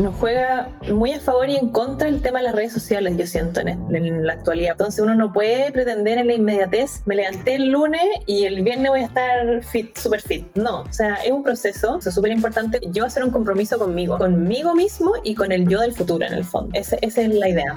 nos 0.00 0.14
juega 0.16 0.70
muy 0.90 1.12
a 1.12 1.20
favor 1.20 1.48
y 1.48 1.56
en 1.56 1.70
contra 1.70 2.08
el 2.08 2.20
tema 2.22 2.38
de 2.38 2.44
las 2.44 2.54
redes 2.54 2.72
sociales, 2.72 3.16
yo 3.16 3.26
siento, 3.26 3.60
en, 3.60 4.26
la 4.26 4.32
actualidad. 4.32 4.72
Entonces 4.72 5.00
uno 5.00 5.14
no 5.14 5.32
puede 5.32 5.70
pretender 5.72 6.18
en 6.18 6.26
la 6.26 6.34
inmediatez, 6.34 7.02
me 7.06 7.14
levanté 7.14 7.56
el 7.56 7.70
lunes 7.70 8.02
y 8.26 8.44
el 8.44 8.62
viernes 8.62 8.90
voy 8.90 9.00
a 9.00 9.04
estar 9.04 9.62
fit, 9.64 9.96
super 9.96 10.20
fit. 10.20 10.46
No, 10.54 10.82
o 10.82 10.92
sea, 10.92 11.16
es 11.16 11.30
un 11.30 11.42
proceso, 11.42 11.98
es 12.04 12.14
súper 12.14 12.32
importante 12.32 12.80
yo 12.90 13.04
hacer 13.04 13.24
un 13.24 13.30
compromiso 13.30 13.78
conmigo, 13.78 14.18
conmigo 14.18 14.74
mismo 14.74 15.12
y 15.22 15.34
con 15.34 15.52
el 15.52 15.68
yo 15.68 15.80
del 15.80 15.92
futuro 15.92 16.24
en 16.26 16.34
el 16.34 16.44
fondo. 16.44 16.70
esa 16.74 16.96
es 17.00 17.34
la 17.34 17.48
idea. 17.48 17.74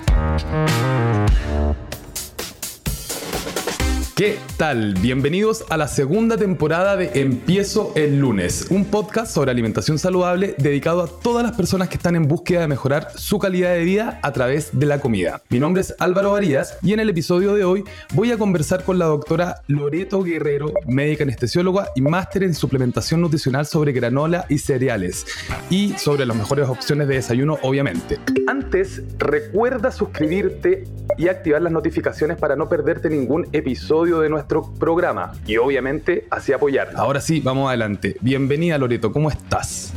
¿Qué 4.17 4.39
tal? 4.57 4.95
Bienvenidos 4.95 5.63
a 5.69 5.77
la 5.77 5.87
segunda 5.87 6.37
temporada 6.37 6.97
de 6.97 7.21
Empiezo 7.21 7.91
el 7.95 8.19
lunes, 8.19 8.65
un 8.71 8.85
podcast 8.85 9.31
sobre 9.31 9.51
alimentación 9.51 9.99
saludable 9.99 10.55
dedicado 10.57 11.03
a 11.03 11.07
todas 11.07 11.43
las 11.43 11.55
personas 11.55 11.87
que 11.87 11.97
están 11.97 12.15
en 12.15 12.27
búsqueda 12.27 12.61
de 12.61 12.67
mejorar 12.67 13.11
su 13.13 13.37
calidad 13.37 13.75
de 13.75 13.83
vida 13.83 14.19
a 14.23 14.33
través 14.33 14.71
de 14.73 14.87
la 14.87 14.99
comida. 14.99 15.43
Mi 15.49 15.59
nombre 15.59 15.81
es 15.81 15.93
Álvaro 15.99 16.31
Varías 16.31 16.79
y 16.81 16.93
en 16.93 16.99
el 16.99 17.11
episodio 17.11 17.53
de 17.53 17.63
hoy 17.63 17.83
voy 18.15 18.31
a 18.31 18.39
conversar 18.39 18.83
con 18.83 18.97
la 18.97 19.05
doctora 19.05 19.61
Loreto 19.67 20.23
Guerrero, 20.23 20.73
médica 20.87 21.23
anestesióloga 21.23 21.89
y 21.95 22.01
máster 22.01 22.41
en 22.41 22.55
suplementación 22.55 23.21
nutricional 23.21 23.67
sobre 23.67 23.91
granola 23.91 24.47
y 24.49 24.57
cereales 24.57 25.27
y 25.69 25.93
sobre 25.93 26.25
las 26.25 26.35
mejores 26.35 26.67
opciones 26.67 27.07
de 27.07 27.13
desayuno, 27.17 27.59
obviamente. 27.61 28.17
Antes, 28.47 29.03
recuerda 29.19 29.91
suscribirte 29.91 30.85
y 31.19 31.27
activar 31.27 31.61
las 31.61 31.71
notificaciones 31.71 32.37
para 32.37 32.55
no 32.55 32.67
perderte 32.67 33.09
ningún 33.09 33.47
episodio 33.51 34.06
de 34.15 34.29
nuestro 34.29 34.73
programa 34.73 35.33
y 35.45 35.57
obviamente 35.57 36.25
así 36.31 36.53
apoyar. 36.53 36.91
Ahora 36.95 37.21
sí, 37.21 37.41
vamos 37.41 37.67
adelante. 37.67 38.15
Bienvenida 38.21 38.77
Loreto, 38.77 39.11
¿cómo 39.11 39.29
estás? 39.29 39.93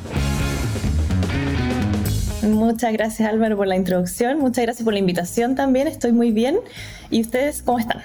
Muchas 2.42 2.92
gracias 2.92 3.28
Álvaro 3.28 3.56
por 3.56 3.66
la 3.66 3.76
introducción, 3.76 4.38
muchas 4.38 4.64
gracias 4.64 4.84
por 4.84 4.92
la 4.92 4.98
invitación 4.98 5.54
también, 5.54 5.86
estoy 5.86 6.12
muy 6.12 6.32
bien. 6.32 6.58
¿Y 7.10 7.20
ustedes 7.20 7.62
cómo 7.62 7.78
están? 7.78 8.02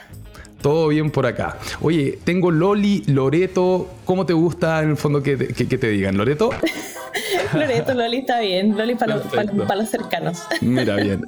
Todo 0.66 0.88
bien 0.88 1.12
por 1.12 1.28
acá. 1.28 1.60
Oye, 1.80 2.18
tengo 2.24 2.50
Loli, 2.50 3.04
Loreto. 3.06 3.88
¿Cómo 4.04 4.26
te 4.26 4.34
gusta 4.34 4.82
en 4.82 4.90
el 4.90 4.98
fondo 4.98 5.22
que 5.22 5.38
te, 5.38 5.90
digan? 5.90 6.18
¿Loreto? 6.18 6.50
Loreto, 7.54 7.94
Loli 7.94 8.18
está 8.18 8.40
bien. 8.40 8.76
Loli 8.76 8.96
para, 8.96 9.18
los 9.18 9.90
cercanos. 9.92 10.42
Mira 10.62 10.96
bien. 10.96 11.24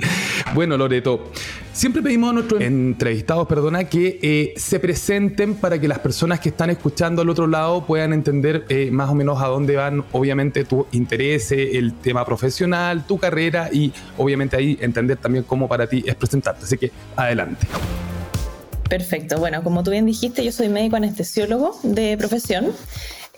Bueno, 0.55 0.75
Loreto, 0.75 1.29
siempre 1.71 2.01
pedimos 2.01 2.31
a 2.31 2.33
nuestros 2.33 2.61
entrevistados, 2.61 3.47
perdona, 3.47 3.83
que 3.83 4.17
eh, 4.23 4.53
se 4.57 4.79
presenten 4.79 5.53
para 5.53 5.79
que 5.79 5.87
las 5.87 5.99
personas 5.99 6.39
que 6.39 6.49
están 6.49 6.71
escuchando 6.71 7.21
al 7.21 7.29
otro 7.29 7.45
lado 7.45 7.85
puedan 7.85 8.13
entender 8.13 8.65
eh, 8.69 8.89
más 8.89 9.07
o 9.11 9.13
menos 9.13 9.39
a 9.39 9.45
dónde 9.45 9.75
van, 9.75 10.03
obviamente, 10.13 10.65
tu 10.65 10.87
interés, 10.93 11.51
el 11.51 11.93
tema 11.93 12.25
profesional, 12.25 13.05
tu 13.05 13.19
carrera 13.19 13.69
y 13.71 13.93
obviamente 14.17 14.55
ahí 14.57 14.79
entender 14.81 15.17
también 15.17 15.43
cómo 15.43 15.67
para 15.67 15.85
ti 15.85 16.03
es 16.07 16.15
presentarte. 16.15 16.63
Así 16.63 16.75
que 16.75 16.91
adelante. 17.15 17.67
Perfecto. 18.89 19.37
Bueno, 19.37 19.63
como 19.63 19.83
tú 19.83 19.91
bien 19.91 20.05
dijiste, 20.05 20.43
yo 20.43 20.51
soy 20.51 20.69
médico 20.69 20.95
anestesiólogo 20.95 21.77
de 21.83 22.17
profesión. 22.17 22.73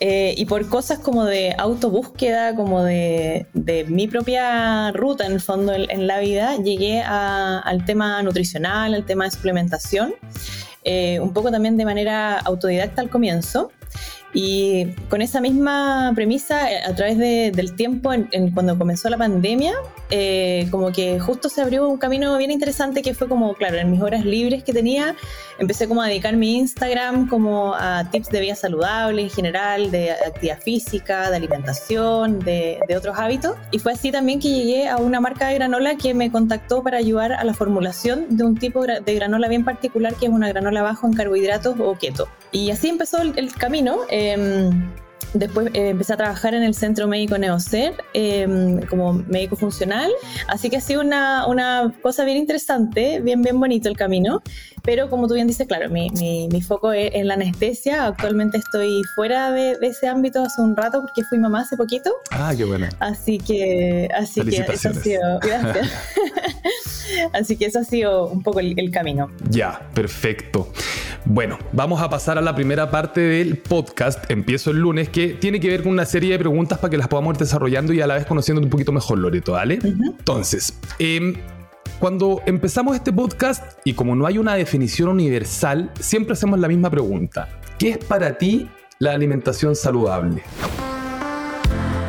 Eh, 0.02 0.34
y 0.38 0.46
por 0.46 0.66
cosas 0.70 0.98
como 0.98 1.26
de 1.26 1.54
autobúsqueda, 1.58 2.54
como 2.54 2.82
de, 2.82 3.46
mi 3.88 4.08
propia 4.08 4.92
ruta 4.92 5.26
en 5.26 5.32
el 5.32 5.42
fondo 5.42 5.74
en, 5.74 6.06
la 6.06 6.20
vida, 6.20 6.56
llegué 6.56 7.02
al 7.02 7.84
tema 7.84 8.22
nutricional, 8.22 8.94
al 8.94 9.04
tema 9.04 9.24
de 9.24 9.30
suplementación, 9.32 10.14
eh, 10.84 11.20
un 11.20 11.34
poco 11.34 11.50
también 11.50 11.76
de 11.76 11.84
manera 11.84 12.38
autodidacta 12.38 13.02
al 13.02 13.10
comienzo. 13.10 13.72
Y 14.32 14.86
con 15.08 15.22
esa 15.22 15.40
misma 15.40 16.12
premisa, 16.14 16.70
eh, 16.70 16.82
a 16.84 16.94
través 16.94 17.18
del 17.18 17.74
tiempo, 17.74 18.10
cuando 18.54 18.78
comenzó 18.78 19.08
la 19.08 19.18
pandemia, 19.18 19.74
eh, 20.10 20.68
como 20.70 20.92
que 20.92 21.18
justo 21.18 21.48
se 21.48 21.62
abrió 21.62 21.88
un 21.88 21.98
camino 21.98 22.36
bien 22.38 22.50
interesante 22.50 23.02
que 23.02 23.14
fue 23.14 23.28
como, 23.28 23.54
claro, 23.54 23.76
en 23.78 23.90
mis 23.90 24.00
horas 24.00 24.24
libres 24.24 24.62
que 24.62 24.72
tenía, 24.72 25.16
empecé 25.58 25.88
como 25.88 26.02
a 26.02 26.08
dedicar 26.08 26.36
mi 26.36 26.58
Instagram 26.58 27.28
como 27.28 27.74
a 27.74 28.08
tips 28.10 28.28
de 28.30 28.40
vida 28.40 28.54
saludable 28.54 29.22
en 29.22 29.30
general, 29.30 29.90
de 29.90 30.12
actividad 30.12 30.60
física, 30.60 31.30
de 31.30 31.36
alimentación, 31.36 32.38
de, 32.40 32.80
de 32.86 32.96
otros 32.96 33.18
hábitos. 33.18 33.56
Y 33.70 33.78
fue 33.78 33.92
así 33.92 34.12
también 34.12 34.40
que 34.40 34.48
llegué 34.48 34.88
a 34.88 34.96
una 34.96 35.20
marca 35.20 35.48
de 35.48 35.54
granola 35.54 35.96
que 35.96 36.14
me 36.14 36.30
contactó 36.30 36.82
para 36.82 36.98
ayudar 36.98 37.32
a 37.32 37.44
la 37.44 37.54
formulación 37.54 38.26
de 38.30 38.44
un 38.44 38.56
tipo 38.56 38.84
de 38.84 39.14
granola 39.14 39.48
bien 39.48 39.64
particular 39.64 40.14
que 40.14 40.26
es 40.26 40.32
una 40.32 40.48
granola 40.48 40.82
bajo 40.82 41.06
en 41.06 41.12
carbohidratos 41.14 41.76
o 41.78 41.96
keto. 41.96 42.28
Y 42.52 42.70
así 42.70 42.88
empezó 42.88 43.22
el, 43.22 43.52
camino. 43.54 43.98
Em, 44.20 44.70
después 45.32 45.68
eh, 45.72 45.88
empecé 45.90 46.12
a 46.12 46.16
trabajar 46.18 46.52
en 46.52 46.62
el 46.62 46.74
Centro 46.74 47.08
Médico 47.08 47.38
Neocer 47.38 47.94
em, 48.12 48.82
como 48.82 49.14
médico 49.14 49.56
funcional, 49.56 50.10
así 50.46 50.68
que 50.68 50.76
ha 50.76 50.80
sido 50.82 51.00
una, 51.00 51.46
una, 51.46 51.90
cosa 52.02 52.24
bien 52.24 52.36
interesante, 52.36 53.20
bien, 53.20 53.40
bien 53.40 53.58
bonito 53.58 53.88
el 53.88 53.96
camino, 53.96 54.42
pero 54.82 55.08
como 55.08 55.26
tú 55.26 55.34
bien 55.34 55.46
dices, 55.46 55.66
claro, 55.66 55.88
mi, 55.88 56.10
mi, 56.10 56.60
foco 56.60 56.92
es 56.92 57.14
en 57.14 57.28
la 57.28 57.34
anestesia, 57.34 58.04
actualmente 58.04 58.58
estoy 58.58 59.00
fuera 59.14 59.52
de, 59.52 59.78
ese 59.80 60.06
ámbito 60.06 60.42
hace 60.42 60.60
un 60.60 60.76
rato 60.76 61.00
porque 61.00 61.24
fui 61.24 61.38
mamá 61.38 61.60
hace 61.60 61.78
poquito. 61.78 62.12
Ah, 62.30 62.52
qué 62.54 62.64
bueno. 62.64 62.88
Así 62.98 63.38
que, 63.38 64.08
así 64.14 64.42
que 64.42 64.56
eso 64.70 64.90
ha 64.90 64.94
sido, 64.94 65.38
gracias. 65.40 65.88
así 67.32 67.56
que 67.56 67.66
eso 67.66 67.80
ha 67.80 67.84
sido 67.84 68.26
un 68.26 68.42
poco 68.42 68.60
el 68.60 68.90
camino. 68.90 69.30
Ya, 69.50 69.88
perfecto. 69.94 70.72
Bueno, 71.24 71.58
vamos 71.72 72.00
a 72.00 72.08
pasar 72.08 72.38
a 72.38 72.40
la 72.40 72.54
primera 72.54 72.90
parte 72.90 73.20
del 73.20 73.58
podcast, 73.58 74.30
empiezo 74.30 74.70
el 74.70 74.78
lunes, 74.78 75.10
que 75.10 75.28
tiene 75.28 75.60
que 75.60 75.68
ver 75.68 75.82
con 75.82 75.92
una 75.92 76.06
serie 76.06 76.32
de 76.32 76.38
preguntas 76.38 76.78
para 76.78 76.90
que 76.90 76.96
las 76.96 77.08
podamos 77.08 77.34
ir 77.34 77.38
desarrollando 77.38 77.92
y 77.92 78.00
a 78.00 78.06
la 78.06 78.14
vez 78.14 78.26
conociendo 78.26 78.62
un 78.62 78.70
poquito 78.70 78.90
mejor, 78.90 79.18
Loreto, 79.18 79.52
¿vale? 79.52 79.78
Entonces, 79.82 80.78
em, 80.98 81.34
cuando 81.98 82.40
empezamos 82.46 82.96
este 82.96 83.12
podcast, 83.12 83.78
y 83.84 83.92
como 83.92 84.16
no 84.16 84.26
hay 84.26 84.38
una 84.38 84.54
definición 84.54 85.08
universal, 85.10 85.90
siempre 86.00 86.32
hacemos 86.32 86.58
la 86.58 86.68
misma 86.68 86.90
pregunta. 86.90 87.48
¿Qué 87.78 87.90
es 87.90 87.98
para 87.98 88.38
ti 88.38 88.68
la 88.98 89.12
alimentación 89.12 89.76
saludable? 89.76 90.42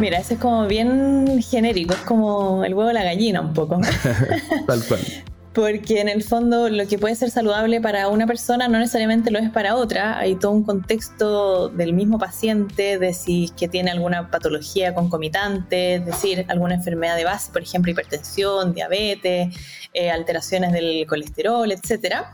Mira, 0.02 0.18
ese 0.18 0.34
es 0.34 0.40
como 0.40 0.66
bien 0.66 1.42
genérico, 1.44 1.94
es 1.94 2.00
como 2.00 2.66
el 2.66 2.74
huevo 2.74 2.88
de 2.88 2.96
la 2.96 3.04
gallina 3.04 3.40
un 3.40 3.54
poco. 3.54 3.80
Tal 4.68 4.84
cual 4.86 5.00
porque 5.54 6.00
en 6.00 6.08
el 6.08 6.24
fondo 6.24 6.70
lo 6.70 6.88
que 6.88 6.98
puede 6.98 7.16
ser 7.16 7.30
saludable 7.30 7.82
para 7.82 8.08
una 8.08 8.26
persona 8.26 8.68
no 8.68 8.80
necesariamente 8.80 9.32
lo 9.32 9.40
es 9.40 9.50
para 9.50 9.76
otra. 9.76 10.18
Hay 10.18 10.36
todo 10.36 10.52
un 10.52 10.64
contexto 10.64 11.68
del 11.70 11.94
mismo 11.94 12.18
paciente, 12.18 12.98
de 12.98 13.14
si 13.14 13.50
que 13.58 13.68
tiene 13.68 13.92
alguna 13.92 14.32
patología 14.32 14.94
concomitante, 14.94 15.96
es 15.96 16.06
decir, 16.06 16.46
alguna 16.48 16.76
enfermedad 16.76 17.18
de 17.18 17.26
base, 17.26 17.52
por 17.52 17.62
ejemplo, 17.62 17.92
hipertensión, 17.92 18.74
diabetes, 18.74 19.54
eh, 19.94 20.10
alteraciones 20.10 20.72
del 20.72 21.06
colesterol, 21.06 21.70
etcétera. 21.72 22.32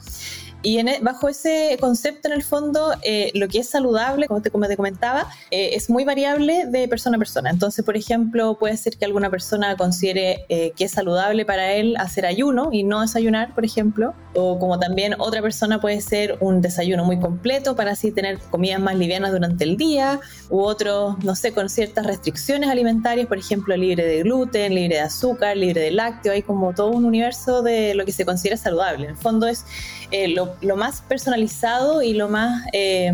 Y 0.67 0.79
e, 0.79 0.99
bajo 1.01 1.29
ese 1.29 1.77
concepto, 1.79 2.27
en 2.27 2.33
el 2.33 2.43
fondo, 2.43 2.91
eh, 3.01 3.31
lo 3.35 3.47
que 3.47 3.59
es 3.59 3.69
saludable, 3.69 4.27
como 4.27 4.41
te, 4.41 4.51
comentaba, 4.51 5.25
eh, 5.49 5.69
es 5.75 5.89
muy 5.89 6.03
variable 6.03 6.65
de 6.65 6.89
persona 6.89 7.15
a 7.15 7.19
persona. 7.19 7.49
Entonces, 7.51 7.85
por 7.85 7.95
ejemplo, 7.95 8.57
puede 8.59 8.75
ser 8.75 8.97
que 8.97 9.05
alguna 9.05 9.29
persona 9.29 9.77
considere 9.77 10.45
eh, 10.49 10.73
que 10.75 10.83
es 10.83 10.91
saludable 10.91 11.45
para 11.45 11.71
él 11.71 11.95
hacer 11.95 12.25
ayuno 12.25 12.67
y 12.73 12.83
no 12.83 12.99
desayunar, 12.99 13.55
por 13.55 13.63
ejemplo. 13.63 14.13
O 14.35 14.59
como 14.59 14.77
también 14.77 15.15
otra 15.19 15.41
persona 15.41 15.79
puede 15.79 16.01
ser 16.01 16.37
un 16.41 16.59
desayuno 16.59 17.05
muy 17.05 17.17
completo 17.17 17.77
para 17.77 17.91
así 17.91 18.11
tener 18.11 18.37
comidas 18.51 18.81
más 18.81 18.97
livianas 18.97 19.31
durante 19.31 19.63
el 19.63 19.77
día. 19.77 20.19
U 20.49 20.59
otro, 20.59 21.15
no 21.23 21.37
sé, 21.37 21.53
con 21.53 21.69
ciertas 21.69 22.05
restricciones 22.05 22.69
alimentarias, 22.69 23.27
por 23.27 23.37
ejemplo, 23.37 23.77
libre 23.77 24.05
de 24.05 24.23
gluten, 24.23 24.75
libre 24.75 24.97
de 24.97 25.01
azúcar, 25.01 25.55
libre 25.55 25.79
de 25.79 25.91
lácteo. 25.91 26.33
Hay 26.33 26.41
como 26.41 26.73
todo 26.73 26.89
un 26.89 27.05
universo 27.05 27.61
de 27.61 27.95
lo 27.95 28.03
que 28.03 28.11
se 28.11 28.25
considera 28.25 28.57
saludable. 28.57 29.05
En 29.05 29.11
el 29.11 29.17
fondo 29.17 29.47
es 29.47 29.63
lo 30.11 30.55
lo, 30.61 30.75
más 30.75 31.01
personalizado 31.01 32.01
y 32.01 32.13
lo 32.13 32.29
más 32.29 32.65
eh, 32.73 33.11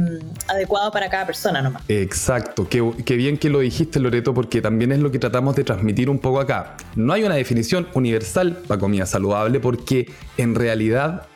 adecuado 0.47 0.91
para 0.91 1.09
cada 1.09 1.25
persona 1.25 1.61
nomás. 1.61 1.83
Exacto, 1.87 2.67
qué, 2.69 3.15
bien 3.15 3.37
que 3.37 3.49
lo 3.49 3.59
dijiste 3.59 3.99
Loreto 3.99 4.33
porque 4.33 4.61
también 4.61 4.91
es 4.91 4.99
lo 4.99 5.11
que 5.11 5.19
tratamos 5.19 5.55
de 5.55 5.63
transmitir 5.63 6.09
un 6.09 6.19
poco 6.19 6.39
acá. 6.39 6.77
No 6.95 7.13
hay 7.13 7.23
una 7.23 7.35
definición 7.35 7.87
universal 7.93 8.57
para 8.67 8.79
comida 8.79 9.05
saludable 9.05 9.59
porque 9.59 10.11
en 10.37 10.55
realidad 10.55 11.27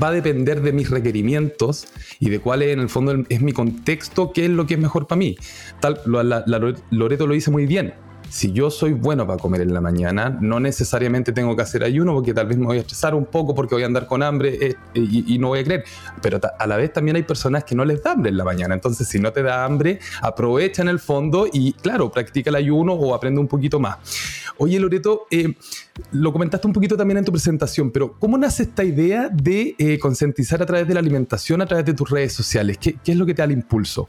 va 0.00 0.08
a 0.08 0.12
depender 0.12 0.62
de 0.62 0.72
mis 0.72 0.90
requerimientos 0.90 1.86
y 2.20 2.30
de 2.30 2.38
cuál 2.38 2.62
es 2.62 2.72
en 2.72 2.80
el 2.80 2.88
fondo 2.88 3.24
es 3.28 3.40
mi 3.40 3.52
contexto, 3.52 4.32
qué 4.32 4.44
es 4.44 4.50
lo 4.50 4.66
que 4.66 4.74
es 4.74 4.80
mejor 4.80 5.06
para 5.06 5.18
mí. 5.18 5.36
Tal, 5.80 6.00
Loreto 6.90 7.26
lo 7.26 7.34
dice 7.34 7.50
muy 7.50 7.66
bien 7.66 7.94
si 8.30 8.52
yo 8.52 8.70
soy 8.70 8.92
bueno 8.92 9.26
para 9.26 9.38
comer 9.38 9.62
en 9.62 9.74
la 9.74 9.80
mañana, 9.80 10.38
no 10.40 10.60
necesariamente 10.60 11.32
tengo 11.32 11.56
que 11.56 11.62
hacer 11.62 11.82
ayuno 11.82 12.14
porque 12.14 12.32
tal 12.32 12.46
vez 12.46 12.56
me 12.56 12.66
voy 12.66 12.78
a 12.78 12.80
estresar 12.80 13.14
un 13.14 13.26
poco 13.26 13.54
porque 13.56 13.74
voy 13.74 13.82
a 13.82 13.86
andar 13.86 14.06
con 14.06 14.22
hambre 14.22 14.56
eh, 14.60 14.76
y, 14.94 15.36
no 15.38 15.48
voy 15.48 15.60
a 15.60 15.64
creer. 15.64 15.84
Pero 16.22 16.38
a 16.58 16.66
la 16.66 16.76
vez 16.76 16.92
también 16.92 17.16
hay 17.16 17.24
personas 17.24 17.64
que 17.64 17.74
no 17.74 17.84
les 17.84 18.02
da 18.02 18.12
hambre 18.12 18.30
en 18.30 18.36
la 18.36 18.44
mañana. 18.44 18.74
Entonces, 18.74 19.08
si 19.08 19.18
no 19.18 19.32
te 19.32 19.42
da 19.42 19.64
hambre, 19.64 19.98
aprovecha 20.22 20.80
en 20.82 20.88
el 20.88 21.00
fondo 21.00 21.48
y, 21.52 21.72
claro, 21.72 22.10
practica 22.10 22.50
el 22.50 22.56
ayuno 22.56 22.92
o 22.92 23.14
aprende 23.14 23.40
un 23.40 23.48
poquito 23.48 23.80
más. 23.80 23.98
Oye, 24.58 24.78
Loreto, 24.78 25.26
eh, 25.30 25.54
lo 26.12 26.32
comentaste 26.32 26.66
un 26.68 26.72
poquito 26.72 26.96
también 26.96 27.18
en 27.18 27.24
tu 27.24 27.32
presentación, 27.32 27.90
pero 27.90 28.12
¿cómo 28.18 28.38
nace 28.38 28.62
esta 28.62 28.84
idea 28.84 29.28
de 29.28 29.74
eh, 29.76 29.98
concientizar 29.98 30.62
a 30.62 30.66
través 30.66 30.86
de 30.86 30.94
la 30.94 31.00
alimentación, 31.00 31.62
a 31.62 31.66
través 31.66 31.84
de 31.84 31.94
tus 31.94 32.08
redes 32.08 32.32
sociales? 32.32 32.78
¿Qué, 32.78 32.96
¿Qué 33.02 33.12
es 33.12 33.18
lo 33.18 33.26
que 33.26 33.34
te 33.34 33.42
da 33.42 33.46
el 33.46 33.52
impulso? 33.52 34.08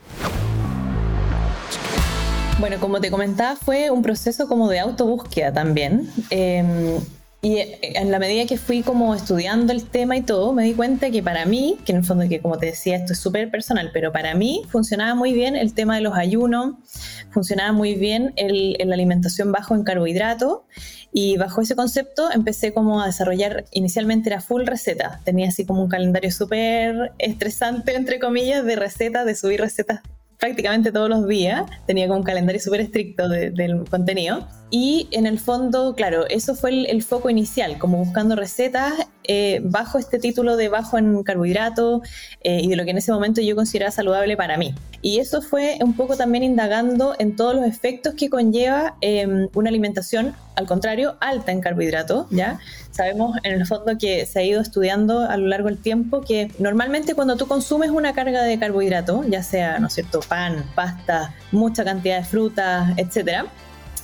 Bueno, 2.61 2.79
como 2.79 3.01
te 3.01 3.09
comentaba, 3.09 3.55
fue 3.55 3.89
un 3.89 4.03
proceso 4.03 4.47
como 4.47 4.69
de 4.69 4.79
autobúsqueda 4.79 5.51
también. 5.51 6.07
Em, 6.29 6.99
y 7.41 7.57
en 7.81 8.11
la 8.11 8.19
medida 8.19 8.45
que 8.45 8.55
fui 8.55 8.83
como 8.83 9.15
estudiando 9.15 9.73
el 9.73 9.85
tema 9.85 10.15
y 10.15 10.21
todo, 10.21 10.53
me 10.53 10.63
di 10.65 10.73
cuenta 10.73 11.09
que 11.09 11.23
para 11.23 11.47
mí, 11.47 11.79
que 11.85 11.91
en 11.91 11.97
el 11.97 12.05
fondo 12.05 12.29
que 12.29 12.39
como 12.39 12.59
te 12.59 12.67
decía, 12.67 12.97
esto 12.97 13.13
es 13.13 13.19
súper 13.19 13.49
personal, 13.49 13.89
pero 13.91 14.11
para 14.11 14.35
mí 14.35 14.61
funcionaba 14.69 15.15
muy 15.15 15.33
bien 15.33 15.55
el 15.55 15.73
tema 15.73 15.95
de 15.95 16.01
los 16.01 16.15
ayunos, 16.15 16.75
funcionaba 17.31 17.71
muy 17.71 17.95
bien 17.95 18.35
la 18.37 18.93
alimentación 18.93 19.51
bajo 19.51 19.73
en 19.73 19.83
carbohidratos 19.83 20.59
y 21.11 21.37
bajo 21.37 21.61
ese 21.61 21.75
concepto 21.75 22.29
empecé 22.31 22.73
como 22.73 23.01
a 23.01 23.07
desarrollar, 23.07 23.65
inicialmente 23.71 24.29
era 24.29 24.39
full 24.39 24.67
receta, 24.67 25.19
tenía 25.23 25.47
así 25.47 25.65
como 25.65 25.81
un 25.81 25.89
calendario 25.89 26.31
súper 26.31 27.11
estresante, 27.17 27.95
entre 27.95 28.19
comillas, 28.19 28.63
de 28.63 28.75
recetas, 28.75 29.25
de 29.25 29.33
subir 29.33 29.61
recetas 29.61 30.01
prácticamente 30.41 30.91
todos 30.91 31.07
los 31.07 31.27
días, 31.27 31.69
tenía 31.85 32.07
como 32.07 32.21
un 32.21 32.25
calendario 32.25 32.59
súper 32.59 32.81
estricto 32.81 33.29
del 33.29 33.85
contenido. 33.87 34.47
Y 34.71 35.07
en 35.11 35.27
el 35.27 35.39
fondo, 35.39 35.93
claro, 35.95 36.25
eso 36.29 36.55
fue 36.55 36.89
el, 36.89 37.03
foco 37.03 37.29
inicial, 37.29 37.77
como 37.77 37.99
buscando 37.99 38.35
recetas 38.35 38.93
eh, 39.25 39.61
bajo 39.63 39.99
este 39.99 40.17
título 40.17 40.57
de 40.57 40.67
bajo 40.67 40.97
en 40.97 41.21
carbohidratos 41.21 42.01
eh, 42.41 42.61
y 42.63 42.69
de 42.69 42.75
lo 42.75 42.85
que 42.85 42.89
en 42.89 42.97
ese 42.97 43.11
momento 43.11 43.39
yo 43.41 43.55
consideraba 43.55 43.91
saludable 43.91 44.35
para 44.35 44.57
mí. 44.57 44.73
Y 45.03 45.19
eso 45.19 45.43
fue 45.43 45.77
un 45.81 45.95
poco 45.95 46.17
también 46.17 46.43
indagando 46.43 47.15
en 47.19 47.35
todos 47.35 47.53
los 47.53 47.65
efectos 47.65 48.15
que 48.15 48.29
conlleva 48.29 48.95
em, 49.01 49.47
una 49.53 49.69
alimentación, 49.69 50.33
al 50.61 50.67
contrario, 50.67 51.17
alta 51.19 51.51
en 51.51 51.59
carbohidratos, 51.59 52.27
¿ya? 52.29 52.59
Sabemos 52.91 53.37
en 53.43 53.53
el 53.53 53.65
fondo 53.65 53.97
que 53.97 54.25
se 54.25 54.39
ha 54.39 54.43
ido 54.43 54.61
estudiando 54.61 55.21
a 55.21 55.35
lo 55.37 55.47
largo 55.47 55.67
del 55.67 55.77
tiempo 55.77 56.21
que 56.21 56.51
normalmente 56.59 57.15
cuando 57.15 57.35
tú 57.35 57.47
consumes 57.47 57.89
una 57.89 58.13
carga 58.13 58.43
de 58.43 58.57
carbohidratos, 58.57 59.25
ya 59.27 59.43
sea, 59.43 59.79
¿no 59.79 59.87
es 59.87 59.93
cierto?, 59.93 60.21
pan, 60.21 60.65
pasta, 60.75 61.33
mucha 61.51 61.83
cantidad 61.83 62.17
de 62.17 62.25
frutas, 62.25 62.93
etcétera, 62.97 63.47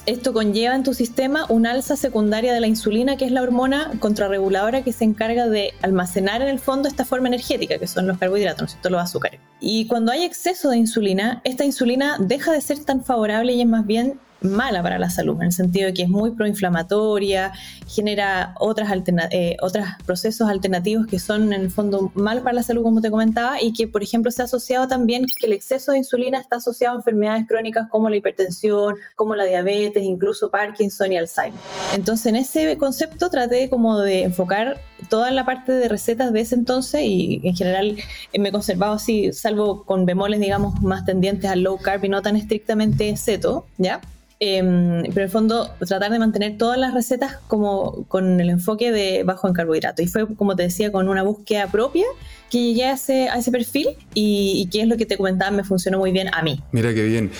esto 0.07 0.31
conlleva 0.31 0.73
en 0.73 0.83
tu 0.83 0.93
sistema 0.93 1.45
una 1.49 1.71
alza 1.71 1.97
secundaria 1.97 2.53
de 2.53 2.61
la 2.61 2.67
insulina, 2.67 3.17
que 3.17 3.25
es 3.25 3.31
la 3.33 3.41
hormona 3.41 3.91
contrarreguladora 3.99 4.81
que 4.81 4.93
se 4.93 5.03
encarga 5.03 5.49
de 5.49 5.73
almacenar 5.81 6.41
en 6.41 6.47
el 6.47 6.59
fondo 6.59 6.87
esta 6.87 7.03
forma 7.03 7.27
energética, 7.27 7.77
que 7.77 7.87
son 7.87 8.07
los 8.07 8.17
carbohidratos, 8.17 8.61
¿no 8.61 8.65
es 8.67 8.71
cierto? 8.71 8.89
los 8.89 9.01
azúcares. 9.01 9.41
Y 9.59 9.85
cuando 9.87 10.13
hay 10.13 10.23
exceso 10.23 10.69
de 10.69 10.77
insulina, 10.77 11.41
esta 11.43 11.65
insulina 11.65 12.15
deja 12.21 12.53
de 12.53 12.61
ser 12.61 12.79
tan 12.85 13.03
favorable 13.03 13.51
y 13.51 13.59
es 13.59 13.67
más 13.67 13.85
bien 13.85 14.17
mala 14.41 14.83
para 14.83 14.99
la 14.99 15.09
salud, 15.09 15.35
en 15.37 15.47
el 15.47 15.51
sentido 15.51 15.87
de 15.87 15.93
que 15.93 16.03
es 16.03 16.09
muy 16.09 16.31
proinflamatoria, 16.31 17.53
genera 17.87 18.53
otras 18.59 18.91
eh, 19.31 19.57
otros 19.61 19.85
procesos 20.05 20.49
alternativos 20.49 21.07
que 21.07 21.19
son 21.19 21.53
en 21.53 21.61
el 21.61 21.71
fondo 21.71 22.11
mal 22.13 22.41
para 22.41 22.53
la 22.53 22.63
salud, 22.63 22.83
como 22.83 23.01
te 23.01 23.09
comentaba, 23.09 23.61
y 23.61 23.73
que, 23.73 23.87
por 23.87 24.03
ejemplo, 24.03 24.31
se 24.31 24.41
ha 24.41 24.45
asociado 24.45 24.87
también 24.87 25.25
que 25.25 25.47
el 25.47 25.53
exceso 25.53 25.91
de 25.91 25.99
insulina 25.99 26.39
está 26.39 26.57
asociado 26.57 26.95
a 26.95 26.99
enfermedades 26.99 27.47
crónicas 27.47 27.87
como 27.89 28.09
la 28.09 28.17
hipertensión, 28.17 28.95
como 29.15 29.35
la 29.35 29.45
diabetes, 29.45 30.03
incluso 30.03 30.49
Parkinson 30.49 31.11
y 31.11 31.17
Alzheimer. 31.17 31.59
Entonces, 31.95 32.27
en 32.27 32.35
ese 32.35 32.77
concepto 32.77 33.29
traté 33.29 33.69
como 33.69 33.99
de 33.99 34.23
enfocar 34.23 34.79
toda 35.09 35.31
la 35.31 35.45
parte 35.45 35.71
de 35.71 35.87
recetas 35.87 36.33
de 36.33 36.41
ese 36.41 36.55
entonces 36.55 37.01
y 37.03 37.41
en 37.43 37.55
general 37.55 37.97
eh, 38.33 38.39
me 38.39 38.49
he 38.49 38.51
conservado 38.51 38.93
así, 38.93 39.31
salvo 39.33 39.83
con 39.83 40.05
bemoles, 40.05 40.39
digamos, 40.39 40.81
más 40.81 41.05
tendientes 41.05 41.49
al 41.49 41.61
low 41.61 41.77
carb 41.77 42.03
y 42.05 42.09
no 42.09 42.21
tan 42.21 42.35
estrictamente 42.35 43.15
ceto, 43.17 43.65
¿ya? 43.77 44.01
Em, 44.39 45.01
pero 45.01 45.21
en 45.21 45.23
el 45.23 45.29
fondo 45.29 45.71
tratar 45.79 46.11
de 46.11 46.19
mantener 46.19 46.59
todas 46.59 46.77
las 46.77 46.93
recetas 46.93 47.37
como 47.47 48.05
con 48.07 48.39
el 48.39 48.49
enfoque 48.49 48.91
de 48.91 49.23
bajo 49.23 49.47
en 49.47 49.53
carbohidratos. 49.53 50.05
Y 50.05 50.07
fue, 50.07 50.27
como 50.35 50.55
te 50.55 50.63
decía, 50.63 50.91
con 50.91 51.09
una 51.09 51.23
búsqueda 51.23 51.67
propia 51.67 52.05
que 52.51 52.59
llegué 52.59 52.85
a 52.85 52.93
ese, 52.93 53.29
a 53.29 53.37
ese 53.37 53.51
perfil 53.51 53.89
y, 54.13 54.61
y 54.61 54.69
qué 54.69 54.81
es 54.81 54.87
lo 54.87 54.95
que 54.95 55.07
te 55.07 55.17
comentaba 55.17 55.49
me 55.51 55.63
funcionó 55.63 55.97
muy 55.97 56.11
bien 56.11 56.33
a 56.33 56.43
mí. 56.43 56.61
Mira 56.71 56.93
qué 56.93 57.03
bien. 57.03 57.31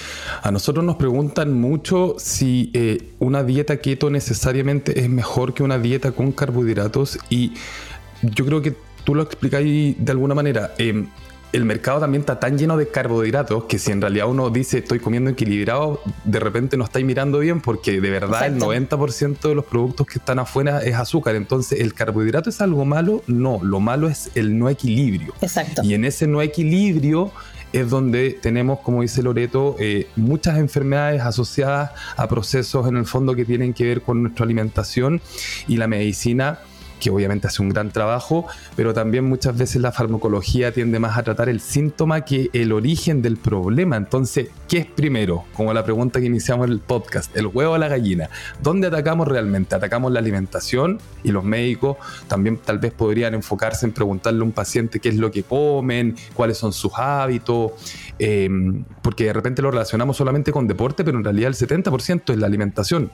A 0.42 0.50
nosotros 0.50 0.84
nos 0.84 0.96
preguntan 0.96 1.54
mucho 1.54 2.16
si 2.18 2.72
eh, 2.74 3.14
una 3.20 3.44
dieta 3.44 3.78
keto 3.78 4.10
necesariamente 4.10 5.00
es 5.00 5.08
mejor 5.08 5.54
que 5.54 5.62
una 5.62 5.78
dieta 5.78 6.12
con 6.12 6.32
carbohidratos 6.32 7.20
y 7.30 7.54
yo 8.24 8.44
creo 8.46 8.62
que 8.64 8.76
tú 9.04 9.14
lo 9.14 9.22
explicáis 9.22 9.96
de 10.04 10.12
alguna 10.12 10.34
manera. 10.34 10.74
Eh, 10.80 11.06
el 11.54 11.66
mercado 11.66 12.00
también 12.00 12.22
está 12.22 12.40
tan 12.40 12.58
lleno 12.58 12.78
de 12.78 12.88
carbohidratos 12.90 13.66
que 13.66 13.80
si 13.80 13.92
en 13.92 14.02
realidad 14.02 14.28
uno 14.28 14.50
dice 14.50 14.80
estoy 14.80 15.00
comiendo 15.00 15.30
equilibrado, 15.30 16.02
de 16.24 16.40
repente 16.40 16.78
no 16.78 16.84
estáis 16.84 17.06
mirando 17.06 17.40
bien 17.40 17.62
porque 17.62 18.02
de 18.02 18.10
verdad 18.10 18.48
el 18.48 18.60
90% 18.60 19.40
de 19.42 19.56
los 19.56 19.66
productos 19.66 20.08
que 20.08 20.20
están 20.20 20.40
afuera 20.40 20.82
es 20.84 20.96
azúcar. 20.96 21.36
Entonces, 21.36 21.80
¿el 21.80 21.94
carbohidrato 21.94 22.50
es 22.50 22.62
algo 22.62 22.86
malo? 22.86 23.24
No, 23.28 23.60
lo 23.64 23.80
malo 23.80 24.08
es 24.08 24.32
el 24.36 24.58
no 24.58 24.70
equilibrio. 24.70 25.34
Exacto. 25.42 25.82
Y 25.84 25.94
en 25.94 26.06
ese 26.06 26.28
no 26.28 26.42
equilibrio 26.42 27.32
es 27.74 27.90
donde 27.90 28.38
tenemos, 28.42 28.80
como 28.80 29.02
dice 29.02 29.22
Loreto, 29.22 29.76
eh, 29.80 30.08
muchas 30.16 30.58
enfermedades 30.58 31.22
asociadas 31.22 31.92
a 32.16 32.28
procesos 32.28 32.88
en 32.88 32.98
el 32.98 33.06
fondo 33.06 33.36
que 33.36 33.46
tienen 33.46 33.74
que 33.74 33.86
ver 33.86 34.02
con 34.02 34.24
nuestra 34.24 34.46
alimentación 34.46 35.22
y 35.68 35.78
la 35.78 35.88
medicina 35.88 36.60
que 37.00 37.10
obviamente 37.10 37.48
hace 37.48 37.62
un 37.62 37.70
gran 37.70 37.92
trabajo, 37.92 38.46
pero 38.76 38.94
también 38.94 39.26
muchas 39.26 39.58
veces 39.58 39.82
la 39.82 39.92
farmacología 39.92 40.72
tiende 40.72 41.00
más 41.00 41.18
a 41.18 41.24
tratar 41.24 41.50
el 41.50 41.60
síntoma 41.60 42.22
que 42.22 42.50
el 42.54 42.72
origen 42.72 43.22
del 43.22 43.38
problema. 43.38 43.96
Entonces, 43.96 44.50
¿qué 44.68 44.80
es 44.80 44.86
primero? 44.86 45.46
Como 45.54 45.74
la 45.74 45.84
pregunta 45.84 46.20
que 46.20 46.26
iniciamos 46.26 46.68
en 46.68 46.74
el 46.74 46.80
podcast, 46.80 47.36
el 47.36 47.48
huevo 47.48 47.74
o 47.74 47.78
la 47.78 47.88
gallina. 47.88 48.30
¿Dónde 48.62 48.88
atacamos 48.88 49.28
realmente? 49.28 49.76
¿Atacamos 49.76 50.12
la 50.12 50.20
alimentación? 50.20 51.00
Y 51.24 51.32
los 51.32 51.44
médicos 51.44 51.98
también 52.28 52.58
tal 52.58 52.80
vez 52.80 52.94
podrían 52.94 53.34
enfocarse 53.34 53.86
en 53.86 53.92
preguntarle 53.92 54.42
a 54.42 54.44
un 54.44 54.52
paciente 54.52 55.00
qué 55.00 55.10
es 55.10 55.16
lo 55.16 55.32
que 55.32 55.44
comen, 55.44 56.16
cuáles 56.34 56.58
son 56.58 56.74
sus 56.74 56.92
hábitos, 56.96 57.72
eh, 58.20 58.50
porque 59.02 59.26
de 59.26 59.34
repente 59.34 59.62
lo 59.62 59.72
relacionamos 59.72 60.18
solamente 60.18 60.52
con 60.52 60.68
deporte, 60.68 61.04
pero 61.04 61.18
en 61.18 61.24
realidad 61.24 61.50
el 61.50 61.56
70% 61.56 62.34
es 62.34 62.38
la 62.38 62.48
alimentación. 62.48 63.12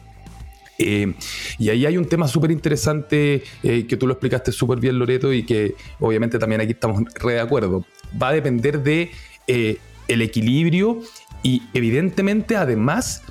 Eh, 0.78 1.14
y 1.60 1.70
ahí 1.70 1.86
hay 1.86 1.98
un 1.98 2.06
tema 2.06 2.28
súper 2.28 2.52
interesante 2.52 3.44
eh, 3.62 3.86
que 3.88 3.98
tú 3.98 4.08
lo 4.08 4.14
explicaste 4.14 4.52
súper 4.52 4.80
bien, 4.80 4.98
Loreto, 4.98 5.32
y 5.34 5.44
que 5.44 5.76
obviamente 6.00 6.40
también 6.40 6.62
aquí 6.62 6.72
estamos 6.72 7.04
re 7.16 7.34
de 7.34 7.40
acuerdo. 7.40 7.86
Va 8.22 8.30
a 8.30 8.34
depender 8.34 8.82
de 8.82 9.12
eh, 9.48 9.78
el 10.08 10.22
equilibrio 10.22 11.02
y 11.42 11.64
evidentemente 11.74 12.56
además 12.56 13.22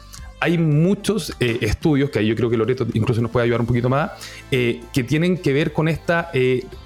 hay 0.41 0.59
muchos 0.59 1.37
estudios, 1.39 2.11
que 2.11 2.19
ahí 2.19 2.27
yo 2.27 2.35
creo 2.35 2.51
que 2.51 2.57
Loreto 2.57 2.85
incluso 2.95 3.23
nos 3.23 3.31
puede 3.31 3.45
ayudar 3.45 3.61
un 3.61 3.67
poquito 3.69 3.89
más, 3.89 4.11
que 4.51 5.05
tienen 5.07 5.39
que 5.39 5.53
ver 5.53 5.73
con 5.73 5.87
esta 5.87 6.33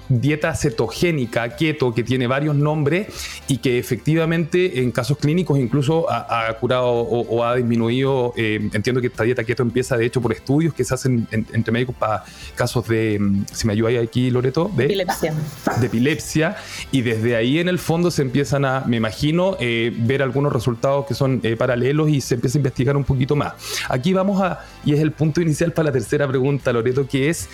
dieta 0.09 0.55
cetogénica, 0.55 1.55
keto, 1.55 1.93
que 1.93 2.03
tiene 2.03 2.27
varios 2.27 2.55
nombres 2.55 3.07
y 3.47 3.57
que 3.57 3.77
efectivamente 3.77 4.81
en 4.81 4.91
casos 4.91 5.17
clínicos 5.17 5.59
incluso 5.59 6.05
ha, 6.09 6.53
curado 6.59 6.87
o, 6.87 7.43
ha 7.43 7.55
disminuido. 7.55 8.33
Eh, 8.35 8.69
entiendo 8.73 9.01
que 9.01 9.07
esta 9.07 9.23
dieta 9.23 9.43
keto 9.43 9.63
empieza 9.63 9.97
de 9.97 10.05
hecho 10.05 10.21
por 10.21 10.33
estudios 10.33 10.73
que 10.73 10.83
se 10.83 10.93
hacen 10.93 11.27
entre 11.31 11.71
médicos 11.71 11.95
para 11.95 12.23
casos 12.55 12.87
de, 12.87 13.17
mm, 13.19 13.45
si 13.51 13.67
me 13.67 13.73
ayudáis 13.73 13.99
aquí 13.99 14.29
Loreto, 14.29 14.71
de 14.75 14.85
epilepsia. 14.85 15.33
De 15.79 15.87
epilepsia 15.87 16.55
y 16.91 17.01
desde 17.01 17.35
ahí 17.35 17.59
en 17.59 17.69
el 17.69 17.79
fondo 17.79 18.11
se 18.11 18.21
empiezan 18.21 18.65
a, 18.65 18.83
me 18.85 18.97
imagino, 18.97 19.57
eh, 19.59 19.93
ver 19.97 20.21
algunos 20.21 20.53
resultados 20.53 21.05
que 21.05 21.13
son 21.13 21.39
eh, 21.43 21.55
paralelos 21.55 22.09
y 22.09 22.21
se 22.21 22.35
empieza 22.35 22.57
a 22.57 22.59
investigar 22.59 22.97
un 22.97 23.03
poquito 23.03 23.35
más. 23.35 23.53
Aquí 23.89 24.13
vamos 24.13 24.41
a, 24.41 24.65
y 24.85 24.93
es 24.93 24.99
el 24.99 25.11
punto 25.11 25.41
inicial 25.41 25.71
para 25.73 25.87
la 25.87 25.91
tercera 25.91 26.27
pregunta, 26.27 26.71
Loreto, 26.71 27.07
que 27.07 27.29
es 27.29 27.49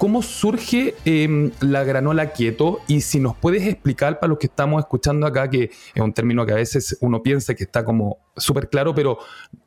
¿Cómo 0.00 0.22
surge 0.22 0.94
em, 1.04 1.50
la 1.60 1.84
granola 1.84 2.32
quieto? 2.32 2.80
Y 2.88 3.02
si 3.02 3.20
nos 3.20 3.36
puedes 3.36 3.66
explicar 3.66 4.18
para 4.18 4.30
los 4.30 4.38
que 4.38 4.46
estamos 4.46 4.80
escuchando 4.82 5.26
acá, 5.26 5.50
que 5.50 5.64
es 5.64 6.00
un 6.00 6.14
término 6.14 6.46
que 6.46 6.52
a 6.52 6.54
veces 6.54 6.96
uno 7.02 7.22
piensa 7.22 7.54
que 7.54 7.64
está 7.64 7.84
como 7.84 8.16
súper 8.34 8.70
claro, 8.70 8.94
pero 8.94 9.18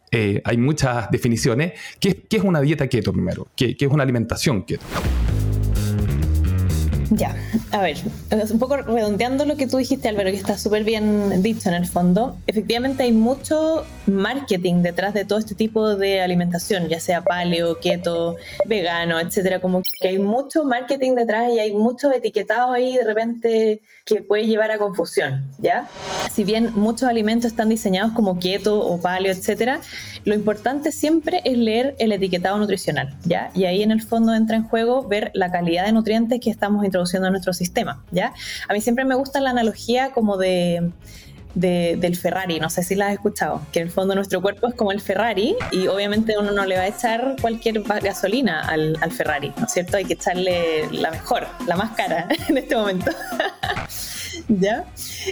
eh, 0.10 0.42
hay 0.44 0.58
muchas 0.58 1.12
definiciones. 1.12 1.74
¿Qué, 2.00 2.26
es 2.28 2.44
una 2.44 2.62
dieta 2.62 2.88
keto 2.88 3.14
primero? 3.14 3.46
¿Qué, 3.56 3.78
¿Qué, 3.78 3.86
es 3.86 3.92
una 3.92 4.02
alimentación 4.02 4.64
keto? 4.64 4.84
Ya, 7.16 7.36
a 7.72 7.82
ver, 7.82 7.98
un 8.52 8.60
poco 8.60 8.78
redondeando 8.78 9.46
lo 9.46 9.56
que 9.56 9.68
tú 9.68 9.78
dijiste, 9.78 10.10
Álvaro, 10.10 10.32
que 10.32 10.38
está 10.38 10.58
súper 10.58 10.84
bien 10.84 11.44
dicho 11.44 11.70
en 11.70 11.76
el 11.76 11.86
fondo. 11.86 12.38
Efectivamente, 12.48 13.04
hay 13.04 13.12
mucho 13.12 13.86
marketing 14.08 14.82
detrás 14.82 15.14
de 15.14 15.24
todo 15.24 15.38
este 15.38 15.54
tipo 15.54 15.96
de 15.96 16.22
alimentación, 16.22 16.88
ya 16.88 17.00
sea 17.00 17.22
paleo, 17.24 17.80
keto, 17.80 18.38
vegano, 18.66 19.20
etcétera. 19.20 19.60
Como 19.60 19.84
que 20.02 20.08
hay 20.08 20.18
mucho 20.18 20.64
marketing 20.64 21.14
detrás 21.14 21.52
y 21.54 21.60
hay 21.60 21.74
mucho 21.74 22.12
etiquetado 22.12 22.74
ahí 22.74 22.98
de 22.98 23.04
repente 23.04 23.82
que 24.06 24.22
puede 24.22 24.48
llevar 24.48 24.72
a 24.72 24.78
confusión, 24.80 25.46
¿ya? 25.60 25.88
Si 26.32 26.44
bien 26.44 26.72
muchos 26.76 27.04
alimentos 27.04 27.52
están 27.52 27.70
diseñados 27.70 28.12
como 28.14 28.40
keto 28.40 28.80
o 28.80 29.00
paleo, 29.00 29.32
etcétera, 29.32 29.80
lo 30.26 30.34
importante 30.34 30.92
siempre 30.92 31.42
es 31.46 31.58
leer 31.58 31.96
el 32.00 32.12
etiquetado 32.12 32.58
nutricional, 32.58 33.16
¿ya? 33.24 33.52
Y 33.54 33.66
ahí 33.66 33.84
en 33.84 33.92
el 33.92 34.02
fondo 34.02 34.34
entra 34.34 34.58
en 34.58 34.64
juego 34.64 35.08
ver 35.08 35.32
la 35.34 35.52
calidad 35.52 35.86
de 35.86 35.94
nutrientes 35.94 36.40
que 36.42 36.50
estamos 36.50 36.84
introduciendo 36.84 37.03
en 37.14 37.22
nuestro 37.22 37.54
sistema, 37.54 38.04
¿ya? 38.12 38.34
A 38.68 38.74
mí 38.74 38.82
siempre 38.82 39.06
me 39.06 39.16
gusta 39.16 39.40
la 39.40 39.50
analogía 39.50 40.12
como 40.12 40.38
de 40.38 40.92
del 41.56 42.18
Ferrari, 42.18 42.60
no 42.60 42.70
sé 42.70 42.84
si 42.84 42.96
la 42.96 43.08
has 43.08 43.14
escuchado, 43.14 43.62
que 43.72 43.80
en 43.80 43.88
el 43.88 43.92
fondo 43.92 44.16
nuestro 44.16 44.42
cuerpo 44.42 44.68
es 44.68 44.74
como 44.74 44.92
el 44.92 45.02
Ferrari 45.02 45.56
y 45.72 45.88
obviamente 45.88 46.36
uno 46.40 46.52
no 46.52 46.66
le 46.66 46.78
va 46.78 46.84
a 46.84 46.88
echar 46.88 47.36
cualquier 47.42 47.82
gasolina 47.84 48.62
al, 48.62 48.98
al 49.02 49.12
Ferrari, 49.12 49.54
¿no 49.58 49.66
es 49.66 49.72
cierto? 49.72 49.98
Hay 49.98 50.06
que 50.06 50.14
echarle 50.14 50.90
la 50.92 51.12
mejor, 51.12 51.46
la 51.68 51.76
más 51.76 51.92
cara 51.92 52.28
en 52.50 52.58
este 52.58 52.76
momento. 52.76 53.12
¿Ya? 54.50 54.86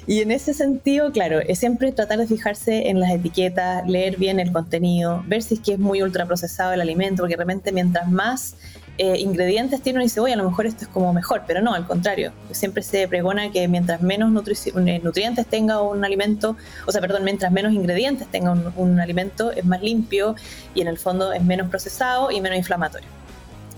Y 0.08 0.22
en 0.22 0.32
ese 0.32 0.54
sentido, 0.54 1.12
claro, 1.12 1.40
es 1.40 1.60
siempre 1.60 1.92
tratar 1.92 2.20
de 2.20 2.28
fijarse 2.28 2.90
en 2.90 3.00
las 3.00 3.12
etiquetas, 3.12 3.86
leer 3.88 4.18
bien 4.18 4.40
el 4.40 4.52
contenido, 4.54 5.24
ver 5.28 5.44
si 5.44 5.56
es 5.56 5.60
que 5.60 5.74
es 5.74 5.80
muy 5.80 6.02
ultraprocesado 6.02 6.72
el 6.72 6.82
alimento, 6.82 7.24
porque 7.24 7.36
realmente 7.36 7.72
mientras 7.72 8.10
más 8.10 8.56
eh, 8.98 9.18
ingredientes 9.20 9.82
tiene 9.82 9.98
uno 9.98 10.04
dice, 10.04 10.20
oye, 10.20 10.34
a 10.34 10.38
lo 10.38 10.44
mejor 10.44 10.66
esto 10.66 10.86
es 10.86 10.90
como 10.90 11.14
mejor, 11.14 11.44
pero 11.48 11.62
no, 11.62 11.74
al 11.74 11.88
contrario. 11.88 12.32
Siempre 12.52 12.84
se 12.84 13.08
pregona 13.08 13.52
que 13.52 13.68
mientras 13.68 14.02
menos 14.02 14.30
eh, 14.30 15.02
nutrientes 15.04 15.46
tenga 15.48 15.82
un 15.82 16.04
alimento, 16.06 16.56
o 16.86 16.92
sea, 16.92 17.02
perdón, 17.02 17.24
mientras 17.24 17.52
menos 17.52 17.74
ingredientes 17.74 18.28
tenga 18.28 18.52
un, 18.52 19.00
alimento, 19.00 19.52
es 19.52 19.66
más 19.66 19.82
limpio 19.82 20.36
y 20.76 20.82
en 20.82 20.88
el 20.88 20.98
fondo 20.98 21.34
es 21.34 21.44
menos 21.44 21.70
procesado 21.70 22.32
y 22.32 22.42
menos 22.42 22.58
inflamatorio. 22.58 23.08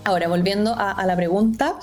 Ahora, 0.04 0.28
volviendo 0.28 0.74
a 0.76 1.06
la 1.06 1.16
pregunta, 1.16 1.76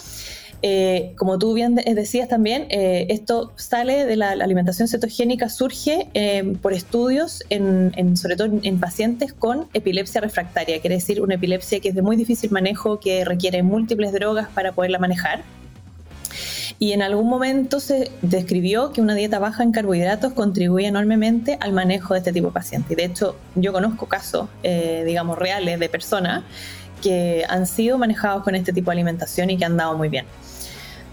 eh, 0.64 1.14
como 1.18 1.40
tú 1.40 1.54
bien 1.54 1.76
decías 1.76 2.30
también, 2.30 2.68
eh, 2.70 3.08
esto 3.10 3.52
sale 3.56 4.06
de 4.06 4.16
la, 4.16 4.32
alimentación 4.32 4.88
cetogénica, 4.88 5.50
surge 5.50 6.08
eh, 6.14 6.56
por 6.62 6.74
estudios, 6.74 7.44
en, 7.50 8.16
sobre 8.16 8.36
todo 8.36 8.50
en, 8.62 8.80
pacientes 8.80 9.34
con 9.34 9.68
epilepsia 9.74 10.22
refractaria, 10.22 10.80
quiere 10.80 10.96
decir 10.96 11.22
una 11.22 11.36
epilepsia 11.36 11.80
que 11.80 11.90
es 11.90 11.96
de 11.96 12.04
muy 12.04 12.16
difícil 12.16 12.52
manejo, 12.52 13.00
que 13.00 13.26
requiere 13.26 13.64
múltiples 13.64 14.14
drogas 14.14 14.50
para 14.50 14.72
poderla 14.72 15.00
manejar. 15.00 15.44
Y 16.78 16.94
en 16.94 17.04
algún 17.04 17.28
momento 17.28 17.80
se 17.80 18.12
describió 18.22 18.92
que 18.92 19.02
una 19.02 19.14
dieta 19.14 19.38
baja 19.38 19.62
en 19.62 19.72
carbohidratos 19.72 20.34
contribuye 20.34 20.88
enormemente 20.88 21.58
al 21.60 21.74
manejo 21.74 22.14
de 22.14 22.20
este 22.20 22.34
tipo 22.34 22.48
de 22.48 22.54
pacientes. 22.54 22.98
De 22.98 23.06
hecho, 23.06 23.36
yo 23.54 23.72
conozco 23.72 24.08
casos, 24.08 24.48
digamos, 24.64 25.38
reales 25.38 25.80
de 25.80 25.90
personas 25.90 26.44
que 27.04 27.46
han 27.48 27.68
sido 27.68 28.00
manejados 28.00 28.44
con 28.44 28.56
este 28.56 28.74
tipo 28.74 28.90
de 28.90 28.94
alimentación 28.94 29.52
y 29.52 29.58
que 29.58 29.66
han 29.66 29.78
dado 29.78 29.96
muy 29.96 30.10
bien. 30.10 30.26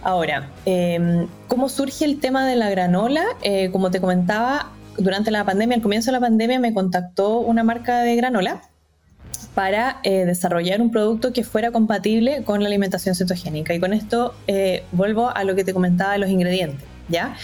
Ahora, 0.03 0.49
em, 0.65 1.27
¿cómo 1.49 1.69
surge 1.69 2.05
el 2.05 2.21
tema 2.21 2.47
de 2.47 2.57
la 2.57 2.71
granola? 2.71 3.25
Eh, 3.43 3.71
como 3.73 3.91
te 3.91 4.01
comentaba, 4.01 4.71
durante 4.97 5.31
la 5.31 5.45
pandemia, 5.45 5.77
al 5.77 5.83
comienzo 5.83 6.07
de 6.07 6.13
la 6.13 6.21
pandemia, 6.21 6.61
me 6.61 6.73
contactó 6.73 7.41
una 7.41 7.65
marca 7.65 8.01
de 8.01 8.15
granola 8.17 8.63
para 9.55 9.99
eh, 10.05 10.25
desarrollar 10.25 10.81
un 10.81 10.93
producto 10.93 11.33
que 11.33 11.43
fuera 11.43 11.73
compatible 11.73 12.45
con 12.45 12.63
la 12.63 12.69
alimentación 12.69 13.17
cetogénica. 13.17 13.75
Y 13.75 13.81
con 13.81 13.93
esto 13.93 14.35
eh, 14.47 14.85
vuelvo 14.93 15.31
a 15.35 15.43
lo 15.43 15.57
que 15.57 15.65
te 15.65 15.75
comentaba 15.75 16.13
de 16.13 16.19
los 16.19 16.31
ingredientes, 16.31 16.87
¿ya? 17.09 17.37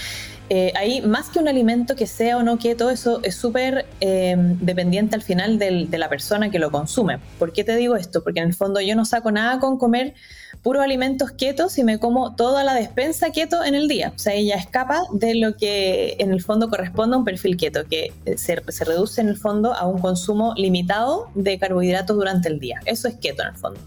ahí, 0.77 1.01
más 1.01 1.31
que 1.31 1.41
un 1.41 1.49
alimento 1.49 1.97
que 1.97 2.07
sea 2.07 2.37
o 2.37 2.45
no 2.45 2.59
keto, 2.59 2.91
eso 2.91 3.19
es 3.25 3.35
súper 3.35 3.87
em, 3.99 4.57
dependiente 4.61 5.17
al 5.17 5.23
final 5.23 5.59
de 5.59 5.99
la 5.99 6.09
persona 6.09 6.51
que 6.51 6.61
lo 6.61 6.71
consume. 6.71 7.19
¿Por 7.41 7.53
qué 7.53 7.65
te 7.65 7.75
digo 7.75 7.97
esto? 7.97 8.23
Porque 8.23 8.39
en 8.39 8.49
el 8.49 8.55
fondo 8.55 8.81
yo 8.81 8.95
no 8.95 9.05
saco 9.05 9.33
nada 9.33 9.59
con 9.59 9.79
comer 9.79 10.15
puros 10.65 10.83
alimentos 10.83 11.31
ketos 11.31 11.77
y 11.77 11.85
me 11.85 11.99
como 11.99 12.35
toda 12.35 12.65
la 12.65 12.73
despensa 12.73 13.31
keto 13.31 13.63
en 13.63 13.75
el 13.75 13.87
día. 13.87 14.15
O 14.17 14.19
sea, 14.19 14.33
ella 14.33 14.57
escapa 14.57 15.03
de 15.13 15.35
lo 15.35 15.57
que 15.57 16.17
en 16.19 16.33
el 16.33 16.41
fondo 16.41 16.71
corresponde 16.71 17.15
a 17.15 17.19
un 17.19 17.25
perfil 17.25 17.59
keto, 17.59 17.85
que 17.87 18.15
se, 18.37 18.63
se 18.67 18.85
reduce 18.85 19.21
en 19.21 19.29
el 19.29 19.37
fondo 19.37 19.75
a 19.75 19.87
un 19.87 20.01
consumo 20.01 20.55
limitado 20.57 21.29
de 21.35 21.59
carbohidratos 21.59 22.17
durante 22.17 22.49
el 22.49 22.61
día. 22.61 22.81
Eso 22.87 23.09
es 23.09 23.17
keto 23.17 23.43
en 23.43 23.49
el 23.51 23.57
fondo, 23.57 23.79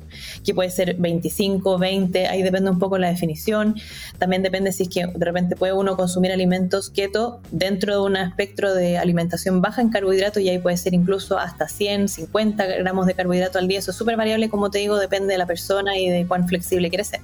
que 0.46 0.54
puede 0.54 0.70
ser 0.70 0.94
25, 0.94 1.80
20, 1.80 2.28
ahí 2.28 2.44
depende 2.44 2.70
un 2.70 2.78
poco 2.78 3.00
la 3.00 3.10
definición. 3.10 3.76
También 4.20 4.44
depende 4.44 4.72
si 4.72 4.84
es 4.84 4.90
que 4.90 5.08
de 5.08 5.26
repente 5.26 5.56
puede 5.56 5.74
uno 5.74 5.98
consumir 5.98 6.32
alimentos 6.32 6.92
keto 6.92 7.40
dentro 7.50 7.94
de 7.94 8.02
un 8.02 8.18
espectro 8.18 8.76
de 8.76 9.00
alimentación 9.00 9.64
baja 9.64 9.82
en 9.82 9.90
carbohidratos 9.90 10.44
y 10.44 10.50
ahí 10.50 10.60
puede 10.60 10.78
ser 10.78 10.94
incluso 10.94 11.40
hasta 11.40 11.68
100, 11.68 12.08
50 12.08 12.68
gramos 12.68 13.08
de 13.08 13.16
carbohidrato 13.16 13.58
al 13.58 13.68
día. 13.68 13.80
Eso 13.80 13.90
es 13.90 13.98
súper 13.98 14.16
variable, 14.16 14.48
como 14.50 14.70
te 14.70 14.78
digo, 14.78 15.00
depende 15.00 15.34
de 15.34 15.40
la 15.40 15.48
persona 15.48 15.98
y 15.98 16.08
de 16.10 16.28
cuán 16.28 16.48
flexible 16.48 16.67
ser. 16.68 17.22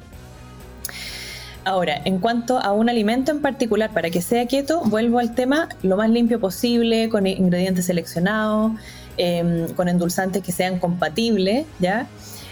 Ahora, 1.65 2.01
en 2.03 2.19
cuanto 2.19 2.59
a 2.59 2.73
un 2.73 2.89
alimento 2.89 3.31
en 3.31 3.41
particular, 3.41 3.91
para 3.91 4.09
que 4.09 4.21
sea 4.21 4.45
keto, 4.47 4.81
vuelvo 4.81 5.19
al 5.19 5.33
tema 5.33 5.69
lo 5.81 5.95
más 5.95 6.09
limpio 6.09 6.39
posible, 6.39 7.07
con 7.07 7.25
ingredientes 7.25 7.85
seleccionados, 7.85 8.73
em, 9.15 9.67
con 9.73 9.87
endulzantes 9.87 10.43
que 10.43 10.51
sean 10.51 10.79
compatibles, 10.79 11.65
¿ya? 11.79 12.07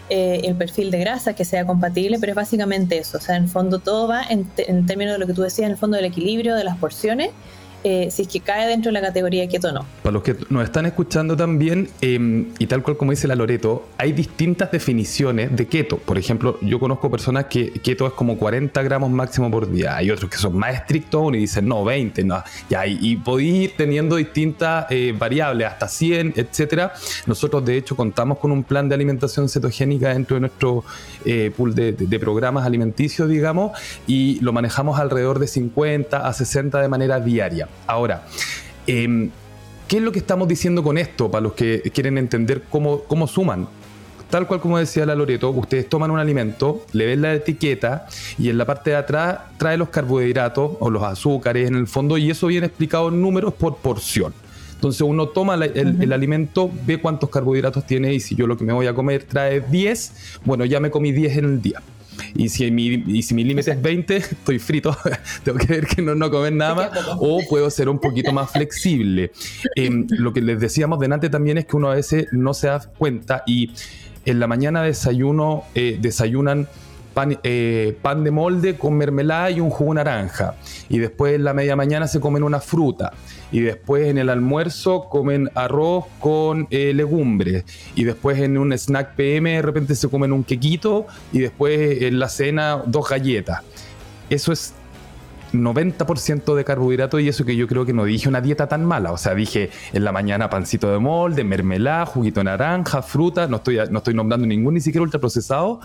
Eh, 0.10 0.42
el 0.46 0.56
perfil 0.56 0.92
de 0.92 1.00
grasa 1.00 1.34
que 1.34 1.46
sea 1.46 1.66
compatible, 1.66 2.18
pero 2.20 2.32
es 2.32 2.36
básicamente 2.36 2.98
eso. 2.98 3.18
O 3.18 3.22
sea, 3.22 3.36
en 3.36 3.44
el 3.44 3.50
fondo 3.50 3.80
todo 3.80 4.08
va 4.08 4.24
en, 4.24 4.50
en 4.58 4.86
términos 4.86 5.14
de 5.14 5.20
lo 5.20 5.28
que 5.28 5.34
tú 5.34 5.42
decías, 5.42 5.66
en 5.66 5.72
el 5.72 5.78
fondo 5.78 5.98
del 5.98 6.06
equilibrio 6.06 6.56
de 6.56 6.64
las 6.64 6.78
porciones 6.78 7.32
eh, 7.84 8.10
si 8.12 8.24
es 8.24 8.28
que 8.28 8.40
cae 8.40 8.68
dentro 8.68 8.90
de 8.90 8.94
la 8.94 9.02
categoría 9.02 9.48
keto 9.48 9.70
o 9.70 9.72
no. 9.72 9.86
Para 10.04 10.14
los 10.14 10.24
que 10.24 10.36
nos 10.50 10.64
están 10.64 10.86
escuchando 10.86 11.36
también, 11.36 11.90
em, 12.02 12.48
y 12.60 12.68
tal 12.68 12.84
cual 12.84 12.98
como 12.98 13.12
dice 13.12 13.28
la 13.28 13.36
Loreto, 13.36 13.90
hay 13.98 14.12
distintas 14.12 14.72
definiciones 14.72 15.56
de 15.56 15.68
keto. 15.68 15.98
Por 15.98 16.18
ejemplo, 16.18 16.58
yo 16.62 16.80
conozco 16.80 17.10
personas 17.10 17.46
que 17.46 17.72
keto 17.72 18.08
es 18.08 18.14
como 18.14 18.38
40 18.38 18.82
gramos 18.84 19.10
máximo 19.10 19.50
por 19.50 19.72
día. 19.72 19.96
Hay 19.96 20.12
otros 20.12 20.30
que 20.30 20.38
son 20.38 20.58
más 20.58 20.76
estrictos 20.76 21.34
y 21.34 21.38
dicen, 21.38 21.68
no, 21.68 21.84
20, 21.84 22.24
no. 22.24 22.44
Ya, 22.70 22.86
y, 22.86 22.98
y 23.02 23.16
podéis 23.18 23.54
ir 23.56 23.74
teniendo 23.78 24.16
distintas 24.16 24.86
eh, 24.90 25.14
variables, 25.18 25.68
hasta 25.68 25.88
100, 25.88 26.34
etcétera. 26.36 26.94
Nosotros, 27.26 27.66
de 27.66 27.78
hecho, 27.78 27.96
contamos 27.96 28.38
con 28.38 28.52
un 28.52 28.64
plan 28.64 28.88
de 28.88 28.96
alimentación 28.96 29.50
cetogénica 29.50 30.10
dentro 30.10 30.36
de 30.36 30.42
nuestro 30.42 30.84
eh, 31.26 31.52
pool 31.56 31.74
de, 31.76 31.94
de 31.94 32.20
programas 32.20 32.66
alimenticios, 32.66 33.28
digamos, 33.30 33.78
y 34.08 34.40
lo 34.42 34.54
manejamos 34.54 35.00
alrededor 35.00 35.40
de 35.40 35.48
50 35.48 36.28
a 36.28 36.34
60 36.34 36.82
de 36.82 36.88
manera 36.88 37.20
diaria. 37.20 37.68
Ahora, 37.88 38.26
em, 38.88 39.30
¿qué 39.88 39.98
es 39.98 40.04
lo 40.04 40.12
que 40.12 40.20
estamos 40.20 40.48
diciendo 40.48 40.84
con 40.84 40.98
esto 40.98 41.30
para 41.30 41.42
los 41.42 41.54
que 41.54 41.82
quieren 41.94 42.18
entender 42.18 42.64
cómo, 42.70 43.02
cómo 43.02 43.28
suman? 43.28 43.68
Tal 44.32 44.48
cual 44.48 44.62
como 44.62 44.78
decía 44.78 45.06
la 45.06 45.14
Loreto, 45.14 45.50
ustedes 45.50 45.90
toman 45.90 46.10
un 46.10 46.18
alimento, 46.18 46.86
le 46.94 47.06
ven 47.06 47.22
la 47.22 47.34
etiqueta 47.34 48.08
y 48.40 48.48
en 48.48 48.58
la 48.58 48.66
parte 48.66 48.92
de 48.92 48.96
atrás 48.96 49.40
trae 49.58 49.76
los 49.76 49.90
carbohidratos 49.90 50.72
o 50.80 50.90
los 50.90 51.04
azúcares 51.04 51.68
en 51.68 51.76
el 51.76 51.86
fondo 51.86 52.18
y 52.18 52.32
eso 52.32 52.48
viene 52.48 52.68
explicado 52.68 53.10
en 53.10 53.22
números 53.22 53.54
por 53.54 53.76
porción. 53.76 54.34
Entonces 54.74 55.02
uno 55.02 55.28
toma 55.28 55.56
el, 55.56 56.02
el, 56.02 56.14
alimento, 56.14 56.72
ve 56.88 57.00
cuántos 57.02 57.30
carbohidratos 57.30 57.86
tiene 57.86 58.14
y 58.14 58.22
si 58.22 58.34
yo 58.34 58.48
lo 58.48 58.58
que 58.58 58.64
me 58.64 58.72
voy 58.72 58.88
a 58.88 58.96
comer 58.96 59.26
trae 59.26 59.60
10, 59.60 60.40
bueno, 60.46 60.64
ya 60.64 60.80
me 60.80 60.90
comí 60.90 61.12
10 61.12 61.38
en 61.38 61.46
el 61.46 61.62
día. 61.62 61.82
Y 62.36 62.50
si 62.50 62.70
mi, 62.72 63.22
si 63.22 63.34
mi 63.34 63.44
límite 63.44 63.72
es 63.72 63.82
20, 63.82 64.16
estoy 64.18 64.60
frito, 64.60 64.96
tengo 65.44 65.58
que 65.58 65.68
ver 65.68 65.88
que 65.88 66.02
no, 66.02 66.16
no 66.16 66.30
comer 66.30 66.54
nada 66.54 66.76
más, 66.76 66.92
o 67.20 67.40
puedo 67.50 67.70
ser 67.70 67.90
un 67.90 68.00
poquito 68.00 68.32
más 68.32 68.52
flexible. 68.52 69.32
Em, 69.76 70.08
lo 70.10 70.34
que 70.34 70.42
les 70.42 70.60
decíamos 70.60 71.00
delante 71.00 71.30
también 71.30 71.58
es 71.58 71.66
que 71.66 71.76
uno 71.76 71.92
a 71.92 71.96
veces 71.96 72.28
no 72.32 72.54
se 72.54 72.68
da 72.68 72.80
cuenta 72.98 73.44
y 73.46 73.72
en 74.26 74.40
la 74.40 74.48
mañana 74.48 74.84
desayuno, 74.84 75.64
eh, 75.74 75.98
desayunan 76.00 76.68
pan, 77.14 77.40
eh, 77.44 77.98
pan 78.02 78.24
de 78.24 78.32
molde 78.32 78.78
con 78.78 78.96
mermelada 78.96 79.52
y 79.52 79.60
un 79.60 79.70
jugo 79.70 79.94
naranja. 79.94 80.56
Y 80.90 81.00
después 81.00 81.36
en 81.36 81.44
la 81.44 81.54
media 81.54 81.76
mañana 81.76 82.08
se 82.08 82.20
comen 82.20 82.44
una 82.44 82.60
fruta 82.60 83.14
y 83.52 83.60
después 83.62 84.08
en 84.08 84.18
el 84.18 84.30
almuerzo 84.30 85.08
comen 85.10 85.50
arroz 85.56 86.06
con 86.20 86.68
eh, 86.70 86.94
legumbres 86.94 87.66
y 87.96 88.04
después 88.04 88.40
en 88.40 88.58
un 88.58 88.74
snack 88.74 89.16
PM 89.16 89.52
de 89.52 89.62
repente 89.62 89.96
se 89.96 90.08
comen 90.10 90.32
un 90.32 90.44
quequito 90.44 91.08
y 91.32 91.40
después 91.40 92.02
en 92.02 92.20
la 92.20 92.30
cena 92.30 92.82
dos 92.86 93.10
galletas. 93.10 93.62
Eso 94.30 94.52
es 94.54 94.74
90% 95.54 96.56
de 96.56 96.64
carbohidratos 96.64 97.22
y 97.22 97.28
eso 97.28 97.46
que 97.46 97.56
yo 97.56 97.68
creo 97.68 97.86
que 97.86 97.94
no 97.94 98.06
dije 98.06 98.30
una 98.30 98.42
dieta 98.42 98.68
tan 98.68 98.86
mala. 98.86 99.12
O 99.12 99.18
sea, 99.18 99.36
dije 99.36 99.70
en 99.94 100.04
la 100.04 100.12
mañana 100.12 100.50
pancito 100.50 100.92
de 100.92 101.00
molde, 101.00 101.44
mermelada, 101.44 102.06
juguito 102.06 102.40
de 102.40 102.46
naranja, 102.46 103.02
fruta, 103.02 103.48
no 103.48 103.58
estoy, 103.58 103.80
no 103.90 103.98
estoy 104.00 104.14
nombrando 104.14 104.48
ningún 104.48 104.76
ni 104.76 104.82
siquiera 104.82 105.04
ultraprocesado. 105.04 105.82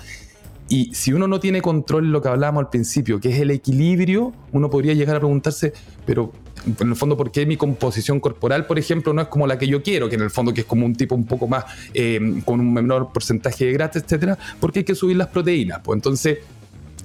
Y 0.68 0.92
si 0.94 1.12
uno 1.12 1.28
no 1.28 1.38
tiene 1.38 1.62
control 1.62 2.10
lo 2.10 2.20
que 2.20 2.28
hablábamos 2.28 2.64
al 2.64 2.70
principio, 2.70 3.20
que 3.20 3.30
es 3.30 3.40
el 3.40 3.50
equilibrio, 3.50 4.32
uno 4.52 4.68
podría 4.68 4.94
llegar 4.94 5.16
a 5.16 5.20
preguntarse, 5.20 5.72
pero 6.04 6.32
en 6.64 6.88
el 6.88 6.96
fondo, 6.96 7.16
¿por 7.16 7.30
qué 7.30 7.46
mi 7.46 7.56
composición 7.56 8.20
corporal, 8.20 8.66
por 8.66 8.78
ejemplo, 8.78 9.12
no 9.12 9.22
es 9.22 9.28
como 9.28 9.46
la 9.46 9.58
que 9.58 9.66
yo 9.66 9.82
quiero? 9.82 10.08
Que 10.08 10.16
en 10.16 10.22
el 10.22 10.30
fondo 10.30 10.52
que 10.52 10.62
es 10.62 10.66
como 10.66 10.86
un 10.86 10.94
tipo 10.94 11.14
un 11.14 11.26
poco 11.26 11.46
más, 11.46 11.64
eh, 11.94 12.40
con 12.44 12.60
un 12.60 12.72
menor 12.72 13.12
porcentaje 13.12 13.66
de 13.66 13.72
grasa, 13.72 13.98
etcétera, 13.98 14.38
porque 14.60 14.80
hay 14.80 14.84
que 14.84 14.94
subir 14.94 15.16
las 15.16 15.28
proteínas. 15.28 15.80
Pues 15.82 15.96
entonces, 15.96 16.38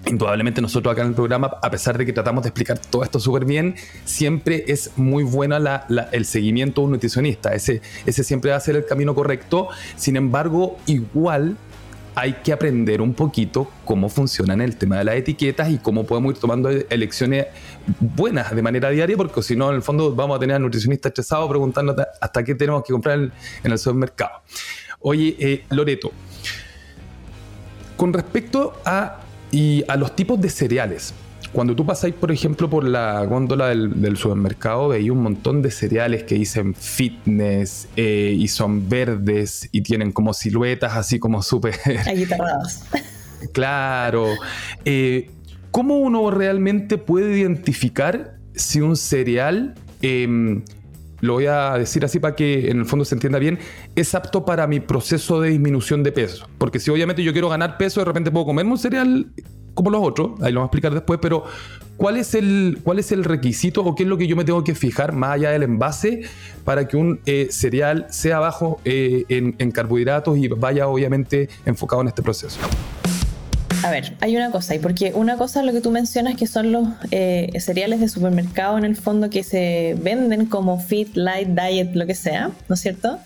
Indudablemente 0.08 0.62
nosotros 0.62 0.92
acá 0.92 1.04
en 1.04 1.10
el 1.10 1.14
programa, 1.14 1.52
a 1.62 1.70
pesar 1.70 1.96
de 1.96 2.08
que 2.08 2.12
tratamos 2.12 2.42
de 2.44 2.50
explicar 2.50 2.80
todo 2.80 3.04
esto 3.04 3.20
súper 3.20 3.46
bien, 3.46 3.76
siempre 4.04 4.66
es 4.68 4.92
muy 4.96 5.24
bueno 5.24 5.56
el 6.12 6.26
seguimiento 6.26 6.82
de 6.82 6.86
un 6.86 6.92
nutricionista. 6.94 7.54
Ese, 7.54 7.84
ese 8.08 8.24
siempre 8.24 8.50
va 8.50 8.58
a 8.58 8.60
ser 8.60 8.76
el 8.76 8.86
camino 8.86 9.14
correcto. 9.14 9.68
Sin 9.98 10.16
embargo, 10.16 10.78
igual 10.88 11.56
hay 12.16 12.34
que 12.44 12.52
aprender 12.52 13.02
un 13.02 13.14
poquito 13.14 13.70
cómo 13.86 14.10
funcionan 14.10 14.62
el 14.62 14.76
tema 14.76 14.98
de 14.98 15.06
las 15.06 15.16
etiquetas 15.16 15.70
y 15.70 15.78
cómo 15.78 16.06
podemos 16.06 16.34
ir 16.34 16.40
tomando 16.40 16.70
elecciones 16.70 17.48
buenas 18.00 18.54
de 18.54 18.62
manera 18.62 18.90
diaria, 18.90 19.16
porque 19.16 19.42
si 19.42 19.56
no, 19.56 19.70
en 19.70 19.78
el 19.78 19.82
fondo 19.82 20.14
vamos 20.14 20.38
a 20.38 20.40
tener 20.40 20.56
al 20.56 20.62
nutricionista 20.62 21.08
estresado 21.10 21.48
preguntando 21.48 21.96
hasta 22.20 22.44
qué 22.44 22.56
tenemos 22.56 22.84
que 22.84 22.92
comprar 22.92 23.20
en 23.20 23.72
el 23.72 23.78
supermercado. 23.78 24.42
Oye, 25.00 25.36
eh, 25.40 25.66
Loreto, 25.70 26.12
con 27.96 28.14
respecto 28.14 28.74
a, 28.86 29.20
y 29.52 29.84
a 29.88 29.96
los 29.96 30.16
tipos 30.16 30.40
de 30.40 30.50
cereales, 30.50 31.14
cuando 31.52 31.76
tú 31.76 31.86
pasáis, 31.86 32.14
por 32.14 32.32
ejemplo, 32.32 32.70
por 32.70 32.84
la 32.84 33.26
góndola 33.26 33.68
del, 33.68 34.18
supermercado, 34.18 34.90
veis 34.90 35.10
un 35.10 35.22
montón 35.22 35.62
de 35.62 35.70
cereales 35.70 36.24
que 36.24 36.36
dicen 36.36 36.74
fitness 36.74 37.90
eh, 37.98 38.36
y 38.38 38.48
son 38.48 38.88
verdes 38.88 39.68
y 39.72 39.82
tienen 39.82 40.12
como 40.12 40.34
siluetas 40.34 40.96
así 40.96 41.20
como 41.20 41.42
súper... 41.42 41.76
Aguitarradas. 42.08 42.86
claro. 43.54 44.28
Eh, 44.86 45.30
¿Cómo 45.72 46.00
uno 46.00 46.32
realmente 46.32 46.98
puede 46.98 47.38
identificar 47.38 48.36
si 48.56 48.80
un 48.82 48.96
cereal, 48.96 49.76
em, 50.02 50.64
lo 51.20 51.34
voy 51.34 51.48
a 51.48 51.78
decir 51.78 52.06
así 52.06 52.20
para 52.20 52.36
que 52.36 52.70
en 52.72 52.80
el 52.80 52.86
fondo 52.86 53.04
se 53.04 53.16
entienda 53.16 53.40
bien, 53.40 53.60
es 53.96 54.16
apto 54.16 54.46
para 54.46 54.68
mi 54.68 54.80
proceso 54.80 55.42
de 55.42 55.50
disminución 55.50 56.04
de 56.04 56.12
peso? 56.14 56.48
Porque 56.58 56.80
si 56.80 56.92
obviamente 56.92 57.24
yo 57.24 57.34
quiero 57.34 57.50
ganar 57.50 57.78
peso, 57.78 58.00
de 58.00 58.06
repente 58.06 58.32
puedo 58.32 58.46
comerme 58.46 58.72
un 58.72 58.78
cereal 58.78 59.32
como 59.74 59.90
los 59.90 60.02
otros, 60.04 60.32
ahí 60.42 60.52
lo 60.52 60.60
vamos 60.60 60.68
a 60.68 60.70
explicar 60.70 60.94
después, 60.94 61.20
pero 61.22 61.44
¿cuál 61.98 62.18
es, 62.18 62.36
el, 62.36 62.80
¿cuál 62.84 63.00
es 63.00 63.12
el 63.12 63.24
requisito 63.24 63.82
o 63.84 63.96
qué 63.96 64.04
es 64.04 64.10
lo 64.10 64.18
que 64.18 64.28
yo 64.28 64.36
me 64.36 64.44
tengo 64.44 64.64
que 64.64 64.76
fijar 64.76 65.14
más 65.14 65.32
allá 65.32 65.52
del 65.52 65.64
envase 65.64 66.22
para 66.64 66.88
que 66.88 66.98
un 66.98 67.20
eh, 67.26 67.48
cereal 67.52 68.08
sea 68.10 68.40
bajo 68.40 68.80
eh, 68.86 69.26
en, 69.30 69.56
en 69.58 69.72
carbohidratos 69.72 70.38
y 70.38 70.48
vaya 70.48 70.88
obviamente 70.88 71.50
enfocado 71.66 72.02
en 72.02 72.10
este 72.10 72.22
proceso? 72.22 72.60
A 73.84 73.90
ver, 73.90 74.14
hay 74.20 74.36
una 74.36 74.52
cosa, 74.52 74.76
y 74.76 74.80
porque 74.80 75.12
una 75.16 75.38
cosa 75.38 75.62
es 75.62 75.66
lo 75.66 75.72
que 75.72 75.82
tú 75.82 75.90
mencionas 75.92 76.36
que 76.36 76.46
son 76.46 76.72
los 76.72 76.88
eh, 77.10 77.52
cereales 77.60 78.00
de 78.00 78.10
supermercado 78.10 78.78
en 78.78 78.86
el 78.86 78.96
fondo 78.96 79.30
que 79.30 79.44
se 79.44 79.96
venden 80.00 80.46
como 80.46 80.80
fit, 80.80 81.16
light, 81.16 81.48
diet, 81.48 81.96
lo 81.96 82.06
que 82.06 82.14
sea, 82.14 82.52
¿no 82.68 82.76
es 82.76 82.82
cierto? 82.82 83.18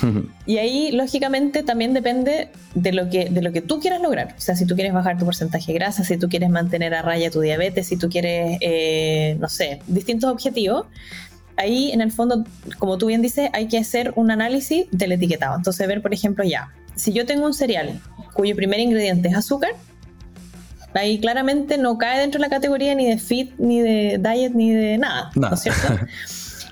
y 0.46 0.58
ahí, 0.58 0.92
lógicamente, 0.92 1.62
también 1.62 1.94
depende 1.94 2.50
de 2.74 2.92
lo, 2.92 3.08
que, 3.08 3.30
de 3.30 3.42
lo 3.42 3.52
que 3.52 3.62
tú 3.62 3.80
quieras 3.80 4.02
lograr. 4.02 4.34
O 4.36 4.40
sea, 4.40 4.54
si 4.54 4.66
tú 4.66 4.74
quieres 4.74 4.92
bajar 4.92 5.18
tu 5.18 5.24
porcentaje 5.24 5.72
de 5.72 5.78
grasa, 5.78 6.04
si 6.04 6.18
tú 6.18 6.28
quieres 6.28 6.50
mantener 6.50 6.94
a 6.94 7.02
raya 7.02 7.30
tu 7.30 7.40
diabetes, 7.40 7.86
si 7.86 7.96
tú 7.96 8.08
quieres, 8.10 8.58
eh, 8.60 9.36
no 9.40 9.48
sé, 9.48 9.80
distintos 9.86 10.30
objetivos. 10.30 10.86
Ahí, 11.56 11.92
en 11.92 12.00
el 12.00 12.12
fondo, 12.12 12.44
como 12.78 12.98
tú 12.98 13.06
bien 13.06 13.22
dices, 13.22 13.50
hay 13.52 13.68
que 13.68 13.78
hacer 13.78 14.12
un 14.16 14.30
análisis 14.30 14.86
del 14.90 15.12
etiquetado. 15.12 15.56
Entonces, 15.56 15.86
ver, 15.86 16.02
por 16.02 16.12
ejemplo, 16.12 16.44
ya, 16.44 16.70
si 16.96 17.12
yo 17.12 17.24
tengo 17.26 17.46
un 17.46 17.54
cereal 17.54 18.00
cuyo 18.34 18.56
primer 18.56 18.80
ingrediente 18.80 19.28
es 19.28 19.36
azúcar, 19.36 19.72
Ahí 20.94 21.18
claramente 21.20 21.78
no 21.78 21.98
cae 21.98 22.20
dentro 22.20 22.38
de 22.38 22.46
la 22.46 22.50
categoría 22.50 22.94
ni 22.94 23.06
de 23.06 23.18
fit, 23.18 23.52
ni 23.58 23.80
de 23.80 24.20
diet, 24.22 24.52
ni 24.54 24.72
de 24.72 24.98
nada, 24.98 25.30
¿no 25.34 25.54
es 25.54 25.60
cierto? 25.60 25.88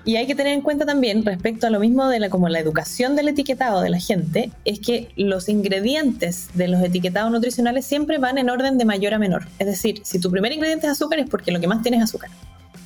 Y 0.04 0.16
hay 0.16 0.26
que 0.26 0.34
tener 0.34 0.54
en 0.54 0.62
cuenta 0.62 0.86
también 0.86 1.24
respecto 1.24 1.66
a 1.66 1.70
lo 1.70 1.78
mismo 1.78 2.08
de 2.08 2.18
la, 2.20 2.30
como 2.30 2.48
la 2.48 2.58
educación 2.58 3.16
del 3.16 3.28
etiquetado 3.28 3.82
de 3.82 3.90
la 3.90 3.98
gente, 3.98 4.50
es 4.64 4.80
que 4.80 5.12
los 5.16 5.48
ingredientes 5.48 6.48
de 6.54 6.68
los 6.68 6.82
etiquetados 6.82 7.30
nutricionales 7.30 7.84
siempre 7.84 8.18
van 8.18 8.38
en 8.38 8.48
orden 8.48 8.78
de 8.78 8.84
mayor 8.84 9.14
a 9.14 9.18
menor. 9.18 9.46
Es 9.58 9.66
decir, 9.66 10.00
si 10.04 10.18
tu 10.18 10.30
primer 10.30 10.52
ingrediente 10.52 10.86
es 10.86 10.92
azúcar 10.92 11.18
es 11.18 11.28
porque 11.28 11.52
lo 11.52 11.60
que 11.60 11.66
más 11.68 11.82
tienes 11.82 11.98
es 12.00 12.04
azúcar. 12.04 12.30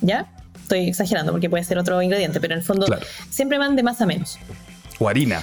¿Ya? 0.01 0.27
Estoy 0.61 0.89
exagerando 0.89 1.31
porque 1.31 1.49
puede 1.49 1.63
ser 1.63 1.77
otro 1.77 2.01
ingrediente, 2.01 2.41
pero 2.41 2.53
en 2.53 2.59
el 2.59 2.65
fondo 2.65 2.85
siempre 3.29 3.57
van 3.57 3.75
de 3.75 3.83
más 3.83 4.01
a 4.01 4.05
menos. 4.05 4.37
O 4.99 5.07
harina, 5.07 5.41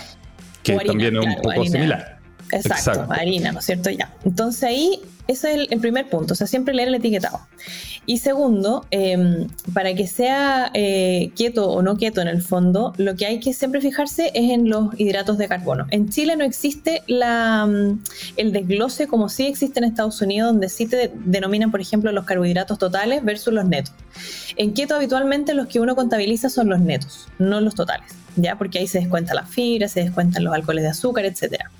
que 0.62 0.76
también 0.76 1.16
es 1.16 1.24
un 1.24 1.42
poco 1.42 1.64
similar. 1.64 2.18
Exacto, 2.52 3.06
harina, 3.10 3.50
¿no 3.50 3.60
es 3.60 3.64
cierto? 3.64 3.88
Ya. 3.88 4.12
Entonces 4.24 4.62
ahí 4.64 5.00
ese 5.32 5.52
es 5.52 5.68
el, 5.70 5.80
primer 5.80 6.08
punto, 6.08 6.34
o 6.34 6.36
sea, 6.36 6.46
siempre 6.46 6.74
leer 6.74 6.88
el 6.88 6.94
etiquetado. 6.94 7.40
Y 8.06 8.18
segundo, 8.18 8.86
em, 8.90 9.48
para 9.72 9.94
que 9.94 10.06
sea 10.06 10.70
eh, 10.74 11.30
quieto 11.36 11.70
o 11.70 11.82
no 11.82 11.96
quieto 11.96 12.20
en 12.20 12.28
el 12.28 12.42
fondo, 12.42 12.92
lo 12.96 13.14
que 13.14 13.26
hay 13.26 13.40
que 13.40 13.52
siempre 13.52 13.80
fijarse 13.80 14.30
es 14.34 14.50
en 14.50 14.68
los 14.68 14.98
hidratos 14.98 15.38
de 15.38 15.48
carbono. 15.48 15.86
En 15.90 16.08
Chile 16.08 16.36
no 16.36 16.44
existe 16.44 17.02
mm, 17.08 17.98
el 18.36 18.52
desglose 18.52 19.06
como 19.06 19.28
sí 19.28 19.46
existe 19.46 19.78
en 19.78 19.84
Estados 19.84 20.20
Unidos, 20.20 20.52
donde 20.52 20.68
sí 20.68 20.86
te 20.86 21.12
denominan, 21.24 21.70
por 21.70 21.80
ejemplo, 21.80 22.10
los 22.12 22.24
carbohidratos 22.24 22.78
totales 22.78 23.24
versus 23.24 23.52
los 23.52 23.64
netos. 23.64 23.94
En 24.56 24.74
keto 24.74 24.94
habitualmente 24.94 25.54
los 25.54 25.66
que 25.66 25.80
uno 25.80 25.94
contabiliza 25.94 26.48
son 26.48 26.68
los 26.68 26.80
netos, 26.80 27.28
no 27.38 27.60
los 27.60 27.74
totales, 27.74 28.12
¿ya? 28.36 28.56
Porque 28.56 28.78
ahí 28.78 28.86
se 28.86 28.98
descuenta 28.98 29.34
la 29.34 29.46
fibra, 29.46 29.88
se 29.88 30.00
descuentan 30.00 30.44
los 30.44 30.54
alcoholes 30.54 30.84
de 30.84 30.90
azúcar, 30.90 31.24
etcétera. 31.24 31.70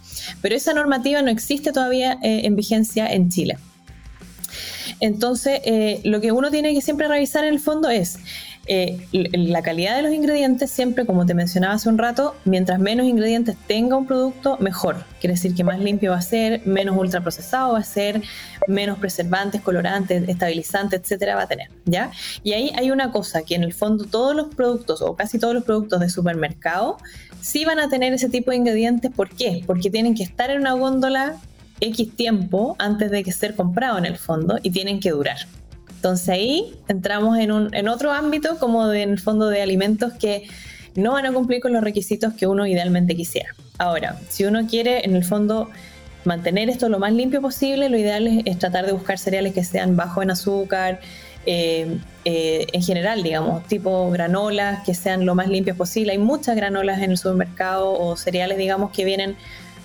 Pero 0.40 0.54
esa 0.54 0.73
normativa 0.75 1.23
no 1.23 1.31
existe 1.31 1.73
todavía 1.73 2.19
eh, 2.23 2.42
en 2.45 2.57
vigencia 2.57 3.07
en 3.12 3.28
Chile. 3.28 3.59
Entonces, 5.00 5.61
eh, 5.64 6.00
lo 6.04 6.21
que 6.21 6.33
uno 6.33 6.50
tiene 6.50 6.75
que 6.75 6.81
siempre 6.81 7.09
revisar 7.09 7.45
en 7.45 7.54
el 7.54 7.61
fondo 7.61 7.88
es 7.88 8.19
eh, 8.66 9.07
la 9.12 9.61
calidad 9.61 9.97
de 9.97 10.02
los 10.02 10.12
ingredientes, 10.12 10.71
siempre 10.71 11.04
como 11.04 11.26
te 11.26 11.35
mencionaba 11.35 11.75
hace 11.75 11.88
un 11.88 11.99
rato, 11.99 12.37
mientras 12.45 12.78
menos 12.78 13.07
ingredientes 13.07 13.57
tenga 13.66 13.97
un 13.97 14.07
producto, 14.07 14.57
mejor. 14.61 15.04
Quiere 15.21 15.35
decir 15.35 15.54
que 15.54 15.64
más 15.64 15.81
limpio 15.81 16.12
va 16.12 16.19
a 16.19 16.23
ser, 16.23 16.64
menos 16.64 16.97
ultraprocesado 16.97 17.73
va 17.73 17.81
a 17.81 17.85
ser, 17.85 18.23
menos 18.69 18.99
preservantes, 18.99 19.60
colorantes, 19.63 20.28
estabilizantes, 20.28 21.00
etcétera, 21.00 21.34
va 21.34 21.43
a 21.43 21.49
tener. 21.49 21.71
¿ya? 21.86 22.13
Y 22.45 22.52
ahí 22.52 22.71
hay 22.76 22.93
una 22.93 23.10
cosa, 23.10 23.43
que 23.43 23.56
en 23.56 23.65
el 23.65 23.75
fondo 23.75 24.04
todos 24.04 24.36
los 24.36 24.54
productos 24.54 25.02
o 25.02 25.17
casi 25.17 25.39
todos 25.39 25.54
los 25.54 25.65
productos 25.65 25.99
de 26.00 26.08
supermercado 26.08 26.99
sí 27.41 27.65
van 27.65 27.80
a 27.80 27.89
tener 27.89 28.13
ese 28.13 28.28
tipo 28.28 28.52
de 28.52 28.58
ingredientes. 28.58 29.10
¿Por 29.10 29.30
qué? 29.30 29.65
Porque 29.67 29.91
tienen 29.91 30.15
que 30.15 30.23
estar 30.23 30.50
en 30.50 30.60
una 30.60 30.75
góndola 30.75 31.36
X 31.80 32.15
tiempo 32.15 32.76
antes 32.78 33.10
de 33.10 33.25
que 33.25 33.32
ser 33.32 33.56
comprado 33.56 33.99
en 33.99 34.06
el 34.06 34.17
fondo 34.17 34.58
y 34.63 34.71
tienen 34.71 35.00
que 35.00 35.10
durar. 35.10 35.39
Entonces 36.02 36.30
ahí 36.30 36.75
entramos 36.88 37.38
en, 37.38 37.52
un, 37.52 37.73
en 37.76 37.86
otro 37.86 38.10
ámbito 38.10 38.58
como 38.58 38.88
de, 38.88 39.02
en 39.02 39.10
el 39.10 39.21
fondo 39.21 39.49
de 39.49 39.62
alimentos 39.62 40.12
que 40.15 40.49
no 40.97 41.12
van 41.12 41.26
a 41.26 41.32
cumplir 41.32 41.60
con 41.60 41.73
los 41.73 41.80
requisitos 41.80 42.34
que 42.34 42.49
uno 42.49 42.67
idealmente 42.67 43.15
quisiera. 43.15 43.54
Ahora, 43.78 44.19
si 44.28 44.45
uno 44.45 44.67
quiere 44.67 45.04
en 45.04 45.15
el 45.15 45.25
fondo 45.25 45.71
mantener 46.25 46.69
esto 46.71 46.88
lo 46.88 46.99
más 46.99 47.12
limpio 47.12 47.41
posible, 47.41 47.88
lo 47.88 47.97
ideal 47.97 48.43
es, 48.45 48.58
tratar 48.58 48.84
de 48.84 48.91
buscar 48.91 49.17
cereales 49.17 49.54
que 49.54 49.62
sean 49.62 49.95
bajos 49.95 50.25
en 50.25 50.32
azúcar, 50.32 50.99
eh, 51.47 51.99
eh, 52.25 52.67
en 52.73 52.82
general, 52.82 53.23
digamos, 53.23 53.65
tipo 53.69 54.10
granolas 54.10 54.82
que 54.84 54.95
sean 54.95 55.25
lo 55.25 55.36
más 55.36 55.47
limpias 55.47 55.76
posible. 55.76 56.10
Hay 56.10 56.19
muchas 56.19 56.56
granolas 56.56 57.00
en 57.00 57.12
el 57.12 57.17
supermercado 57.17 57.93
o 57.93 58.17
cereales, 58.17 58.58
digamos, 58.58 58.91
que 58.91 59.04
vienen 59.04 59.36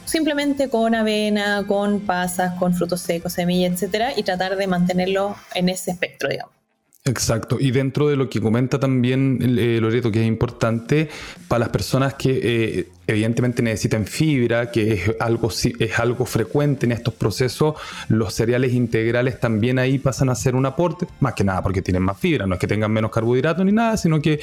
simplemente 0.08 0.70
con 0.70 0.96
avena, 0.96 1.66
con 1.68 2.00
pasas, 2.00 2.56
con 2.56 2.74
frutos 2.74 3.02
secos, 3.02 3.34
semillas, 3.34 3.74
etcétera, 3.74 4.14
y 4.18 4.24
tratar 4.24 4.56
de 4.56 4.66
mantenerlo 4.66 5.36
en 5.54 5.70
ese 5.70 5.92
espectro, 5.92 6.30
digamos. 6.30 6.58
Exacto, 7.06 7.58
y 7.60 7.72
dentro 7.72 8.10
de 8.10 8.18
lo 8.18 8.30
que 8.30 8.42
comenta 8.42 8.80
también 8.80 9.40
eh, 9.42 9.80
Loreto, 9.80 10.12
que 10.12 10.22
es 10.22 10.28
importante 10.28 11.10
para 11.48 11.60
las 11.60 11.70
personas 11.70 12.16
que 12.16 12.40
eh, 12.44 12.90
evidentemente 13.08 13.62
necesitan 13.62 14.06
fibra, 14.06 14.72
que 14.72 14.94
es 14.94 15.12
algo, 15.20 15.50
es 15.50 16.00
algo 16.00 16.26
frecuente 16.26 16.86
en 16.86 16.92
estos 16.92 17.14
procesos, 17.14 17.76
los 18.10 18.34
cereales 18.34 18.74
integrales 18.74 19.40
también 19.40 19.80
ahí 19.80 20.00
pasan 20.00 20.30
a 20.30 20.36
ser 20.36 20.56
un 20.56 20.66
aporte, 20.66 21.08
más 21.22 21.34
que 21.34 21.46
nada 21.46 21.64
porque 21.64 21.82
tienen 21.82 22.04
más 22.04 22.20
fibra, 22.20 22.46
no 22.46 22.56
es 22.56 22.60
que 22.60 22.68
tengan 22.68 22.92
menos 22.92 23.12
carbohidratos 23.12 23.66
ni 23.66 23.72
nada, 23.72 23.96
sino 23.96 24.22
que 24.22 24.42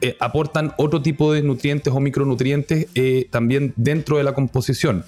eh, 0.00 0.16
aportan 0.20 0.72
otro 0.78 1.02
tipo 1.02 1.32
de 1.32 1.42
nutrientes 1.42 1.92
o 1.92 2.00
micronutrientes 2.00 2.86
eh, 2.94 3.28
también 3.30 3.72
dentro 3.76 4.16
de 4.16 4.24
la 4.24 4.32
composición. 4.32 5.04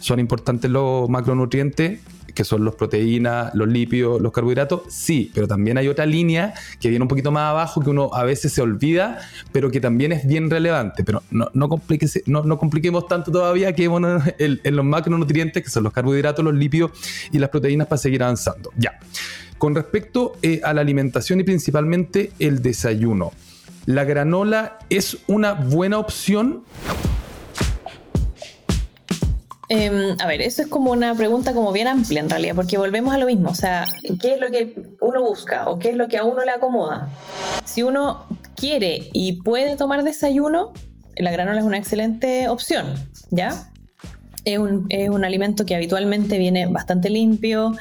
Son 0.00 0.18
importantes 0.18 0.70
los 0.70 1.10
macronutrientes, 1.10 2.00
que 2.34 2.44
son 2.44 2.64
las 2.64 2.74
proteínas, 2.74 3.54
los 3.54 3.68
lípidos, 3.68 4.20
los 4.20 4.32
carbohidratos, 4.32 4.82
sí, 4.88 5.30
pero 5.34 5.46
también 5.46 5.76
hay 5.78 5.88
otra 5.88 6.06
línea 6.06 6.54
que 6.80 6.88
viene 6.88 7.02
un 7.02 7.08
poquito 7.08 7.30
más 7.32 7.50
abajo 7.50 7.82
que 7.82 7.90
uno 7.90 8.10
a 8.14 8.24
veces 8.24 8.52
se 8.52 8.62
olvida, 8.62 9.18
pero 9.52 9.70
que 9.70 9.80
también 9.80 10.12
es 10.12 10.26
bien 10.26 10.48
relevante. 10.48 11.04
Pero 11.04 11.22
no, 11.30 11.50
no, 11.52 11.68
compliquemos 11.68 13.08
tanto 13.08 13.30
todavía 13.30 13.74
que 13.74 13.84
en 13.84 14.76
los 14.76 14.84
macronutrientes, 14.84 15.62
que 15.62 15.70
son 15.70 15.84
los 15.84 15.92
carbohidratos, 15.92 16.44
los 16.44 16.54
lípidos 16.54 16.92
y 17.32 17.38
las 17.38 17.50
proteínas 17.50 17.86
para 17.86 17.98
seguir 17.98 18.22
avanzando. 18.22 18.70
Ya. 18.76 18.98
Con 19.58 19.74
respecto 19.74 20.38
eh, 20.40 20.62
a 20.64 20.72
la 20.72 20.80
alimentación 20.80 21.40
y 21.40 21.44
principalmente 21.44 22.32
el 22.38 22.62
desayuno. 22.62 23.32
¿La 23.90 24.04
granola 24.04 24.78
es 24.88 25.18
una 25.26 25.52
buena 25.54 25.98
opción? 25.98 26.62
Em, 29.68 30.16
a 30.20 30.26
ver, 30.28 30.42
eso 30.42 30.62
es 30.62 30.68
como 30.68 30.92
una 30.92 31.12
pregunta 31.16 31.52
como 31.54 31.72
bien 31.72 31.88
amplia 31.88 32.20
en 32.20 32.30
realidad, 32.30 32.54
porque 32.54 32.78
volvemos 32.78 33.12
a 33.12 33.18
lo 33.18 33.26
mismo, 33.26 33.50
o 33.50 33.54
sea, 33.56 33.86
¿qué 34.20 34.34
es 34.34 34.40
lo 34.40 34.48
que 34.52 34.76
uno 35.00 35.22
busca 35.22 35.68
o 35.68 35.80
qué 35.80 35.88
es 35.90 35.96
lo 35.96 36.06
que 36.06 36.18
a 36.18 36.24
uno 36.24 36.44
le 36.44 36.52
acomoda? 36.52 37.08
Si 37.64 37.82
uno 37.82 38.26
quiere 38.54 39.08
y 39.12 39.42
puede 39.42 39.74
tomar 39.74 40.04
desayuno, 40.04 40.72
la 41.16 41.32
granola 41.32 41.58
es 41.58 41.64
una 41.66 41.78
excelente 41.78 42.48
opción, 42.48 42.94
¿ya? 43.32 43.72
Es 44.44 44.60
un, 44.60 44.86
es 44.88 45.10
un 45.10 45.24
alimento 45.24 45.66
que 45.66 45.74
habitualmente 45.74 46.38
viene 46.38 46.66
bastante 46.66 47.10
limpio, 47.10 47.72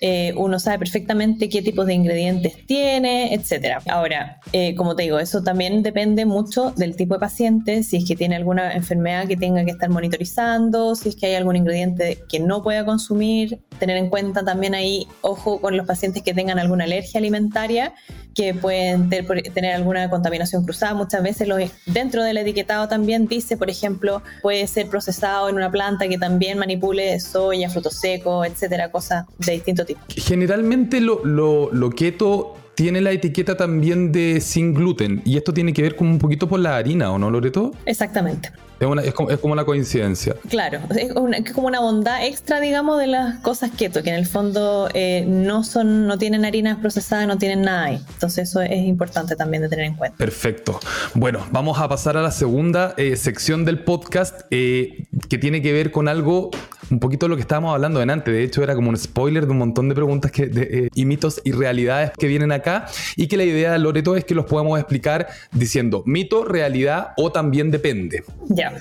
eh, 0.00 0.32
uno 0.36 0.58
sabe 0.58 0.78
perfectamente 0.78 1.48
qué 1.50 1.60
tipos 1.60 1.86
de 1.86 1.94
ingredientes 1.94 2.64
tiene, 2.66 3.34
etc. 3.34 3.82
Ahora, 3.88 4.40
eh, 4.52 4.74
como 4.74 4.96
te 4.96 5.02
digo, 5.02 5.18
eso 5.18 5.42
también 5.42 5.82
depende 5.82 6.24
mucho 6.24 6.72
del 6.76 6.96
tipo 6.96 7.14
de 7.14 7.20
paciente, 7.20 7.82
si 7.82 7.98
es 7.98 8.04
que 8.06 8.16
tiene 8.16 8.36
alguna 8.36 8.72
enfermedad 8.72 9.28
que 9.28 9.36
tenga 9.36 9.64
que 9.64 9.72
estar 9.72 9.90
monitorizando, 9.90 10.94
si 10.94 11.10
es 11.10 11.16
que 11.16 11.26
hay 11.26 11.34
algún 11.34 11.56
ingrediente 11.56 12.18
que 12.28 12.40
no 12.40 12.62
pueda 12.62 12.84
consumir, 12.86 13.60
tener 13.78 13.98
en 13.98 14.08
cuenta 14.08 14.42
también 14.42 14.74
ahí, 14.74 15.06
ojo 15.20 15.60
con 15.60 15.76
los 15.76 15.86
pacientes 15.86 16.22
que 16.22 16.32
tengan 16.32 16.58
alguna 16.58 16.84
alergia 16.84 17.18
alimentaria, 17.18 17.92
que 18.34 18.54
pueden 18.54 19.10
tener 19.10 19.74
alguna 19.74 20.08
contaminación 20.08 20.64
cruzada. 20.64 20.94
Muchas 20.94 21.22
veces 21.22 21.48
dentro 21.86 22.22
del 22.22 22.38
etiquetado 22.38 22.88
también 22.88 23.26
dice, 23.26 23.56
por 23.56 23.68
ejemplo, 23.68 24.22
puede 24.40 24.66
ser 24.66 24.88
procesado 24.88 25.48
en 25.48 25.56
una 25.56 25.70
planta 25.70 26.08
que 26.08 26.16
también 26.16 26.56
manipule 26.58 27.18
soya, 27.20 27.68
frutos 27.68 27.98
secos, 27.98 28.46
etcétera, 28.46 28.90
cosas 28.90 29.26
de 29.38 29.52
distinto 29.52 29.84
tipo. 29.84 29.89
Generalmente 30.08 31.00
lo, 31.00 31.24
lo, 31.24 31.90
keto 31.90 32.56
tiene 32.74 33.00
la 33.00 33.10
etiqueta 33.10 33.56
también 33.56 34.12
de 34.12 34.40
sin 34.40 34.74
gluten 34.74 35.22
y 35.24 35.36
esto 35.36 35.52
tiene 35.52 35.72
que 35.72 35.82
ver 35.82 35.96
con 35.96 36.08
un 36.08 36.18
poquito 36.18 36.48
por 36.48 36.60
la 36.60 36.76
harina, 36.76 37.10
¿o 37.12 37.18
no, 37.18 37.30
Loreto? 37.30 37.72
Exactamente. 37.84 38.50
Es, 38.80 39.12
como, 39.12 39.52
una 39.52 39.66
coincidencia. 39.66 40.34
Claro, 40.48 40.80
es, 40.96 41.52
como 41.52 41.66
una 41.66 41.80
bondad 41.80 42.24
extra, 42.24 42.60
digamos, 42.60 42.98
de 42.98 43.08
las 43.08 43.38
cosas 43.40 43.70
keto, 43.76 44.02
que 44.02 44.08
en 44.08 44.16
el 44.16 44.24
fondo 44.24 44.88
eh, 44.94 45.26
no 45.26 45.64
son, 45.64 46.06
no 46.06 46.16
tienen 46.16 46.46
harinas 46.46 46.78
procesadas, 46.78 47.26
no 47.26 47.36
tienen 47.36 47.60
nada 47.60 47.84
ahí. 47.84 48.00
Entonces 48.14 48.48
eso 48.48 48.62
es 48.62 48.82
importante 48.86 49.36
también 49.36 49.62
de 49.62 49.68
tener 49.68 49.84
en 49.84 49.96
cuenta. 49.96 50.16
Perfecto. 50.16 50.80
Bueno, 51.12 51.46
vamos 51.52 51.78
a 51.78 51.90
pasar 51.90 52.16
a 52.16 52.22
la 52.22 52.30
segunda 52.30 52.94
eh, 52.96 53.16
sección 53.16 53.66
del 53.66 53.84
podcast 53.84 54.46
eh, 54.50 55.04
que 55.28 55.36
tiene 55.36 55.60
que 55.60 55.74
ver 55.74 55.90
con 55.90 56.08
algo 56.08 56.50
un 56.90 56.98
poquito 56.98 57.26
de 57.26 57.30
lo 57.30 57.36
que 57.36 57.42
estábamos 57.42 57.74
hablando 57.74 58.00
antes. 58.00 58.34
De 58.34 58.42
hecho, 58.42 58.62
era 58.62 58.74
como 58.74 58.88
un 58.88 58.96
spoiler 58.96 59.46
de 59.46 59.52
un 59.52 59.58
montón 59.58 59.88
de 59.88 59.94
preguntas 59.94 60.30
que, 60.30 60.88
y 60.94 61.04
mitos 61.04 61.40
y 61.44 61.52
realidades 61.52 62.10
que 62.18 62.26
vienen 62.26 62.52
acá. 62.52 62.86
Y 63.16 63.28
que 63.28 63.36
la 63.36 63.44
idea, 63.44 63.76
Loreto, 63.78 64.16
es 64.16 64.24
que 64.24 64.34
los 64.34 64.46
podamos 64.46 64.78
explicar 64.78 65.28
diciendo 65.52 66.02
mito, 66.06 66.44
realidad 66.44 67.12
o 67.16 67.30
también 67.30 67.70
depende. 67.70 68.24
Ya. 68.48 68.72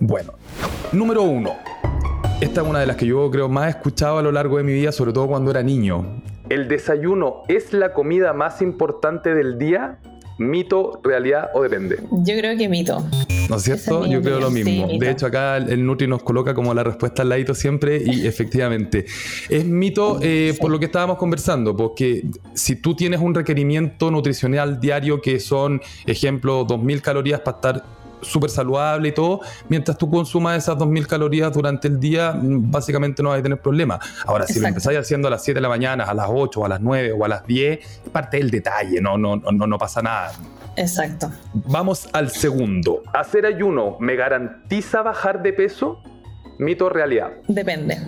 Bueno, 0.00 0.32
número 0.92 1.22
uno. 1.22 1.56
Esta 2.40 2.60
es 2.60 2.68
una 2.68 2.80
de 2.80 2.86
las 2.86 2.96
que 2.96 3.06
yo 3.06 3.30
creo 3.30 3.48
más 3.48 3.66
he 3.66 3.70
escuchado 3.70 4.18
a 4.18 4.22
lo 4.22 4.30
largo 4.30 4.58
de 4.58 4.62
mi 4.62 4.72
vida, 4.72 4.92
sobre 4.92 5.12
todo 5.12 5.26
cuando 5.26 5.50
era 5.50 5.62
niño. 5.62 6.22
¿El 6.48 6.68
desayuno 6.68 7.42
es 7.48 7.72
la 7.72 7.92
comida 7.92 8.32
más 8.32 8.62
importante 8.62 9.34
del 9.34 9.58
día? 9.58 9.98
¿Mito, 10.38 11.00
realidad 11.02 11.50
o 11.52 11.62
depende? 11.62 11.98
Yo 12.12 12.36
creo 12.38 12.56
que 12.56 12.68
mito. 12.68 13.04
¿No 13.48 13.56
es 13.56 13.62
cierto? 13.62 14.06
Yo 14.06 14.20
creo 14.20 14.40
lo 14.40 14.50
mismo. 14.50 14.88
de 14.98 15.10
hecho, 15.10 15.26
acá 15.26 15.56
el 15.56 15.84
Nutri 15.84 16.06
nos 16.06 16.22
coloca 16.22 16.54
como 16.54 16.74
la 16.74 16.84
respuesta 16.84 17.22
al 17.22 17.30
ladito 17.30 17.54
siempre 17.54 18.02
y 18.04 18.26
efectivamente. 18.26 19.06
Es 19.48 19.64
mito 19.64 20.18
eh, 20.22 20.56
por 20.60 20.70
lo 20.70 20.78
que 20.78 20.86
estábamos 20.86 21.16
conversando, 21.18 21.76
porque 21.76 22.24
si 22.54 22.76
tú 22.76 22.94
tienes 22.94 23.20
un 23.20 23.34
requerimiento 23.34 24.10
nutricional 24.10 24.80
diario 24.80 25.20
que 25.20 25.40
son, 25.40 25.80
ejemplo, 26.06 26.66
2.000 26.66 27.00
calorías 27.00 27.40
para 27.40 27.56
estar 27.56 27.84
súper 28.20 28.50
saludable 28.50 29.08
y 29.10 29.12
todo, 29.12 29.40
mientras 29.68 29.96
tú 29.96 30.10
consumas 30.10 30.58
esas 30.58 30.76
2.000 30.76 31.06
calorías 31.06 31.52
durante 31.52 31.88
el 31.88 32.00
día, 32.00 32.32
mm, 32.32 32.70
básicamente 32.70 33.22
no 33.22 33.30
vas 33.30 33.40
a 33.40 33.42
tener 33.42 33.60
problema. 33.60 33.98
Ahora, 34.26 34.46
si 34.46 34.60
lo 34.60 34.66
empezáis 34.66 34.98
haciendo 34.98 35.28
a 35.28 35.30
las 35.30 35.44
7 35.44 35.58
de 35.58 35.62
la 35.62 35.68
mañana, 35.68 36.04
a 36.04 36.14
las 36.14 36.26
8, 36.28 36.64
a 36.64 36.68
las 36.68 36.80
9 36.80 37.12
o 37.12 37.24
a 37.24 37.28
las 37.28 37.46
10, 37.46 37.78
es 37.78 38.10
parte 38.10 38.38
del 38.38 38.50
detalle, 38.50 39.00
no, 39.00 39.16
no, 39.16 39.36
no, 39.36 39.66
no 39.66 39.78
pasa 39.78 40.02
nada. 40.02 40.32
Exacto. 40.78 41.30
Vamos 41.52 42.08
al 42.12 42.30
segundo. 42.30 43.02
¿Hacer 43.12 43.46
ayuno 43.46 43.96
me 44.00 44.16
garantiza 44.16 45.02
bajar 45.02 45.42
de 45.42 45.52
peso? 45.52 46.02
¿Mito 46.58 46.86
o 46.86 46.88
realidad? 46.88 47.30
Depende. 47.46 47.98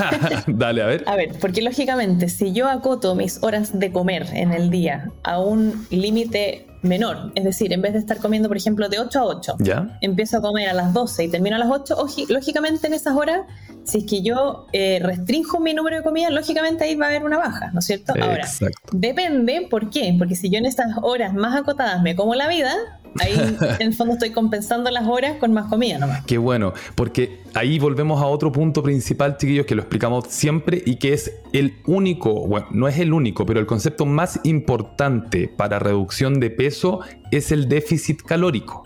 Dale, 0.46 0.82
a 0.82 0.86
ver. 0.86 1.04
A 1.06 1.16
ver, 1.16 1.32
porque 1.40 1.62
lógicamente, 1.62 2.28
si 2.28 2.52
yo 2.52 2.68
acoto 2.68 3.14
mis 3.14 3.42
horas 3.42 3.78
de 3.78 3.92
comer 3.92 4.26
en 4.32 4.52
el 4.52 4.70
día 4.70 5.10
a 5.22 5.40
un 5.40 5.86
límite 5.90 6.66
menor. 6.82 7.32
Es 7.34 7.44
decir, 7.44 7.72
en 7.72 7.80
vez 7.80 7.92
de 7.92 8.00
estar 8.00 8.18
comiendo, 8.18 8.48
por 8.48 8.56
ejemplo, 8.56 8.88
de 8.88 8.98
8 8.98 9.18
a 9.20 9.24
8, 9.24 9.56
¿Ya? 9.60 9.98
empiezo 10.00 10.38
a 10.38 10.42
comer 10.42 10.68
a 10.68 10.74
las 10.74 10.92
12 10.92 11.24
y 11.24 11.28
termino 11.28 11.56
a 11.56 11.58
las 11.58 11.70
8, 11.70 11.96
lógicamente 12.28 12.88
en 12.88 12.94
esas 12.94 13.16
horas, 13.16 13.42
si 13.84 13.98
es 13.98 14.04
que 14.04 14.22
yo 14.22 14.66
eh, 14.72 15.00
restringo 15.02 15.60
mi 15.60 15.74
número 15.74 15.96
de 15.96 16.02
comidas, 16.02 16.32
lógicamente 16.32 16.84
ahí 16.84 16.94
va 16.94 17.06
a 17.06 17.08
haber 17.08 17.24
una 17.24 17.38
baja, 17.38 17.70
¿no 17.72 17.80
es 17.80 17.86
cierto? 17.86 18.14
Ahora, 18.20 18.48
depende, 18.92 19.66
¿por 19.68 19.90
qué? 19.90 20.14
Porque 20.18 20.34
si 20.36 20.50
yo 20.50 20.58
en 20.58 20.66
estas 20.66 20.88
horas 21.02 21.34
más 21.34 21.54
acotadas 21.54 22.02
me 22.02 22.14
como 22.14 22.34
la 22.34 22.48
vida, 22.48 22.72
Ahí 23.20 23.32
en 23.78 23.88
el 23.88 23.94
fondo 23.94 24.14
estoy 24.14 24.30
compensando 24.30 24.90
las 24.90 25.06
horas 25.06 25.36
con 25.38 25.52
más 25.52 25.68
comida 25.68 25.98
nomás. 25.98 26.24
Qué 26.24 26.38
bueno, 26.38 26.72
porque 26.94 27.40
ahí 27.54 27.78
volvemos 27.78 28.22
a 28.22 28.26
otro 28.26 28.52
punto 28.52 28.82
principal, 28.82 29.36
chiquillos, 29.36 29.66
que 29.66 29.74
lo 29.74 29.82
explicamos 29.82 30.24
siempre 30.28 30.82
y 30.84 30.96
que 30.96 31.12
es 31.12 31.32
el 31.52 31.74
único, 31.86 32.46
bueno, 32.46 32.66
no 32.70 32.88
es 32.88 32.98
el 32.98 33.12
único, 33.12 33.44
pero 33.44 33.60
el 33.60 33.66
concepto 33.66 34.06
más 34.06 34.40
importante 34.44 35.48
para 35.48 35.78
reducción 35.78 36.40
de 36.40 36.50
peso 36.50 37.00
es 37.30 37.52
el 37.52 37.68
déficit 37.68 38.22
calórico. 38.22 38.84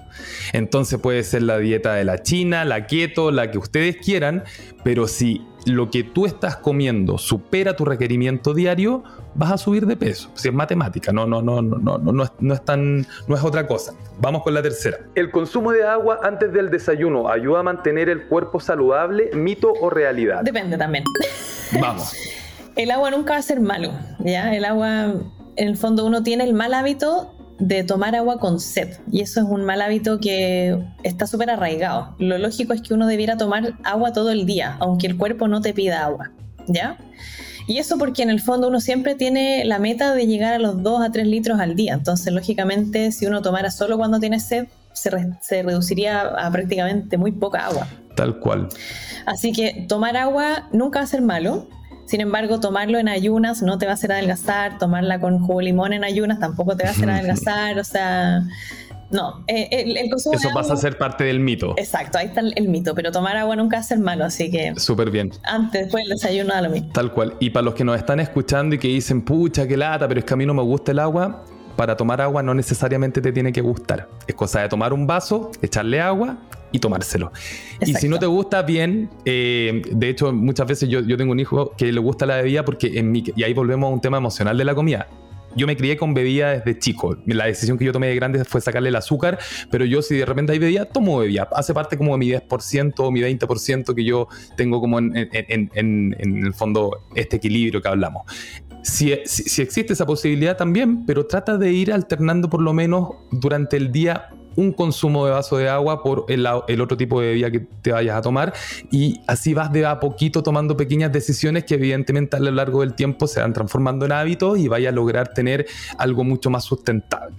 Entonces 0.53 0.99
puede 0.99 1.23
ser 1.23 1.43
la 1.43 1.59
dieta 1.59 1.95
de 1.95 2.05
la 2.05 2.23
China, 2.23 2.65
la 2.65 2.87
keto, 2.87 3.31
la 3.31 3.51
que 3.51 3.59
ustedes 3.59 3.97
quieran, 3.97 4.45
pero 4.85 5.09
si 5.09 5.47
lo 5.67 5.91
que 5.91 6.05
tú 6.05 6.27
estás 6.27 6.57
comiendo 6.57 7.19
supera 7.19 7.75
tu 7.75 7.85
requerimiento 7.85 8.55
diario, 8.55 9.03
vas 9.35 9.53
a 9.53 9.59
subir 9.59 9.87
de 9.87 9.97
peso. 9.97 10.31
Si 10.35 10.49
es 10.49 10.55
matemática, 10.55 11.13
no, 11.13 11.27
no, 11.27 11.43
no, 11.43 11.61
no, 11.61 11.79
no, 11.79 11.99
no, 11.99 12.23
es, 12.23 12.33
no 12.39 12.55
es 12.55 12.65
tan, 12.65 13.07
no 13.27 13.37
es 13.37 13.43
otra 13.43 13.67
cosa. 13.67 13.93
Vamos 14.19 14.43
con 14.43 14.55
la 14.55 14.63
tercera. 14.63 14.99
¿El 15.15 15.31
consumo 15.31 15.73
de 15.73 15.85
agua 15.85 16.21
antes 16.23 16.53
del 16.53 16.71
desayuno 16.71 17.29
ayuda 17.29 17.61
a 17.61 17.63
mantener 17.65 18.09
el 18.09 18.27
cuerpo 18.29 18.61
saludable, 18.61 19.31
mito 19.35 19.73
o 19.73 19.91
realidad? 19.91 20.43
Depende 20.43 20.79
también. 20.79 21.05
Vamos. 21.81 22.15
el 22.77 22.91
agua 22.91 23.11
nunca 23.11 23.33
va 23.33 23.39
a 23.41 23.43
ser 23.43 23.61
malo, 23.61 23.91
¿ya? 24.21 24.55
El 24.55 24.65
agua, 24.65 25.15
en 25.57 25.69
el 25.69 25.77
fondo, 25.77 26.07
uno 26.07 26.23
tiene 26.23 26.45
el 26.45 26.55
mal 26.55 26.73
hábito 26.75 27.36
de 27.59 27.85
tomar 27.85 28.15
agua 28.15 28.39
con 28.39 28.61
sed. 28.61 28.97
Y 29.11 29.21
eso 29.21 29.41
es 29.41 29.47
un 29.47 29.65
mal 29.65 29.83
hábito 29.83 30.21
que 30.21 30.79
está 31.03 31.27
súper 31.27 31.51
arraigado. 31.51 32.15
Lo 32.19 32.39
lógico 32.39 32.73
es 32.73 32.83
que 32.83 32.95
uno 32.95 33.07
debiera 33.07 33.37
tomar 33.37 33.75
agua 33.85 34.13
todo 34.13 34.31
el 34.31 34.47
día, 34.47 34.77
aunque 34.81 35.07
el 35.07 35.17
cuerpo 35.17 35.49
no 35.49 35.61
te 35.61 35.73
pida 35.73 36.05
agua. 36.05 36.31
¿Ya? 36.67 36.99
Y 37.69 37.79
eso 37.79 37.99
porque 37.99 38.23
en 38.23 38.31
el 38.31 38.41
fondo 38.41 38.69
uno 38.69 38.81
siempre 38.81 39.15
tiene 39.15 39.65
la 39.65 39.79
meta 39.79 40.15
de 40.15 40.27
llegar 40.27 40.55
a 40.55 40.59
los 40.59 40.83
2 40.83 41.03
a 41.03 41.11
3 41.11 41.27
litros 41.27 41.59
al 41.59 41.75
día. 41.75 41.95
Entonces, 41.95 42.33
lógicamente, 42.33 43.11
si 43.11 43.27
uno 43.27 43.43
tomara 43.43 43.71
solo 43.71 43.99
cuando 43.99 44.21
tiene 44.21 44.39
sed, 44.39 44.67
se, 44.93 45.11
se 45.41 45.63
reduciría 45.63 46.21
a 46.21 46.51
prácticamente 46.51 47.19
muy 47.19 47.33
poca 47.33 47.67
agua. 47.67 47.89
Tal 48.15 48.39
cual. 48.39 48.69
Así 49.27 49.53
que 49.53 49.85
tomar 49.89 50.17
agua 50.17 50.69
nunca 50.73 51.01
va 51.01 51.05
a 51.05 51.09
ser 51.09 51.23
malo. 51.23 51.67
Sin 52.07 52.21
embargo, 52.21 52.61
tomarlo 52.61 52.99
en 52.99 53.09
ayunas 53.09 53.63
no 53.63 53.79
te 53.79 53.87
va 53.87 53.93
a 53.93 53.95
hacer 53.95 54.13
adelgazar, 54.13 54.79
tomarla 54.79 55.21
con 55.21 55.41
jugo 55.41 55.59
de 55.59 55.67
limón 55.67 55.93
en 55.93 56.05
ayunas 56.05 56.39
tampoco 56.39 56.77
te 56.77 56.85
va 56.85 56.91
a 56.91 56.93
hacer 56.93 57.11
adelgazar, 57.11 57.79
o 57.79 57.85
sea, 57.85 58.43
no, 59.11 59.45
eh, 59.47 59.69
el, 59.71 60.11
consumo 60.11 60.35
Eso 60.35 60.51
pasa 60.53 60.75
a 60.75 60.77
ser 60.77 60.99
parte 60.99 61.25
del 61.25 61.41
mito. 61.41 61.75
Exacto, 61.77 62.19
ahí 62.19 62.27
está 62.27 62.41
el, 62.41 62.69
mito, 62.69 62.95
pero 62.95 63.13
tomar 63.13 63.37
agua 63.37 63.55
nunca 63.55 63.77
va 63.77 63.81
a 63.81 63.85
ser 63.85 63.99
malo, 63.99 64.25
así 64.25 64.51
que... 64.51 64.75
Súper 64.77 65.11
bien. 65.11 65.31
Antes, 65.45 65.83
después 65.83 66.05
del 66.05 66.17
desayuno, 66.17 66.55
da 66.55 66.63
lo 66.63 66.71
mismo. 66.71 66.91
Tal 66.93 67.13
cual. 67.13 67.35
Y 67.39 67.51
para 67.51 67.65
los 67.65 67.75
que 67.75 67.85
nos 67.85 67.97
están 67.97 68.21
escuchando 68.21 68.75
y 68.75 68.79
que 68.79 68.89
dicen, 68.89 69.23
pucha, 69.23 69.67
qué 69.67 69.77
lata, 69.77 70.09
pero 70.09 70.21
es 70.21 70.27
que 70.27 70.35
a 70.35 70.37
mí 70.37 70.47
no 70.47 70.55
me 70.55 70.63
gusta 70.63 70.93
el 70.93 70.99
agua, 70.99 71.45
para 71.77 71.97
tomar 71.97 72.21
agua 72.21 72.43
no 72.43 72.55
necesariamente 72.55 73.21
te 73.21 73.33
tiene 73.33 73.53
que 73.53 73.61
gustar. 73.61 74.09
Es 74.27 74.35
cosa 74.35 74.63
de 74.63 74.69
tomar 74.69 74.93
un 74.93 75.07
vaso, 75.07 75.51
echarle 75.63 76.01
agua 76.01 76.39
y 76.73 76.79
tomárselo. 76.79 77.33
Y 77.81 77.95
si 77.95 78.09
no 78.09 78.19
te 78.19 78.27
gusta, 78.27 78.63
bien. 78.63 79.11
Eh, 79.25 79.83
de 79.91 80.09
hecho, 80.09 80.33
muchas 80.33 80.67
veces 80.67 80.89
yo, 80.89 81.01
yo, 81.01 81.17
tengo 81.17 81.33
un 81.33 81.41
hijo 81.41 81.73
que 81.77 81.93
le 81.93 82.01
gusta 82.01 82.27
la 82.27 82.37
bebida 82.37 82.65
porque 82.65 82.99
en 82.99 83.11
mi, 83.11 83.25
y 83.35 83.43
ahí 83.43 83.55
volvemos 83.55 83.91
a 83.91 83.93
un 83.93 84.01
tema 84.01 84.19
emocional 84.19 84.57
de 84.57 84.65
la 84.65 84.75
comida. 84.75 85.09
Yo 85.57 85.67
me 85.67 85.75
crié 85.75 85.97
con 85.97 86.13
bebida 86.13 86.51
desde 86.51 86.79
chico. 86.79 87.17
La 87.25 87.47
decisión 87.47 87.79
que 87.79 87.87
yo 87.87 87.93
tomé 87.93 88.09
de 88.09 88.15
grande 88.15 88.45
fue 88.45 88.61
sacarle 88.61 88.91
el 88.91 88.97
azúcar, 88.97 89.39
pero 89.71 89.87
yo 89.87 90.03
si 90.03 90.17
de 90.17 90.27
repente 90.27 90.53
hay 90.53 90.59
bebida, 90.59 90.85
tomo 90.85 91.19
bebida. 91.19 91.49
Hace 91.53 91.73
parte 91.73 91.97
como 91.97 92.13
de 92.13 92.19
mi 92.19 92.29
10% 92.29 92.93
o 92.99 93.11
mi 93.11 93.21
20% 93.21 93.95
que 93.95 94.05
yo 94.05 94.29
tengo 94.55 94.83
como 94.83 94.99
en, 94.99 95.17
en, 95.17 95.71
en, 95.75 96.17
en 96.19 96.47
el 96.47 96.53
fondo 96.53 97.07
este 97.15 97.37
equilibrio 97.37 97.81
que 97.81 97.89
hablamos. 97.89 98.25
Si, 98.87 99.13
si, 99.25 99.63
existe 99.63 99.95
esa 99.95 100.07
posibilidad 100.07 100.57
también, 100.57 101.07
pero 101.07 101.27
trata 101.27 101.59
de 101.59 101.73
ir 101.73 101.93
alternando 101.93 102.49
por 102.49 102.63
lo 102.63 102.73
menos 102.73 103.15
durante 103.33 103.77
el 103.77 103.91
día 103.91 104.31
un 104.57 104.73
consumo 104.73 105.27
de 105.27 105.33
vaso 105.33 105.57
de 105.59 105.69
agua 105.69 106.03
por 106.03 106.27
el, 106.29 106.47
otro 106.81 106.97
tipo 106.97 107.21
de 107.21 107.29
bebida 107.29 107.51
que 107.51 107.61
te 107.61 107.93
vayas 107.93 108.17
a 108.17 108.23
tomar 108.23 108.53
y 108.91 109.21
así 109.27 109.55
vas 109.55 109.73
de 109.73 109.87
a 109.87 110.01
poquito 110.01 110.43
tomando 110.43 110.77
pequeñas 110.77 111.13
decisiones 111.13 111.65
que 111.65 111.75
evidentemente 111.75 112.37
a 112.37 112.41
lo 112.41 112.51
largo 112.51 112.81
del 112.81 112.95
tiempo 112.95 113.27
se 113.27 113.41
van 113.41 113.53
transformando 113.53 114.07
en 114.07 114.13
hábitos 114.13 114.59
y 114.59 114.69
vaya 114.69 114.89
a 114.89 114.93
lograr 114.93 115.29
tener 115.29 115.67
algo 115.99 116.25
mucho 116.25 116.51
más 116.51 116.65
sustentable. 116.65 117.37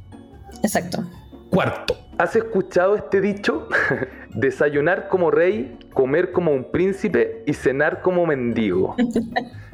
Exacto. 0.63 1.03
Cuarto, 1.49 1.97
¿has 2.17 2.35
escuchado 2.35 2.95
este 2.95 3.21
dicho? 3.21 3.67
Desayunar 4.35 5.07
como 5.07 5.31
rey, 5.31 5.77
comer 5.93 6.31
como 6.31 6.51
un 6.51 6.71
príncipe 6.71 7.43
y 7.45 7.53
cenar 7.53 8.01
como 8.01 8.25
mendigo. 8.25 8.95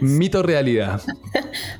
Mito 0.00 0.42
realidad. 0.42 1.00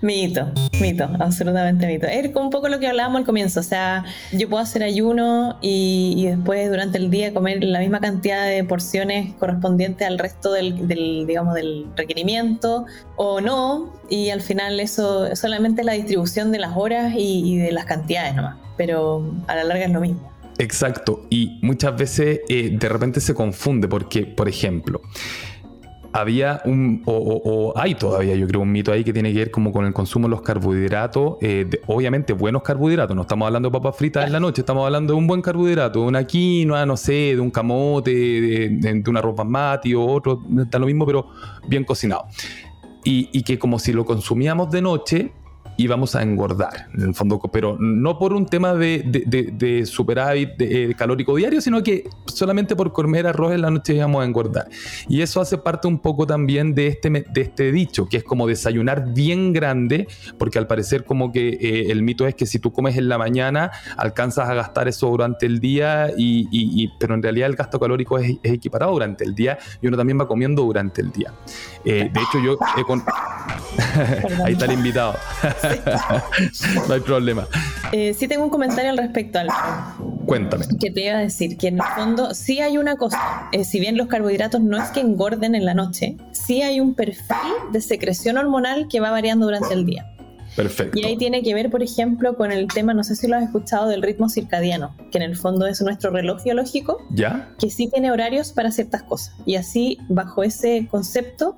mito, 0.03 0.51
mito, 0.81 1.09
absolutamente 1.21 1.87
mito. 1.87 2.07
Es 2.07 2.35
un 2.35 2.51
poco 2.51 2.69
lo 2.69 2.79
que 2.79 2.89
hablábamos 2.89 3.21
al 3.21 3.27
comienzo, 3.27 3.61
o 3.61 3.63
sea, 3.63 4.05
yo 4.33 4.49
puedo 4.49 4.63
hacer 4.63 4.83
ayuno 4.83 5.59
y, 5.61 6.27
después 6.27 6.69
durante 6.71 6.99
el 6.99 7.11
día 7.11 7.33
comer 7.33 7.63
la 7.65 7.81
misma 7.81 8.01
cantidad 8.01 8.47
de 8.47 8.65
porciones 8.65 9.35
correspondientes 9.35 10.07
al 10.07 10.19
resto 10.19 10.53
del, 10.53 11.27
digamos, 11.27 11.55
del 11.55 11.87
requerimiento 11.97 12.87
o 13.17 13.41
no, 13.41 13.93
y 14.09 14.31
al 14.31 14.41
final 14.41 14.81
eso 14.81 15.35
solamente 15.37 15.83
es 15.83 15.87
la 15.87 15.93
distribución 15.93 16.53
de 16.53 16.59
las 16.59 16.77
horas 16.77 17.15
y, 17.17 17.59
de 17.59 17.73
las 17.73 17.85
cantidades 17.85 18.35
nomás, 18.35 18.57
pero 18.77 19.35
a 19.47 19.57
la 19.57 19.65
larga 19.65 19.85
es 19.85 19.93
lo 19.93 20.01
mismo. 20.01 20.33
Exacto, 20.59 21.25
y 21.31 21.61
muchas 21.63 21.97
veces 21.97 22.41
eh, 22.49 22.71
de 22.73 22.89
repente 22.89 23.21
se 23.21 23.33
confunde 23.33 23.87
porque, 23.87 24.25
por 24.25 24.49
ejemplo, 24.49 25.01
había 26.13 26.61
un, 26.65 27.03
o, 27.07 27.73
hay 27.77 27.95
todavía, 27.95 28.35
yo 28.35 28.47
creo, 28.47 28.61
un 28.61 28.73
mito 28.73 28.93
ahí 28.93 29.05
que 29.05 29.13
tiene 29.13 29.33
que 29.33 29.39
ver 29.39 29.51
como 29.51 29.73
con 29.73 29.85
el 29.85 29.93
consumo 29.93 30.27
de 30.27 30.31
los 30.31 30.43
carbohidratos, 30.43 31.37
eh, 31.41 31.69
obviamente 31.87 32.33
buenos 32.33 32.63
carbohidratos, 32.63 33.15
no 33.15 33.23
estamos 33.23 33.47
hablando 33.47 33.69
de 33.69 33.73
papas 33.73 33.97
fritas 33.97 34.27
en 34.27 34.33
la 34.33 34.41
noche, 34.41 34.63
estamos 34.63 34.85
hablando 34.85 35.15
de 35.15 35.19
un 35.19 35.27
buen 35.27 35.43
carbohidrato, 35.43 36.01
de 36.01 36.07
una 36.07 36.25
quinoa, 36.25 36.87
no 36.87 36.97
sé, 36.97 37.35
de 37.35 37.41
un 37.41 37.51
camote, 37.51 38.11
de, 38.11 39.03
una 39.09 39.23
ropa 39.23 39.45
mati 39.45 39.95
o 39.95 40.05
otro, 40.05 40.43
está 40.59 40.79
lo 40.79 40.87
mismo, 40.87 41.07
pero 41.07 41.29
bien 41.67 41.85
cocinado. 41.85 42.27
Y 43.05 43.43
que 43.43 43.59
como 43.59 43.79
si 43.79 43.95
lo 43.95 44.05
consumíamos 44.05 44.71
de 44.71 44.83
noche, 44.83 45.33
y 45.79 45.87
vamos 45.87 46.17
a 46.17 46.23
engordar, 46.23 46.89
en 46.93 47.03
el 47.03 47.15
fondo, 47.15 47.39
pero 47.53 47.77
no 47.79 48.19
por 48.19 48.33
un 48.33 48.47
tema 48.47 48.75
de, 48.75 49.05
de, 49.07 49.53
de, 49.53 49.87
superávit 49.87 50.57
de, 50.57 50.93
calórico 50.99 51.37
diario, 51.37 51.61
sino 51.61 51.85
que 51.85 52.11
solamente 52.27 52.75
por 52.75 52.93
comer 52.93 53.29
arroz 53.29 53.53
en 53.53 53.63
la 53.63 53.71
noche 53.71 53.97
vamos 53.97 54.23
a 54.23 54.27
engordar. 54.27 54.69
Y 55.09 55.23
eso 55.23 55.41
hace 55.41 55.57
parte 55.57 55.87
un 55.87 56.01
poco 56.01 56.27
también 56.27 56.75
de 56.75 56.89
este, 56.89 57.11
de 57.11 57.41
este 57.41 57.71
dicho, 57.71 58.09
que 58.09 58.17
es 58.17 58.25
como 58.25 58.49
desayunar 58.49 59.15
bien 59.15 59.53
grande, 59.53 60.09
porque 60.37 60.59
al 60.59 60.67
parecer 60.67 61.05
como 61.05 61.31
que 61.31 61.49
eh, 61.49 61.93
el 61.93 62.03
mito 62.03 62.27
es 62.27 62.35
que 62.35 62.45
si 62.45 62.59
tú 62.59 62.73
comes 62.73 62.97
en 62.97 63.09
la 63.09 63.17
mañana, 63.17 63.71
alcanzas 63.97 64.49
a 64.49 64.55
gastar 64.55 64.89
eso 64.89 65.09
durante 65.09 65.47
el 65.47 65.61
día, 65.61 66.11
y, 66.17 66.89
pero 66.99 67.15
en 67.15 67.23
realidad 67.23 67.49
el 67.49 67.55
gasto 67.55 67.79
calórico 67.79 68.19
es, 68.19 68.37
equiparado 68.43 68.91
durante 68.91 69.23
el 69.23 69.37
día 69.37 69.59
y 69.81 69.87
uno 69.87 69.97
también 69.97 70.19
va 70.19 70.27
comiendo 70.27 70.63
durante 70.63 71.03
el 71.03 71.13
día. 71.13 71.33
Eh, 71.85 72.11
de 72.13 72.21
hecho, 72.21 72.41
yo 72.45 72.59
he 72.77 72.83
con... 72.83 73.01
Ahí 74.45 74.55
está 74.55 74.65
el 74.65 74.73
invitado. 74.73 75.15
no 76.89 76.95
hay 76.95 77.01
problema. 77.01 77.47
Eh, 77.93 78.15
sí 78.15 78.29
tengo 78.29 78.45
un 78.45 78.51
comentario 78.51 78.91
al 78.91 78.99
respecto, 78.99 79.39
al 79.39 79.49
Cuéntame. 80.27 80.67
Que 80.79 80.91
te 80.91 81.07
iba 81.07 81.17
a 81.17 81.21
decir 81.21 81.57
que 81.57 81.69
en 81.69 81.77
el 81.77 81.87
fondo 81.97 82.35
sí 82.35 82.61
hay 82.61 82.77
una 82.77 82.97
cosa, 82.97 83.49
eh, 83.53 83.65
si 83.65 83.81
bien 83.81 83.97
los 83.97 84.09
carbohidratos 84.09 84.61
no 84.61 84.77
es 84.77 84.91
que 84.91 85.01
engorden 85.01 85.55
en 85.55 85.65
la 85.65 85.75
noche, 85.75 86.17
sí 86.33 86.63
hay 86.63 86.81
un 86.81 86.95
perfil 86.95 87.55
de 87.73 87.81
secreción 87.81 88.37
hormonal 88.37 88.89
que 88.89 89.01
va 89.01 89.11
variando 89.11 89.47
durante 89.47 89.73
el 89.73 89.87
día. 89.87 90.07
Perfecto. 90.55 90.99
Y 90.99 91.05
ahí 91.05 91.17
tiene 91.17 91.43
que 91.43 91.55
ver, 91.55 91.71
por 91.71 91.83
ejemplo, 91.83 92.37
con 92.37 92.51
el 92.51 92.67
tema, 92.67 92.93
no 92.93 93.05
sé 93.05 93.15
si 93.15 93.29
lo 93.29 93.37
has 93.37 93.45
escuchado, 93.45 93.89
del 93.89 94.03
ritmo 94.03 94.29
circadiano, 94.29 94.95
que 95.13 95.19
en 95.19 95.23
el 95.23 95.37
fondo 95.37 95.67
es 95.67 95.81
nuestro 95.83 96.11
reloj 96.11 96.43
biológico, 96.43 96.99
¿Ya? 97.11 97.55
que 97.59 97.71
sí 97.71 97.89
tiene 97.89 98.11
horarios 98.11 98.53
para 98.53 98.73
ciertas 98.73 99.05
cosas. 99.05 99.35
Y 99.47 99.55
así, 99.55 99.99
bajo 100.09 100.43
ese 100.43 100.89
concepto, 100.91 101.57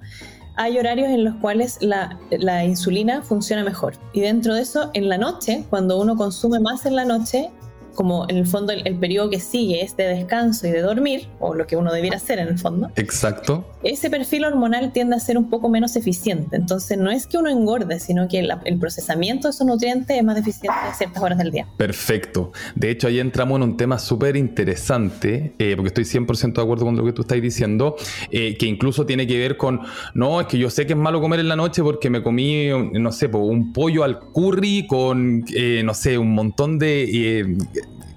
hay 0.61 0.79
horarios 0.79 1.09
en 1.09 1.25
los 1.25 1.37
cuales 1.37 1.79
la, 1.81 2.19
insulina 2.67 3.23
funciona 3.23 3.65
mejor. 3.65 3.95
Y 4.13 4.21
dentro 4.21 4.55
de 4.55 4.61
eso, 4.61 4.91
en 4.93 5.09
la 5.09 5.17
noche, 5.17 5.65
cuando 5.71 5.99
uno 5.99 6.17
consume 6.17 6.61
más 6.61 6.85
en 6.85 6.97
la 6.97 7.07
noche, 7.07 7.51
como 8.01 8.25
en 8.31 8.39
el 8.39 8.47
fondo 8.47 8.73
el, 8.73 8.97
periodo 8.97 9.29
que 9.29 9.41
sigue 9.41 9.85
es 9.85 9.95
de 9.95 10.05
descanso 10.05 10.67
y 10.67 10.71
de 10.71 10.81
dormir, 10.81 11.29
o 11.39 11.55
lo 11.55 11.67
que 11.67 11.77
uno 11.77 11.93
debiera 11.93 12.17
hacer 12.17 12.39
en 12.39 12.49
el 12.49 12.59
fondo. 12.59 12.91
Exacto. 12.97 13.67
Ese 13.83 14.09
perfil 14.09 14.47
hormonal 14.47 14.91
tiende 14.95 15.17
a 15.17 15.21
ser 15.21 15.37
un 15.37 15.51
poco 15.51 15.69
menos 15.69 15.97
eficiente. 15.97 16.57
Entonces 16.57 16.97
no 16.97 17.11
es 17.11 17.27
que 17.27 17.37
uno 17.37 17.51
engorde, 17.51 18.01
sino 18.01 18.27
que 18.27 18.39
el 18.39 18.79
procesamiento 18.79 19.49
de 19.49 19.51
esos 19.51 19.67
nutrientes 19.67 20.17
es 20.17 20.25
más 20.25 20.35
deficiente 20.35 20.79
a 20.81 20.95
ciertas 20.95 21.23
horas 21.23 21.37
del 21.37 21.51
día. 21.51 21.69
Perfecto. 21.77 22.53
De 22.75 22.91
hecho, 22.91 23.07
ahí 23.07 23.21
entramos 23.21 23.57
en 23.57 23.65
un 23.65 23.77
tema 23.77 23.99
súper 23.99 24.35
interesante, 24.35 25.53
eh, 25.59 25.75
porque 25.77 25.89
estoy 25.89 26.05
100% 26.05 26.55
de 26.55 26.63
acuerdo 26.63 26.87
con 26.87 26.97
lo 26.97 27.05
que 27.05 27.13
tú 27.13 27.21
estás 27.21 27.43
diciendo, 27.43 27.97
eh, 28.31 28.57
que 28.57 28.65
incluso 28.65 29.05
tiene 29.05 29.27
que 29.27 29.37
ver 29.37 29.59
con, 29.59 29.83
no, 30.15 30.41
es 30.41 30.47
que 30.47 30.57
yo 30.57 30.71
sé 30.71 30.87
que 30.87 30.95
es 30.95 30.99
malo 30.99 31.21
comer 31.21 31.41
en 31.41 31.49
la 31.49 31.57
noche 31.57 31.83
porque 31.83 32.09
me 32.09 32.23
comí, 32.23 32.69
no 32.95 33.13
sé, 33.13 33.27
un 33.27 33.75
pollo 33.75 34.05
al 34.05 34.21
curry 34.21 34.87
con, 34.87 35.45
eh, 35.55 35.83
no 35.85 35.93
sé, 35.93 36.17
un 36.17 36.33
montón 36.33 36.79
de 36.79 37.05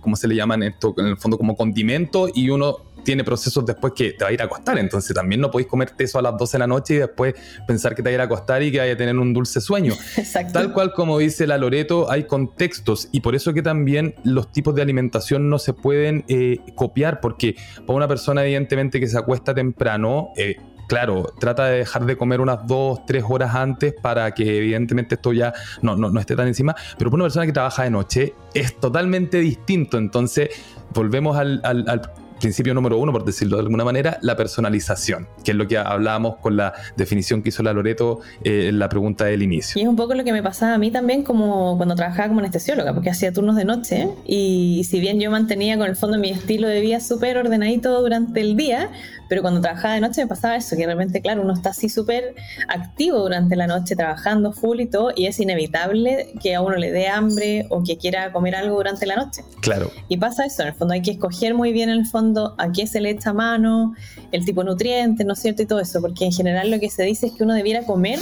¿cómo 0.04 0.16
se 0.16 0.28
le 0.28 0.36
llaman 0.36 0.62
esto? 0.62 0.94
En 0.98 1.08
el 1.08 1.18
fondo 1.18 1.38
como 1.38 1.56
condimento 1.56 2.30
y 2.34 2.50
uno 2.50 2.78
tiene 3.04 3.24
procesos 3.24 3.66
después 3.66 3.94
que 3.94 4.12
te 4.14 4.24
va 4.24 4.30
a 4.30 4.34
ir 4.34 4.42
a 4.42 4.46
acostar. 4.46 4.78
Entonces 4.78 5.14
también 5.16 5.42
no 5.42 5.52
podéis 5.52 5.68
comerte 5.68 6.04
eso 6.06 6.20
a 6.20 6.22
las 6.22 6.38
12 6.38 6.54
de 6.54 6.60
la 6.60 6.68
noche 6.68 6.96
y 6.96 6.98
después 6.98 7.36
pensar 7.68 7.96
que 7.96 8.02
te 8.02 8.10
va 8.10 8.12
a 8.12 8.14
ir 8.14 8.22
a 8.22 8.24
acostar 8.26 8.64
y 8.64 8.72
que 8.72 8.80
vaya 8.80 8.94
a 8.94 8.98
tener 8.98 9.18
un 9.18 9.34
dulce 9.34 9.62
sueño. 9.62 9.94
Exacto. 10.18 10.54
Tal 10.54 10.74
cual 10.74 10.94
como 10.94 11.18
dice 11.20 11.48
la 11.48 11.58
Loreto, 11.58 12.10
hay 12.10 12.26
contextos 12.26 13.10
y 13.12 13.22
por 13.22 13.36
eso 13.36 13.54
que 13.54 13.62
también 13.62 14.16
los 14.24 14.52
tipos 14.52 14.74
de 14.76 14.82
alimentación 14.82 15.50
no 15.50 15.60
se 15.60 15.74
pueden 15.74 16.24
eh, 16.28 16.60
copiar 16.76 17.20
porque 17.20 17.56
para 17.86 17.98
una 17.98 18.08
persona 18.08 18.44
evidentemente 18.44 19.00
que 19.00 19.08
se 19.08 19.18
acuesta 19.18 19.54
temprano, 19.54 20.30
eh, 20.38 20.58
claro, 20.94 21.34
trata 21.40 21.66
de 21.66 21.80
dejar 21.80 22.06
de 22.06 22.16
comer 22.16 22.40
unas 22.40 22.68
dos, 22.68 23.04
tres 23.08 23.24
horas 23.28 23.56
antes 23.56 23.96
para 24.00 24.32
que 24.32 24.60
evidentemente 24.60 25.16
esto 25.16 25.34
ya 25.34 25.52
no, 25.82 25.96
no, 25.96 26.20
esté 26.20 26.36
tan 26.36 26.48
encima, 26.48 26.76
pero 27.00 27.10
para 27.10 27.16
una 27.16 27.24
persona 27.26 27.48
que 27.48 27.52
trabaja 27.52 27.82
de 27.82 27.90
noche 27.90 28.36
es 28.54 28.80
totalmente 28.80 29.40
distinto, 29.40 29.98
entonces 29.98 30.50
volvemos 30.94 31.36
al, 31.36 31.62
al 31.64 32.02
principio 32.44 32.74
número 32.74 32.98
uno, 32.98 33.14
por 33.14 33.24
decirlo 33.24 33.56
de 33.56 33.64
alguna 33.64 33.86
manera, 33.86 34.20
la 34.22 34.36
personalización, 34.36 35.28
que 35.44 35.52
es 35.52 35.58
lo 35.58 35.66
que 35.66 35.78
hablábamos 35.78 36.36
con 36.38 36.58
la 36.58 36.74
definición 36.98 37.42
que 37.42 37.50
hizo 37.50 37.64
la 37.64 37.72
Loreto 37.72 38.20
eh, 38.44 38.68
en 38.68 38.80
la 38.80 38.90
pregunta 38.90 39.26
del 39.26 39.42
inicio. 39.42 39.80
Y 39.80 39.84
es 39.84 39.90
un 39.90 39.96
poco 39.96 40.14
lo 40.14 40.26
que 40.26 40.34
me 40.34 40.44
pasaba 40.44 40.74
a 40.74 40.78
mí 40.78 40.92
también 40.92 41.24
como 41.24 41.78
cuando 41.78 41.96
trabajaba 41.96 42.28
como 42.28 42.42
anestesióloga, 42.42 42.94
porque 42.94 43.10
hacía 43.10 43.32
turnos 43.32 43.56
de 43.56 43.64
noche 43.64 44.10
y 44.26 44.86
si 44.90 45.00
bien 45.00 45.22
yo 45.22 45.32
mantenía 45.32 45.78
con 45.78 45.88
el 45.88 45.96
fondo 45.96 46.18
mi 46.18 46.32
estilo 46.32 46.68
de 46.68 46.82
vida 46.82 47.00
súper 47.00 47.38
ordenadito 47.38 48.02
durante 48.02 48.42
el 48.42 48.58
día, 48.58 48.90
pero 49.30 49.42
cuando 49.42 49.62
trabajaba 49.62 49.96
de 49.96 50.02
noche 50.02 50.22
me 50.22 50.28
pasaba 50.28 50.56
eso, 50.56 50.76
que 50.76 50.84
de 50.84 50.94
repente, 50.94 51.22
claro, 51.22 51.42
uno 51.42 51.54
está 51.54 51.70
así 51.70 51.90
súper 51.90 52.36
activo 52.68 53.20
durante 53.20 53.56
la 53.56 53.68
noche, 53.68 53.96
trabajando 53.96 54.52
full 54.52 54.80
y 54.80 54.88
todo, 54.88 55.12
y 55.16 55.26
es 55.26 55.40
inevitable 55.40 56.34
que 56.42 56.56
a 56.56 56.62
uno 56.62 56.76
le 56.76 56.92
dé 56.92 57.08
hambre 57.08 57.66
o 57.70 57.84
que 57.84 57.98
quiera 57.98 58.32
comer 58.32 58.56
algo 58.56 58.76
durante 58.76 59.06
la 59.06 59.16
noche. 59.16 59.44
Claro. 59.62 59.92
Y 60.10 60.18
pasa 60.18 60.46
eso, 60.46 60.62
en 60.64 60.70
el 60.70 60.74
fondo 60.74 60.94
hay 60.94 61.02
que 61.02 61.12
escoger 61.12 61.54
muy 61.54 61.74
bien 61.74 61.90
en 61.90 62.00
el 62.00 62.06
fondo 62.06 62.56
a 62.58 62.72
qué 62.72 62.88
se 62.88 63.02
le 63.02 63.12
echa 63.12 63.34
mano, 63.34 63.94
el 64.32 64.46
tipo 64.46 64.62
de 64.62 64.72
nutrientes, 64.72 65.26
¿no 65.26 65.34
es 65.34 65.40
cierto? 65.40 65.62
Y 65.62 65.66
todo 65.66 65.80
eso, 65.80 66.02
porque 66.02 66.26
en 66.26 66.32
general 66.32 66.72
lo 66.72 66.80
que 66.80 66.90
se 66.90 67.04
dice 67.04 67.28
es 67.28 67.34
que 67.34 67.44
uno 67.44 67.54
debiera 67.54 67.84
comer 67.84 68.20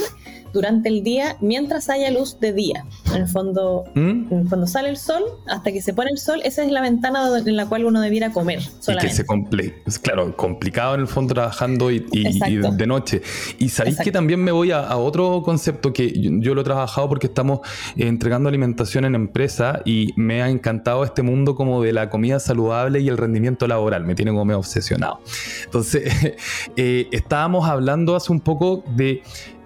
durante 0.52 0.88
el 0.88 1.02
día 1.02 1.36
mientras 1.40 1.88
haya 1.88 2.10
luz 2.10 2.38
de 2.40 2.52
día. 2.52 2.84
En 3.06 3.22
el 3.22 3.28
fondo, 3.28 3.84
¿Mm? 3.94 4.48
cuando 4.48 4.66
sale 4.66 4.88
el 4.88 4.96
sol, 4.96 5.22
hasta 5.46 5.72
que 5.72 5.82
se 5.82 5.92
pone 5.94 6.10
el 6.10 6.18
sol, 6.18 6.40
esa 6.44 6.64
es 6.64 6.70
la 6.70 6.80
ventana 6.80 7.28
en 7.38 7.56
la 7.56 7.66
cual 7.66 7.84
uno 7.84 8.00
debiera 8.00 8.30
comer. 8.32 8.60
Solamente. 8.80 9.06
Y 9.06 9.10
que 9.10 9.16
se 9.16 9.26
comple 9.26 9.74
claro, 10.02 10.36
complicado 10.36 10.94
en 10.94 11.00
el 11.00 11.08
fondo 11.08 11.34
trabajando 11.34 11.90
y, 11.90 12.00
de 12.00 12.86
noche. 12.86 13.22
Y 13.58 13.68
sabéis 13.68 13.98
que 13.98 14.12
también 14.12 14.42
me 14.42 14.52
voy 14.52 14.70
a, 14.70 14.96
otro 14.96 15.42
concepto 15.42 15.92
que 15.92 16.12
yo, 16.40 16.54
lo 16.54 16.60
he 16.60 16.64
trabajado 16.64 17.08
porque 17.08 17.26
estamos 17.26 17.60
eh, 17.96 18.06
entregando 18.06 18.48
alimentación 18.48 19.04
en 19.04 19.14
empresa 19.14 19.80
y 19.84 20.12
me 20.16 20.42
ha 20.42 20.48
encantado 20.48 21.04
este 21.04 21.22
mundo 21.22 21.54
como 21.54 21.82
de 21.82 21.92
la 21.92 22.10
comida 22.10 22.38
saludable 22.40 23.00
y 23.00 23.08
el 23.08 23.16
rendimiento 23.16 23.66
laboral. 23.66 24.04
Me 24.04 24.14
tiene 24.14 24.30
como 24.30 24.44
medio 24.44 24.58
obsesionado. 24.58 25.20
Entonces, 25.64 26.12
eh, 26.76 27.08
estábamos 27.10 27.68
hablando 27.68 28.16
hace 28.16 28.32
un 28.32 28.40
poco 28.40 28.84
de 28.96 29.22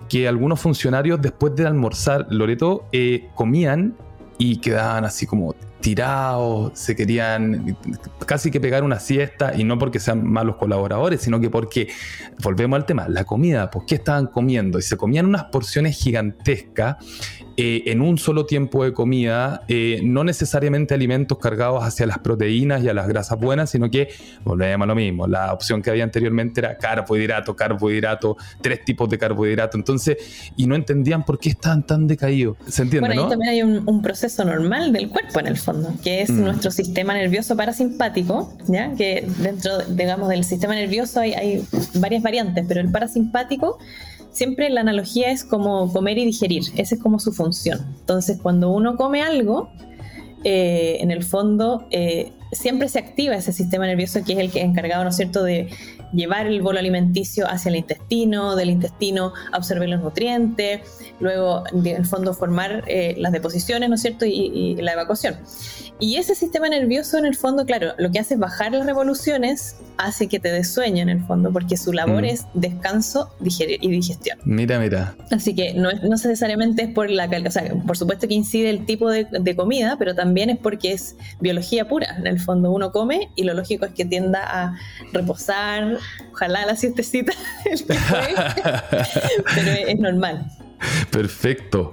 que 0.08 0.28
algunos 0.28 0.60
funcionarios 0.60 1.20
después 1.20 1.54
de 1.56 1.66
almorzar, 1.66 2.26
Loreto, 2.30 2.84
eh, 2.92 3.28
comían 3.34 3.94
y 4.38 4.58
quedaban 4.58 5.04
así 5.04 5.26
como 5.26 5.54
tirados, 5.86 6.72
se 6.74 6.96
querían 6.96 7.76
casi 8.26 8.50
que 8.50 8.60
pegar 8.60 8.82
una 8.82 8.98
siesta 8.98 9.52
y 9.56 9.62
no 9.62 9.78
porque 9.78 10.00
sean 10.00 10.26
malos 10.26 10.56
colaboradores, 10.56 11.20
sino 11.20 11.38
que 11.38 11.48
porque, 11.48 11.90
volvemos 12.42 12.76
al 12.76 12.86
tema, 12.86 13.08
la 13.08 13.22
comida, 13.22 13.70
pues 13.70 13.84
¿qué 13.86 13.94
estaban 13.94 14.26
comiendo? 14.26 14.80
Y 14.80 14.82
se 14.82 14.96
comían 14.96 15.26
unas 15.26 15.44
porciones 15.44 15.96
gigantescas 15.96 16.96
eh, 17.58 17.84
en 17.86 18.02
un 18.02 18.18
solo 18.18 18.44
tiempo 18.44 18.84
de 18.84 18.92
comida, 18.92 19.62
eh, 19.66 20.00
no 20.04 20.24
necesariamente 20.24 20.92
alimentos 20.92 21.38
cargados 21.38 21.82
hacia 21.82 22.04
las 22.04 22.18
proteínas 22.18 22.82
y 22.82 22.88
a 22.90 22.92
las 22.92 23.08
grasas 23.08 23.40
buenas, 23.40 23.70
sino 23.70 23.90
que 23.90 24.10
volvemos 24.44 24.84
a 24.84 24.88
lo 24.88 24.94
mismo. 24.94 25.26
La 25.26 25.54
opción 25.54 25.80
que 25.80 25.88
había 25.88 26.04
anteriormente 26.04 26.60
era 26.60 26.76
carbohidrato, 26.76 27.56
carbohidrato, 27.56 28.36
tres 28.60 28.84
tipos 28.84 29.08
de 29.08 29.16
carbohidrato. 29.16 29.78
Entonces, 29.78 30.18
y 30.54 30.66
no 30.66 30.74
entendían 30.74 31.24
por 31.24 31.38
qué 31.38 31.48
estaban 31.48 31.86
tan 31.86 32.06
decaídos. 32.06 32.58
¿Se 32.68 32.82
entiende? 32.82 33.08
Bueno, 33.08 33.22
ahí 33.22 33.30
también 33.30 33.50
hay 33.50 33.62
un, 33.62 34.02
proceso 34.02 34.44
normal 34.44 34.92
del 34.92 35.08
cuerpo 35.08 35.40
en 35.40 35.46
el 35.46 35.56
fondo, 35.56 35.75
que 36.02 36.22
es 36.22 36.30
mm. 36.30 36.40
nuestro 36.42 36.70
sistema 36.70 37.14
nervioso 37.14 37.56
parasimpático, 37.56 38.52
¿ya? 38.68 38.94
que 38.94 39.26
dentro, 39.38 39.78
digamos, 39.88 40.28
del 40.28 40.44
sistema 40.44 40.74
nervioso 40.74 41.20
hay, 41.20 41.34
hay 41.34 41.64
varias 41.94 42.22
variantes, 42.22 42.64
pero 42.68 42.80
el 42.80 42.90
parasimpático 42.90 43.78
siempre 44.36 44.68
la 44.68 44.82
analogía 44.82 45.30
es 45.30 45.44
como 45.44 45.92
comer 45.92 46.18
y 46.18 46.26
digerir, 46.26 46.62
esa 46.76 46.94
es 46.94 47.00
como 47.00 47.18
su 47.18 47.32
función. 47.32 47.86
Entonces, 48.00 48.38
cuando 48.42 48.70
uno 48.70 48.96
come 48.96 49.22
algo, 49.22 49.70
eh, 50.44 50.98
en 51.00 51.10
el 51.10 51.24
fondo 51.24 51.86
eh, 51.90 52.32
siempre 52.52 52.88
se 52.88 52.98
activa 52.98 53.34
ese 53.34 53.52
sistema 53.52 53.86
nervioso 53.86 54.22
que 54.24 54.34
es 54.34 54.38
el 54.38 54.50
que 54.50 54.60
es 54.60 54.64
encargado, 54.66 55.02
¿no 55.04 55.10
es 55.10 55.16
cierto?, 55.16 55.42
de 55.42 55.68
llevar 56.12 56.46
el 56.46 56.62
bolo 56.62 56.78
alimenticio 56.78 57.48
hacia 57.48 57.70
el 57.70 57.76
intestino, 57.76 58.56
del 58.56 58.70
intestino 58.70 59.32
absorber 59.52 59.88
los 59.88 60.00
nutrientes, 60.00 60.80
luego 61.20 61.64
en 61.72 61.86
el 61.86 62.06
fondo 62.06 62.34
formar 62.34 62.84
eh, 62.86 63.14
las 63.18 63.32
deposiciones, 63.32 63.88
¿no 63.88 63.94
es 63.94 64.02
cierto?, 64.02 64.24
y, 64.26 64.76
la 64.76 64.92
evacuación. 64.92 65.36
Y 65.98 66.16
ese 66.16 66.34
sistema 66.34 66.68
nervioso 66.68 67.16
en 67.16 67.24
el 67.24 67.34
fondo, 67.34 67.64
claro, 67.64 67.92
lo 67.96 68.10
que 68.10 68.18
hace 68.18 68.34
es 68.34 68.40
bajar 68.40 68.72
las 68.72 68.84
revoluciones, 68.84 69.76
hace 69.96 70.28
que 70.28 70.38
te 70.38 70.50
des 70.50 70.70
sueño 70.70 71.02
en 71.02 71.08
el 71.08 71.24
fondo, 71.24 71.50
porque 71.50 71.78
su 71.78 71.92
labor 71.92 72.22
mm. 72.22 72.26
es 72.26 72.46
descanso 72.52 73.30
y 73.40 73.88
digestión. 73.88 74.38
Mira, 74.44 74.78
mira. 74.78 75.16
Así 75.30 75.54
que 75.54 75.72
no, 75.72 75.88
es, 75.88 76.02
no 76.02 76.10
necesariamente 76.10 76.82
es 76.82 76.90
por 76.90 77.10
la 77.10 77.26
o 77.26 77.50
sea, 77.50 77.72
por 77.86 77.96
supuesto 77.96 78.28
que 78.28 78.34
incide 78.34 78.68
el 78.68 78.84
tipo 78.84 79.08
de, 79.10 79.24
de 79.24 79.56
comida, 79.56 79.96
pero 79.98 80.14
también 80.14 80.50
es 80.50 80.58
porque 80.58 80.92
es 80.92 81.16
biología 81.40 81.88
pura. 81.88 82.14
En 82.18 82.26
el 82.26 82.40
fondo 82.40 82.70
uno 82.70 82.92
come 82.92 83.30
y 83.34 83.44
lo 83.44 83.54
lógico 83.54 83.86
es 83.86 83.92
que 83.92 84.04
tienda 84.04 84.42
a 84.44 84.76
reposar, 85.12 85.95
ojalá 86.32 86.66
la 86.66 86.76
siestecita, 86.76 87.32
pero 89.54 89.70
es 89.70 89.98
normal. 89.98 90.46
Perfecto. 91.10 91.92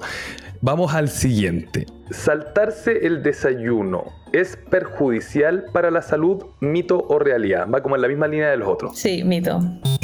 Vamos 0.62 0.94
al 0.94 1.10
siguiente. 1.10 1.86
Saltarse 2.12 3.06
el 3.06 3.24
desayuno 3.24 4.06
es 4.34 4.58
perjudicial 4.70 5.66
para 5.72 5.92
la 5.92 6.02
salud, 6.02 6.44
mito 6.60 7.06
o 7.08 7.20
realidad. 7.20 7.68
Va 7.70 7.82
como 7.82 7.96
en 7.96 8.02
la 8.02 8.08
misma 8.08 8.28
línea 8.28 8.50
de 8.50 8.58
los 8.58 8.68
otros. 8.68 8.98
Sí, 8.98 9.24
mito. 9.24 9.60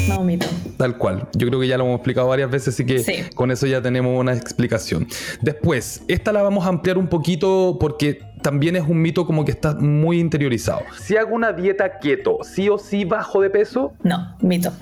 No, 0.08 0.24
mito. 0.24 0.46
Tal 0.78 0.96
cual. 0.96 1.28
Yo 1.34 1.48
creo 1.48 1.60
que 1.60 1.66
ya 1.66 1.76
lo 1.76 1.84
hemos 1.84 1.96
explicado 1.96 2.28
varias 2.28 2.50
veces, 2.50 2.74
así 2.74 2.86
que 2.86 3.30
con 3.34 3.50
eso 3.50 3.66
ya 3.66 3.82
tenemos 3.82 4.18
una 4.18 4.34
explicación. 4.34 5.06
Después, 5.42 6.04
esta 6.08 6.32
la 6.32 6.42
vamos 6.42 6.64
a 6.64 6.68
ampliar 6.68 6.96
un 6.96 7.08
poquito 7.08 7.76
porque 7.78 8.20
también 8.40 8.76
es 8.76 8.88
un 8.88 9.02
mito 9.02 9.26
como 9.26 9.44
que 9.44 9.50
está 9.50 9.74
muy 9.74 10.20
interiorizado. 10.20 10.82
Si 10.98 11.16
hago 11.16 11.34
una 11.34 11.52
dieta 11.52 11.98
keto, 11.98 12.38
¿sí 12.42 12.68
o 12.68 12.78
sí 12.78 13.04
bajo 13.04 13.40
de 13.42 13.50
peso? 13.50 13.92
No, 14.02 14.36
mito. 14.40 14.72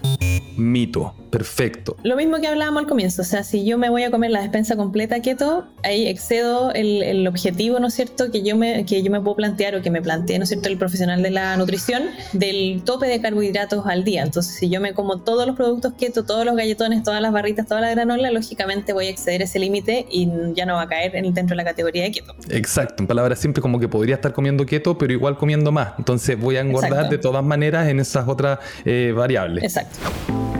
Mito, 0.59 1.15
perfecto. 1.31 1.97
Lo 2.03 2.17
mismo 2.17 2.39
que 2.41 2.49
hablábamos 2.49 2.83
al 2.83 2.89
comienzo, 2.89 3.23
o 3.23 3.25
sea, 3.25 3.45
si 3.45 3.65
yo 3.65 3.79
me 3.79 3.91
voy 3.91 4.03
a 4.03 4.11
comer 4.11 4.33
la 4.33 4.41
despensa 4.41 4.77
completa 4.77 5.21
keto, 5.21 5.67
ahí 5.85 6.09
excedo 6.09 6.73
el, 6.73 7.03
objetivo, 7.27 7.81
¿no 7.81 7.89
es 7.89 7.95
cierto?, 7.95 8.31
que 8.31 8.43
yo, 8.43 8.57
me, 8.57 8.85
que 8.85 9.03
yo 9.03 9.11
me 9.11 9.21
puedo 9.21 9.37
plantear 9.37 9.75
o 9.75 9.83
que 9.83 9.91
me 9.91 10.03
plantee, 10.03 10.39
¿no 10.39 10.45
es 10.45 10.51
cierto?, 10.51 10.69
el 10.69 10.79
profesional 10.79 11.23
de 11.23 11.31
la 11.31 11.57
nutrición 11.57 12.05
del 12.33 12.83
tope 12.85 13.07
de 13.07 13.21
carbohidratos 13.21 13.87
al 13.87 14.05
día. 14.05 14.23
Entonces, 14.23 14.55
si 14.55 14.69
yo 14.69 14.81
me 14.81 14.95
como 14.95 15.19
todos 15.19 15.47
los 15.47 15.57
productos 15.57 15.95
keto, 15.99 16.25
todos 16.25 16.45
los 16.45 16.57
galletones, 16.57 17.03
todas 17.03 17.21
las 17.21 17.33
barritas, 17.33 17.67
toda 17.67 17.81
la 17.81 17.91
granola, 17.91 18.31
lógicamente 18.31 18.93
voy 18.93 19.07
a 19.07 19.11
exceder 19.11 19.43
ese 19.43 19.59
límite 19.59 20.07
y 20.11 20.29
ya 20.55 20.67
no 20.67 20.75
va 20.75 20.83
a 20.83 20.89
caer 20.89 21.17
en 21.17 21.25
el 21.25 21.35
dentro 21.35 21.55
de 21.55 21.57
la 21.57 21.65
categoría 21.65 22.03
de 22.05 22.13
keto. 22.13 22.35
Exacto, 22.51 23.03
en 23.03 23.07
palabras 23.07 23.39
siempre 23.39 23.63
como 23.63 23.79
que 23.79 23.89
podría 23.89 24.17
estar 24.17 24.33
comiendo 24.33 24.65
keto, 24.67 24.99
pero 24.99 25.13
igual 25.13 25.37
comiendo 25.37 25.73
más. 25.73 25.93
Entonces 25.99 26.39
voy 26.39 26.57
a 26.57 26.61
engordar 26.61 27.09
de 27.09 27.19
todas 27.19 27.45
maneras 27.45 27.89
en 27.89 28.01
esas 28.01 28.29
otras 28.29 28.59
eh, 28.85 29.13
variables. 29.15 29.65
Exacto. 29.65 30.58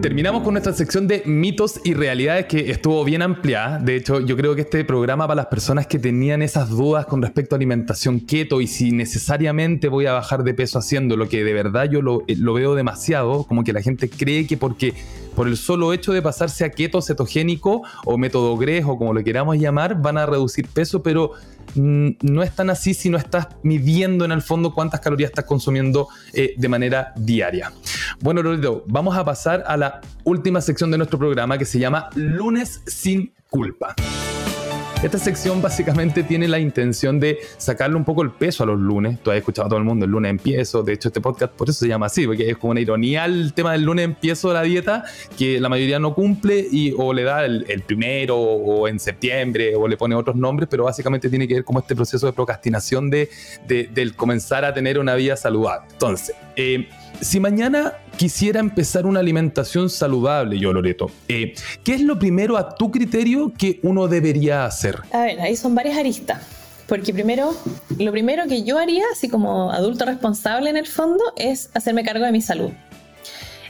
Terminamos 0.00 0.42
con 0.44 0.54
nuestra 0.54 0.72
sección 0.72 1.06
de 1.06 1.22
mitos 1.26 1.78
y 1.84 1.92
realidades 1.92 2.46
que 2.46 2.70
estuvo 2.70 3.04
bien 3.04 3.20
ampliada. 3.20 3.78
De 3.78 3.96
hecho, 3.96 4.20
yo 4.20 4.34
creo 4.34 4.54
que 4.54 4.62
este 4.62 4.82
programa 4.82 5.26
para 5.26 5.42
las 5.42 5.46
personas 5.46 5.86
que 5.86 5.98
tenían 5.98 6.40
esas 6.40 6.70
dudas 6.70 7.04
con 7.04 7.20
respecto 7.20 7.54
a 7.54 7.56
alimentación 7.56 8.20
keto 8.20 8.62
y 8.62 8.66
si 8.66 8.92
necesariamente 8.92 9.88
voy 9.88 10.06
a 10.06 10.14
bajar 10.14 10.42
de 10.42 10.54
peso 10.54 10.78
haciendo 10.78 11.18
lo 11.18 11.28
que 11.28 11.44
de 11.44 11.52
verdad 11.52 11.84
yo 11.90 12.00
lo, 12.00 12.22
eh, 12.28 12.36
lo 12.36 12.54
veo 12.54 12.74
demasiado, 12.74 13.44
como 13.44 13.62
que 13.62 13.74
la 13.74 13.82
gente 13.82 14.08
cree 14.08 14.46
que 14.46 14.56
porque 14.56 14.94
por 15.34 15.48
el 15.48 15.56
solo 15.56 15.92
hecho 15.92 16.12
de 16.12 16.22
pasarse 16.22 16.64
a 16.64 16.70
keto 16.70 17.00
cetogénico 17.02 17.82
o 18.04 18.18
método 18.18 18.56
GRES 18.56 18.84
o 18.86 18.98
como 18.98 19.12
lo 19.12 19.22
queramos 19.24 19.56
llamar, 19.56 20.00
van 20.00 20.18
a 20.18 20.26
reducir 20.26 20.66
peso, 20.66 21.02
pero 21.02 21.32
Mm, 21.74 22.10
no 22.22 22.42
es 22.42 22.54
tan 22.54 22.70
así 22.70 22.94
si 22.94 23.10
no 23.10 23.18
estás 23.18 23.48
midiendo 23.62 24.24
en 24.24 24.32
el 24.32 24.42
fondo 24.42 24.74
cuántas 24.74 25.00
calorías 25.00 25.30
estás 25.30 25.44
consumiendo 25.44 26.08
eh, 26.32 26.54
de 26.56 26.68
manera 26.68 27.12
diaria. 27.16 27.72
Bueno, 28.20 28.42
Loreto, 28.42 28.84
vamos 28.86 29.16
a 29.16 29.24
pasar 29.24 29.64
a 29.66 29.76
la 29.76 30.00
última 30.24 30.60
sección 30.60 30.90
de 30.90 30.98
nuestro 30.98 31.18
programa 31.18 31.58
que 31.58 31.64
se 31.64 31.78
llama 31.78 32.10
Lunes 32.14 32.82
sin 32.86 33.32
culpa. 33.48 33.94
Esta 35.02 35.16
sección 35.16 35.62
básicamente 35.62 36.22
tiene 36.24 36.46
la 36.46 36.58
intención 36.58 37.18
de 37.18 37.38
sacarle 37.56 37.96
un 37.96 38.04
poco 38.04 38.22
el 38.22 38.32
peso 38.32 38.64
a 38.64 38.66
los 38.66 38.78
lunes. 38.78 39.18
Tú 39.22 39.30
has 39.30 39.38
escuchado 39.38 39.64
a 39.64 39.68
todo 39.70 39.78
el 39.78 39.84
mundo, 39.86 40.04
el 40.04 40.10
lunes 40.10 40.28
empiezo. 40.28 40.82
De 40.82 40.92
hecho, 40.92 41.08
este 41.08 41.22
podcast 41.22 41.54
por 41.54 41.70
eso 41.70 41.78
se 41.78 41.88
llama 41.88 42.04
así, 42.04 42.26
porque 42.26 42.50
es 42.50 42.58
como 42.58 42.72
una 42.72 42.80
ironía 42.80 43.24
el 43.24 43.54
tema 43.54 43.72
del 43.72 43.82
lunes 43.84 44.04
empiezo 44.04 44.48
de 44.48 44.54
la 44.54 44.62
dieta, 44.62 45.04
que 45.38 45.58
la 45.58 45.70
mayoría 45.70 45.98
no 45.98 46.14
cumple 46.14 46.66
y 46.70 46.92
o 46.98 47.14
le 47.14 47.22
da 47.22 47.46
el, 47.46 47.82
primero 47.86 48.36
o 48.36 48.88
en 48.88 49.00
septiembre 49.00 49.74
o 49.74 49.88
le 49.88 49.96
pone 49.96 50.14
otros 50.14 50.36
nombres, 50.36 50.68
pero 50.70 50.84
básicamente 50.84 51.30
tiene 51.30 51.48
que 51.48 51.54
ver 51.54 51.64
como 51.64 51.78
este 51.78 51.96
proceso 51.96 52.26
de 52.26 52.34
procrastinación 52.34 53.08
de, 53.08 53.30
del 53.66 54.14
comenzar 54.14 54.66
a 54.66 54.74
tener 54.74 54.98
una 54.98 55.14
vida 55.14 55.34
saludable. 55.34 55.88
Entonces, 55.92 56.36
eh, 56.56 56.86
si 57.20 57.40
mañana 57.40 57.94
quisiera 58.16 58.60
empezar 58.60 59.06
una 59.06 59.20
alimentación 59.20 59.90
saludable, 59.90 60.58
yo 60.58 60.72
Loreto, 60.72 61.10
eh, 61.28 61.54
¿qué 61.84 61.94
es 61.94 62.00
lo 62.00 62.18
primero 62.18 62.56
a 62.56 62.74
tu 62.74 62.90
criterio 62.90 63.52
que 63.56 63.80
uno 63.82 64.08
debería 64.08 64.64
hacer? 64.64 64.98
A 65.12 65.22
ver, 65.22 65.40
ahí 65.40 65.56
son 65.56 65.74
varias 65.74 65.98
aristas. 65.98 66.42
Porque 66.86 67.14
primero, 67.14 67.54
lo 67.98 68.10
primero 68.10 68.48
que 68.48 68.64
yo 68.64 68.76
haría, 68.76 69.04
así 69.12 69.28
como 69.28 69.70
adulto 69.70 70.04
responsable 70.06 70.70
en 70.70 70.76
el 70.76 70.88
fondo, 70.88 71.22
es 71.36 71.70
hacerme 71.72 72.04
cargo 72.04 72.24
de 72.24 72.32
mi 72.32 72.42
salud. 72.42 72.70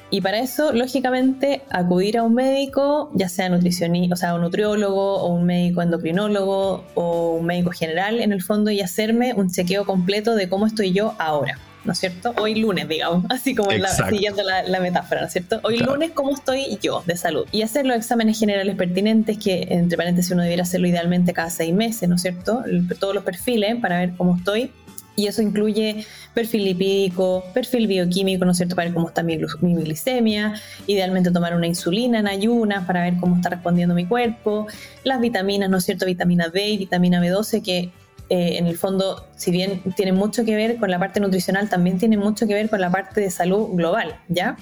Y 0.09 0.23
para 0.23 0.41
eso, 0.41 0.73
lógicamente, 0.73 1.63
acudir 1.71 2.17
a 2.17 2.23
un 2.23 2.35
médico, 2.35 3.11
ya 3.15 3.29
sea 3.29 3.49
nutricionista, 3.49 4.15
o 4.15 4.17
sea, 4.17 4.35
un 4.35 4.41
nutriólogo 4.41 5.19
o 5.19 5.27
un 5.29 5.45
médico 5.45 5.83
endocrinólogo 5.83 6.85
o 6.95 7.35
un 7.35 7.47
médico 7.47 7.71
general 7.71 8.21
en 8.21 8.33
el 8.33 8.43
fondo 8.43 8.71
y 8.71 8.81
hacerme 8.81 9.35
un 9.35 9.51
chequeo 9.51 9.85
completo 9.85 10.35
de 10.35 10.49
cómo 10.49 10.67
estoy 10.67 10.93
yo 10.93 11.15
ahora. 11.19 11.59
¿No 11.85 11.93
es 11.93 11.99
cierto? 11.99 12.35
Hoy 12.39 12.57
lunes, 12.57 12.89
digamos, 12.89 13.25
así 13.31 13.55
como 13.55 13.71
siguiendo 14.09 14.43
la, 14.43 14.81
metáfora, 14.81 15.23
¿no 15.23 15.27
es 15.27 15.33
cierto? 15.33 15.61
Hoy 15.63 15.79
lunes, 15.79 16.13
¿cómo 16.13 16.35
estoy 16.35 16.79
yo 16.83 17.03
de 17.07 17.17
salud? 17.17 17.47
Y 17.53 17.63
hacer 17.63 17.87
los 17.87 17.97
exámenes 17.97 18.39
generales 18.39 18.77
pertinentes, 18.77 19.39
que 19.39 19.67
entre 19.71 19.97
paréntesis 19.97 20.31
uno 20.33 20.43
debiera 20.43 20.63
hacerlo 20.63 20.87
idealmente 20.87 21.33
cada 21.33 21.51
seis 21.51 21.75
meses, 21.75 22.09
¿no 22.09 22.17
es 22.17 22.23
cierto? 22.23 22.63
todos 22.99 23.15
los 23.15 23.25
perfiles 23.25 23.77
para 23.81 23.99
ver 23.99 24.13
cómo 24.17 24.37
estoy. 24.37 24.71
Y 25.17 25.27
eso 25.27 25.43
incluye 25.43 26.07
perfil 26.33 26.65
lipídico, 26.65 27.45
perfil 27.53 27.87
bioquímico, 27.87 28.45
¿no 28.45 28.53
es 28.53 28.57
cierto? 28.57 28.75
Para 28.75 28.87
ver 28.87 28.95
cómo 28.95 29.09
está 29.09 29.23
mi, 29.23 29.39
mi, 29.61 29.75
glicemia, 29.75 30.55
idealmente 30.87 31.31
tomar 31.31 31.55
una 31.55 31.67
insulina 31.67 32.21
en 32.21 32.27
ayunas 32.27 32.87
para 32.87 33.03
ver 33.03 33.17
cómo 33.21 33.37
está 33.37 33.51
respondiendo 33.51 33.95
mi 33.95 34.07
cuerpo, 34.07 34.67
las 35.05 35.21
vitaminas, 35.21 35.69
¿no 35.69 35.77
es 35.79 35.85
cierto? 35.85 36.07
Vitamina 36.07 36.49
B 36.49 36.69
y 36.71 36.79
vitamina 36.79 37.21
B12 37.21 37.63
que 37.63 37.91
eh, 38.31 38.59
en 38.59 38.69
el 38.69 38.79
fondo, 38.79 39.27
si 39.35 39.51
bien 39.51 39.83
tiene 39.97 40.13
mucho 40.13 40.45
que 40.45 40.55
ver 40.55 40.77
con 40.77 40.89
la 40.89 41.01
parte 41.01 41.19
nutricional, 41.19 41.69
también 41.69 41.99
tiene 41.99 42.17
mucho 42.17 42.47
que 42.47 42.55
ver 42.55 42.71
con 42.71 42.81
la 42.81 42.89
parte 42.89 43.21
de 43.21 43.29
salud 43.29 43.71
global, 43.73 44.21
¿ya? 44.29 44.57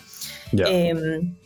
Em, 0.52 1.36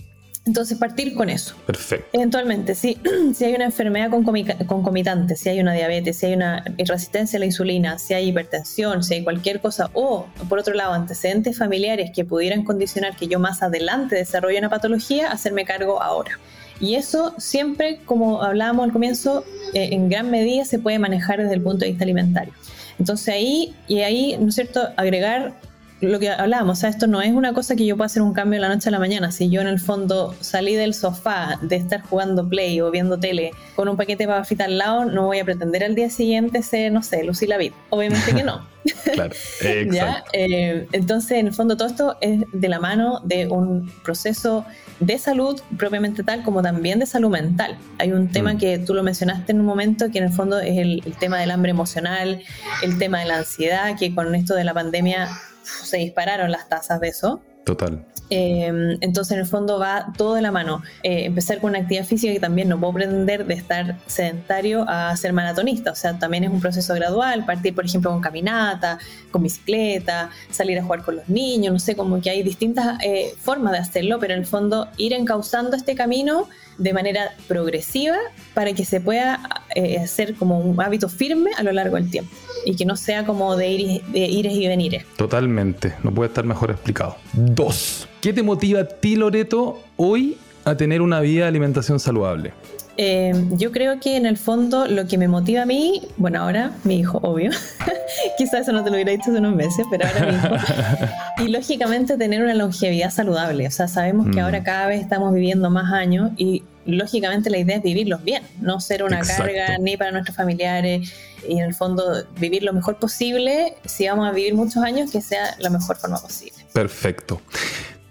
entonces, 0.44 0.78
partir 0.78 1.14
con 1.14 1.28
eso. 1.30 1.56
Perfecto. 1.66 2.08
Eventualmente, 2.12 2.76
si, 2.76 2.96
si 3.35 3.44
hay 3.44 3.54
una 3.56 3.64
enfermedad 3.64 4.08
concomitante, 4.11 5.35
si 5.35 5.48
hay 5.48 5.58
una 5.61 5.72
diabetes, 5.72 6.16
si 6.16 6.26
hay 6.26 6.35
una 6.35 6.62
resistencia 6.78 7.38
a 7.38 7.40
la 7.40 7.46
insulina, 7.46 7.98
si 7.98 8.14
hay 8.14 8.28
hipertensión, 8.28 9.02
si 9.02 9.14
hay 9.14 9.24
cualquier 9.24 9.61
cosa, 9.61 9.90
o 9.92 10.28
por 10.48 10.61
otro 10.61 10.74
lado, 10.74 10.92
antecedentes 10.92 11.58
familiares 11.58 12.12
que 12.14 12.24
pudieran 12.24 12.62
condicionar 12.62 13.16
que 13.16 13.26
yo 13.26 13.40
más 13.40 13.64
adelante 13.64 14.14
desarrolle 14.14 14.61
una 14.61 14.70
patología, 14.70 15.32
hacerme 15.32 15.64
cargo 15.64 16.00
ahora. 16.00 16.38
Y 16.82 16.96
eso 16.96 17.32
siempre, 17.38 18.00
como 18.04 18.42
hablábamos 18.42 18.84
al 18.84 18.92
comienzo, 18.92 19.44
eh, 19.72 19.90
en 19.92 20.08
gran 20.08 20.30
medida 20.32 20.64
se 20.64 20.80
puede 20.80 20.98
manejar 20.98 21.40
desde 21.40 21.54
el 21.54 21.62
punto 21.62 21.84
de 21.84 21.92
vista 21.92 22.02
alimentario. 22.04 22.52
Entonces 22.98 23.28
ahí, 23.28 23.74
y 23.86 24.00
ahí, 24.00 24.36
¿no 24.38 24.48
es 24.48 24.56
cierto?, 24.56 24.88
agregar 24.96 25.54
lo 26.02 26.18
que 26.18 26.30
hablábamos, 26.30 26.78
o 26.78 26.80
sea, 26.80 26.90
esto 26.90 27.06
no 27.06 27.22
es 27.22 27.32
una 27.32 27.52
cosa 27.52 27.76
que 27.76 27.86
yo 27.86 27.96
pueda 27.96 28.06
hacer 28.06 28.22
un 28.22 28.32
cambio 28.32 28.58
de 28.58 28.66
la 28.66 28.74
noche 28.74 28.88
a 28.88 28.92
la 28.92 28.98
mañana. 28.98 29.30
Si 29.30 29.48
yo 29.48 29.60
en 29.60 29.68
el 29.68 29.78
fondo 29.78 30.34
salí 30.40 30.74
del 30.74 30.94
sofá 30.94 31.58
de 31.62 31.76
estar 31.76 32.02
jugando 32.02 32.48
play 32.48 32.80
o 32.80 32.90
viendo 32.90 33.18
tele 33.18 33.52
con 33.76 33.88
un 33.88 33.96
paquete 33.96 34.24
de 34.24 34.28
papas 34.28 34.48
fritas 34.48 34.66
al 34.66 34.78
lado, 34.78 35.04
no 35.04 35.26
voy 35.26 35.38
a 35.38 35.44
pretender 35.44 35.84
al 35.84 35.94
día 35.94 36.10
siguiente 36.10 36.62
ser, 36.62 36.92
no 36.92 37.02
sé, 37.02 37.22
Lucy 37.22 37.46
la 37.46 37.56
vida. 37.56 37.74
Obviamente 37.90 38.34
que 38.34 38.42
no. 38.42 38.66
claro, 39.14 39.34
¿Ya? 39.92 40.24
Eh, 40.32 40.88
entonces, 40.92 41.38
en 41.38 41.46
el 41.46 41.54
fondo, 41.54 41.76
todo 41.76 41.88
esto 41.88 42.16
es 42.20 42.40
de 42.52 42.68
la 42.68 42.80
mano 42.80 43.20
de 43.24 43.46
un 43.46 43.88
proceso 44.02 44.64
de 44.98 45.18
salud 45.18 45.60
propiamente 45.76 46.22
tal 46.22 46.42
como 46.42 46.62
también 46.62 46.98
de 46.98 47.06
salud 47.06 47.30
mental. 47.30 47.76
Hay 47.98 48.12
un 48.12 48.28
tema 48.30 48.54
mm. 48.54 48.58
que 48.58 48.78
tú 48.78 48.94
lo 48.94 49.02
mencionaste 49.02 49.52
en 49.52 49.60
un 49.60 49.66
momento 49.66 50.10
que 50.10 50.18
en 50.18 50.24
el 50.24 50.32
fondo 50.32 50.58
es 50.58 50.78
el, 50.78 51.02
tema 51.18 51.38
del 51.38 51.50
hambre 51.50 51.70
emocional, 51.70 52.42
el 52.82 52.98
tema 52.98 53.20
de 53.20 53.26
la 53.26 53.38
ansiedad, 53.38 53.96
que 53.98 54.14
con 54.14 54.34
esto 54.34 54.54
de 54.54 54.64
la 54.64 54.74
pandemia 54.74 55.28
se 55.62 55.98
dispararon 55.98 56.51
las 56.51 56.68
tasas 56.68 57.01
de 57.01 57.09
eso. 57.09 57.40
Total. 57.64 58.05
Em, 58.31 58.96
entonces, 59.03 59.33
en 59.33 59.40
el 59.40 59.46
fondo 59.46 59.79
va 59.79 60.07
todo 60.16 60.35
de 60.35 60.42
la 60.42 60.51
mano. 60.51 60.83
Eh, 61.03 61.27
empezar 61.27 61.61
con 61.61 61.70
una 61.70 61.81
actividad 61.81 62.05
física 62.05 62.33
que 62.33 62.40
también 62.40 62.68
no 62.68 62.81
puedo 62.81 62.94
pretender 62.94 63.46
de 63.46 63.55
estar 63.55 63.98
sedentario 64.07 64.85
a 64.88 65.14
ser 65.16 65.33
maratonista. 65.33 65.92
O 65.92 65.94
sea, 65.94 66.18
también 66.18 66.44
es 66.44 66.51
un 66.51 66.61
proceso 66.61 66.94
gradual. 66.94 67.44
Partir, 67.44 67.75
por 67.75 67.85
ejemplo, 67.85 68.11
con 68.11 68.20
caminata, 68.20 68.98
con 69.31 69.42
bicicleta, 69.42 70.31
salir 70.51 70.79
a 70.79 70.83
jugar 70.83 71.05
con 71.05 71.16
los 71.16 71.29
niños. 71.29 71.72
No 71.72 71.79
sé, 71.79 71.94
como 71.94 72.20
que 72.20 72.31
hay 72.31 72.42
distintas 72.42 72.98
eh, 73.05 73.35
formas 73.38 73.72
de 73.72 73.79
hacerlo, 73.79 74.18
pero 74.18 74.33
en 74.33 74.40
el 74.40 74.46
fondo 74.46 74.88
ir 74.96 75.12
encauzando 75.12 75.77
este 75.77 75.94
camino 75.94 76.48
de 76.79 76.92
manera 76.94 77.33
progresiva 77.48 78.16
para 78.55 78.72
que 78.72 78.85
se 78.85 79.01
pueda 79.01 79.40
eh, 79.75 79.98
hacer 79.98 80.35
como 80.35 80.59
un 80.59 80.81
hábito 80.81 81.09
firme 81.09 81.51
a 81.57 81.62
lo 81.62 81.70
largo 81.70 81.96
del 81.96 82.11
tiempo 82.11 82.35
y 82.64 82.77
que 82.77 82.85
no 82.85 82.96
sea 82.96 83.25
como 83.25 83.57
de, 83.57 83.70
ir, 83.70 84.03
de 84.05 84.20
ires 84.20 84.55
y 84.55 84.68
venires. 84.68 85.05
Totalmente, 85.16 85.94
no 86.03 86.12
puede 86.12 86.29
estar 86.29 86.44
mejor 86.44 86.70
explicado. 86.70 87.16
Dos, 87.33 88.09
¿qué 88.20 88.33
te 88.33 88.42
motiva 88.42 88.81
a 88.81 88.85
ti, 88.85 89.16
Loreto, 89.16 89.81
hoy 89.96 90.37
a 90.64 90.77
tener 90.77 91.03
una 91.03 91.20
vida 91.20 91.42
de 91.42 91.48
alimentación 91.48 91.98
saludable? 91.98 92.53
Eh, 92.98 93.33
yo 93.53 93.72
creo 93.72 93.98
que 94.01 94.16
en 94.16 94.27
el 94.27 94.37
fondo 94.37 94.87
lo 94.87 95.07
que 95.07 95.16
me 95.16 95.27
motiva 95.27 95.62
a 95.62 95.66
mí, 95.66 96.03
bueno, 96.18 96.42
ahora 96.42 96.72
mi 96.85 96.98
hijo, 96.98 97.18
obvio, 97.22 97.51
quizás 98.38 98.61
eso 98.61 98.72
no 98.72 98.85
te 98.85 98.90
lo 98.90 98.96
hubiera 98.96 99.12
dicho 99.12 99.31
hace 99.31 99.38
unos 99.38 99.55
meses, 99.55 99.87
pero 99.90 100.07
ahora 100.07 100.27
mi 100.27 100.37
hijo, 100.37 101.07
y 101.46 101.48
lógicamente 101.48 102.18
tener 102.18 102.42
una 102.42 102.55
longevidad 102.55 103.11
saludable, 103.11 103.66
o 103.66 103.70
sea, 103.70 103.88
sabemos 103.88 104.27
que 104.27 104.42
mm. 104.42 104.44
ahora 104.44 104.62
cada 104.62 104.88
vez 104.88 105.01
estamos 105.01 105.33
viviendo 105.33 105.70
más 105.70 105.90
años 105.90 106.33
y 106.37 106.64
lógicamente 106.86 107.50
la 107.50 107.58
idea 107.58 107.76
es 107.76 107.82
vivirlos 107.82 108.22
bien, 108.24 108.42
no 108.60 108.80
ser 108.80 109.02
una 109.02 109.20
carga 109.20 109.78
ni 109.78 109.96
para 109.96 110.10
nuestros 110.10 110.36
familiares 110.36 111.12
y 111.48 111.58
en 111.58 111.64
el 111.64 111.74
fondo 111.74 112.24
vivir 112.38 112.62
lo 112.62 112.72
mejor 112.72 112.96
posible, 112.96 113.74
si 113.85 114.06
vamos 114.06 114.28
a 114.28 114.33
vivir 114.33 114.54
muchos 114.54 114.83
años, 114.83 115.10
que 115.10 115.20
sea 115.20 115.56
la 115.58 115.70
mejor 115.70 115.96
forma 115.96 116.20
posible. 116.20 116.64
Perfecto. 116.72 117.40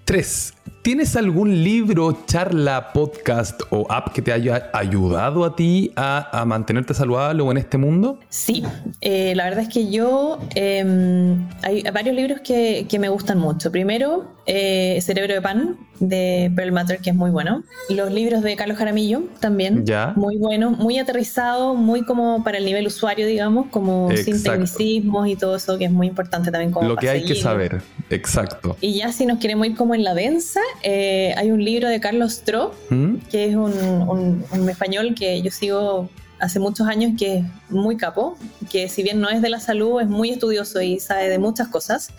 Tres, 0.05 0.53
¿Tienes 0.81 1.15
algún 1.15 1.63
libro, 1.63 2.23
charla, 2.25 2.91
podcast 2.91 3.61
o 3.69 3.85
app 3.91 4.13
que 4.13 4.23
te 4.23 4.33
haya 4.33 4.71
ayudado 4.73 5.45
a 5.45 5.55
ti 5.55 5.91
a, 5.95 6.43
mantenerte 6.47 6.95
saludable 6.95 7.43
o 7.43 7.51
en 7.51 7.57
este 7.57 7.77
mundo? 7.77 8.17
Sí, 8.29 8.63
eh, 8.99 9.35
la 9.35 9.43
verdad 9.43 9.65
es 9.65 9.69
que 9.69 9.91
yo 9.91 10.39
em, 10.55 11.47
hay 11.61 11.83
varios 11.93 12.15
libros 12.15 12.41
que, 12.41 12.87
me 12.99 13.09
gustan 13.09 13.37
mucho. 13.37 13.71
Primero, 13.71 14.25
eh, 14.45 14.99
Cerebro 15.01 15.33
de 15.33 15.41
Pan 15.41 15.77
de 15.99 16.51
Pearl 16.55 16.71
Matter, 16.71 16.99
que 16.99 17.11
es 17.11 17.15
muy 17.15 17.29
bueno. 17.29 17.63
Los 17.89 18.11
libros 18.11 18.41
de 18.41 18.55
Carlos 18.55 18.77
Jaramillo 18.77 19.23
también, 19.39 19.85
ya. 19.85 20.13
muy 20.15 20.37
bueno, 20.37 20.71
muy 20.71 20.97
aterrizado, 20.97 21.75
muy 21.75 22.03
como 22.03 22.43
para 22.43 22.57
el 22.57 22.65
nivel 22.65 22.87
usuario, 22.87 23.27
digamos, 23.27 23.67
como 23.67 24.09
sin 24.17 24.41
tecnicismos 24.41 25.27
y 25.27 25.35
todo 25.35 25.55
eso, 25.55 25.77
que 25.77 25.85
es 25.85 25.91
muy 25.91 26.07
importante 26.07 26.51
también. 26.51 26.71
Como 26.71 26.87
Lo 26.87 26.95
que 26.95 27.09
hay 27.09 27.23
que 27.23 27.35
saber, 27.35 27.81
exacto. 28.09 28.75
Y 28.81 28.95
ya 28.95 29.11
si 29.11 29.25
nos 29.25 29.39
queremos 29.39 29.67
ir 29.67 29.75
como 29.75 29.93
en 29.93 30.03
la 30.03 30.13
densa, 30.15 30.61
eh, 30.81 31.33
hay 31.37 31.51
un 31.51 31.63
libro 31.63 31.87
de 31.87 31.99
Carlos 31.99 32.41
Tro, 32.41 32.73
¿Mm? 32.89 33.15
que 33.29 33.45
es 33.45 33.55
un, 33.55 34.43
español 34.69 35.13
que 35.15 35.41
yo 35.41 35.51
sigo 35.51 36.09
hace 36.41 36.59
muchos 36.59 36.87
años 36.87 37.13
que 37.17 37.37
es 37.37 37.45
muy 37.69 37.97
capo, 37.97 38.37
que 38.69 38.89
si 38.89 39.03
bien 39.03 39.21
no 39.21 39.29
es 39.29 39.41
de 39.41 39.49
la 39.49 39.59
salud, 39.59 40.01
es 40.01 40.07
muy 40.07 40.31
estudioso 40.31 40.81
y 40.81 40.99
sabe 40.99 41.29
de 41.29 41.39
muchas 41.39 41.67
cosas. 41.67 42.11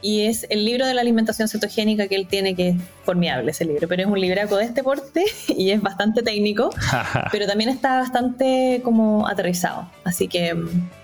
Y 0.00 0.22
es 0.22 0.46
el 0.48 0.64
libro 0.64 0.86
de 0.86 0.94
la 0.94 1.00
alimentación 1.00 1.48
cetogénica 1.48 2.06
que 2.06 2.14
él 2.14 2.28
tiene, 2.28 2.54
que 2.54 2.70
es 2.70 2.76
formidable 3.04 3.50
ese 3.50 3.64
libro, 3.64 3.88
pero 3.88 4.02
es 4.02 4.08
un 4.08 4.20
libraco 4.20 4.56
de 4.56 4.64
este 4.64 4.82
porte 4.82 5.24
y 5.48 5.70
es 5.70 5.82
bastante 5.82 6.22
técnico, 6.22 6.70
pero 7.32 7.46
también 7.46 7.68
está 7.70 7.98
bastante 7.98 8.80
como 8.84 9.28
aterrizado. 9.28 9.90
Así 10.04 10.28
que... 10.28 10.56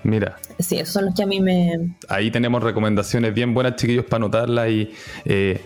Mira. 0.05 0.37
Sí, 0.59 0.77
esos 0.77 0.95
son 0.95 1.07
los 1.07 1.15
que 1.15 1.25
a 1.25 1.27
mí 1.27 1.41
me... 1.41 1.95
Ahí 2.09 2.31
tenemos 2.31 2.63
recomendaciones 2.63 3.35
bien 3.35 3.55
buenas, 3.55 3.77
chiquillos, 3.77 4.05
para 4.05 4.25
anotarlas 4.25 4.71
y... 4.71 4.91
Eh, 5.25 5.61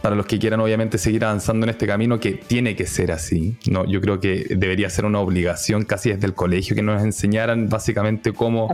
para 0.00 0.16
los 0.16 0.26
que 0.26 0.38
quieran 0.38 0.60
obviamente 0.60 0.98
seguir 0.98 1.24
avanzando 1.24 1.66
en 1.66 1.70
este 1.70 1.86
camino 1.86 2.18
que 2.18 2.32
tiene 2.32 2.76
que 2.76 2.86
ser 2.86 3.12
así. 3.12 3.56
¿no? 3.66 3.84
Yo 3.86 4.00
creo 4.00 4.20
que 4.20 4.46
debería 4.50 4.88
ser 4.90 5.04
una 5.04 5.20
obligación 5.20 5.84
casi 5.84 6.10
desde 6.10 6.26
el 6.26 6.34
colegio 6.34 6.74
que 6.74 6.82
nos 6.82 7.02
enseñaran 7.02 7.68
básicamente 7.68 8.32
cómo 8.32 8.68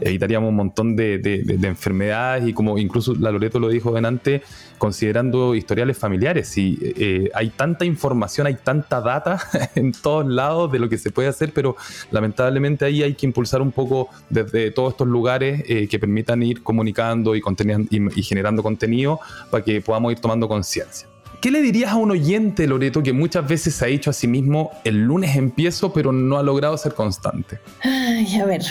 evitaríamos 0.00 0.48
un 0.50 0.56
montón 0.56 0.96
de, 0.96 1.20
enfermedades 1.62 2.48
y 2.48 2.52
como 2.52 2.78
incluso 2.78 3.14
la 3.14 3.30
Loreto 3.30 3.58
lo 3.58 3.68
dijo 3.68 3.96
antes, 3.96 4.42
considerando 4.78 5.54
historiales 5.54 5.98
familiares. 5.98 6.56
Y 6.58 6.78
eh, 6.82 7.30
hay 7.34 7.50
tanta 7.50 7.84
información, 7.84 8.46
hay 8.46 8.56
tanta 8.56 9.00
data 9.00 9.40
en 9.74 9.92
todos 9.92 10.26
lados 10.26 10.70
de 10.70 10.78
lo 10.78 10.88
que 10.88 10.98
se 10.98 11.10
puede 11.10 11.28
hacer, 11.28 11.52
pero 11.52 11.76
lamentablemente 12.10 12.84
ahí 12.84 13.02
hay 13.02 13.14
que 13.14 13.26
impulsar 13.26 13.62
un 13.62 13.72
poco 13.72 14.08
desde 14.28 14.70
todos 14.70 14.92
estos 14.92 15.08
lugares 15.08 15.62
eh, 15.66 15.88
que 15.88 15.98
permitan 15.98 16.42
ir 16.42 16.62
comunicando 16.62 17.34
y, 17.34 17.42
y, 17.90 18.20
y 18.20 18.22
generando 18.22 18.62
contenido 18.62 19.20
para 19.50 19.64
que 19.64 19.80
podamos 19.80 20.12
ir 20.12 20.20
tomando 20.20 20.48
conciencia. 20.56 21.06
¿Qué 21.40 21.50
le 21.50 21.60
dirías 21.60 21.92
a 21.92 21.96
un 21.96 22.10
oyente, 22.10 22.66
Loreto, 22.66 23.02
que 23.02 23.12
muchas 23.12 23.46
veces 23.46 23.74
se 23.74 23.84
ha 23.84 23.88
dicho 23.88 24.08
a 24.08 24.12
sí 24.12 24.26
mismo, 24.26 24.70
el 24.84 25.02
lunes 25.02 25.36
empiezo, 25.36 25.92
pero 25.92 26.10
no 26.10 26.38
ha 26.38 26.42
logrado 26.42 26.76
ser 26.78 26.94
constante? 26.94 27.58
Ay, 27.82 28.40
a 28.40 28.46
ver, 28.46 28.62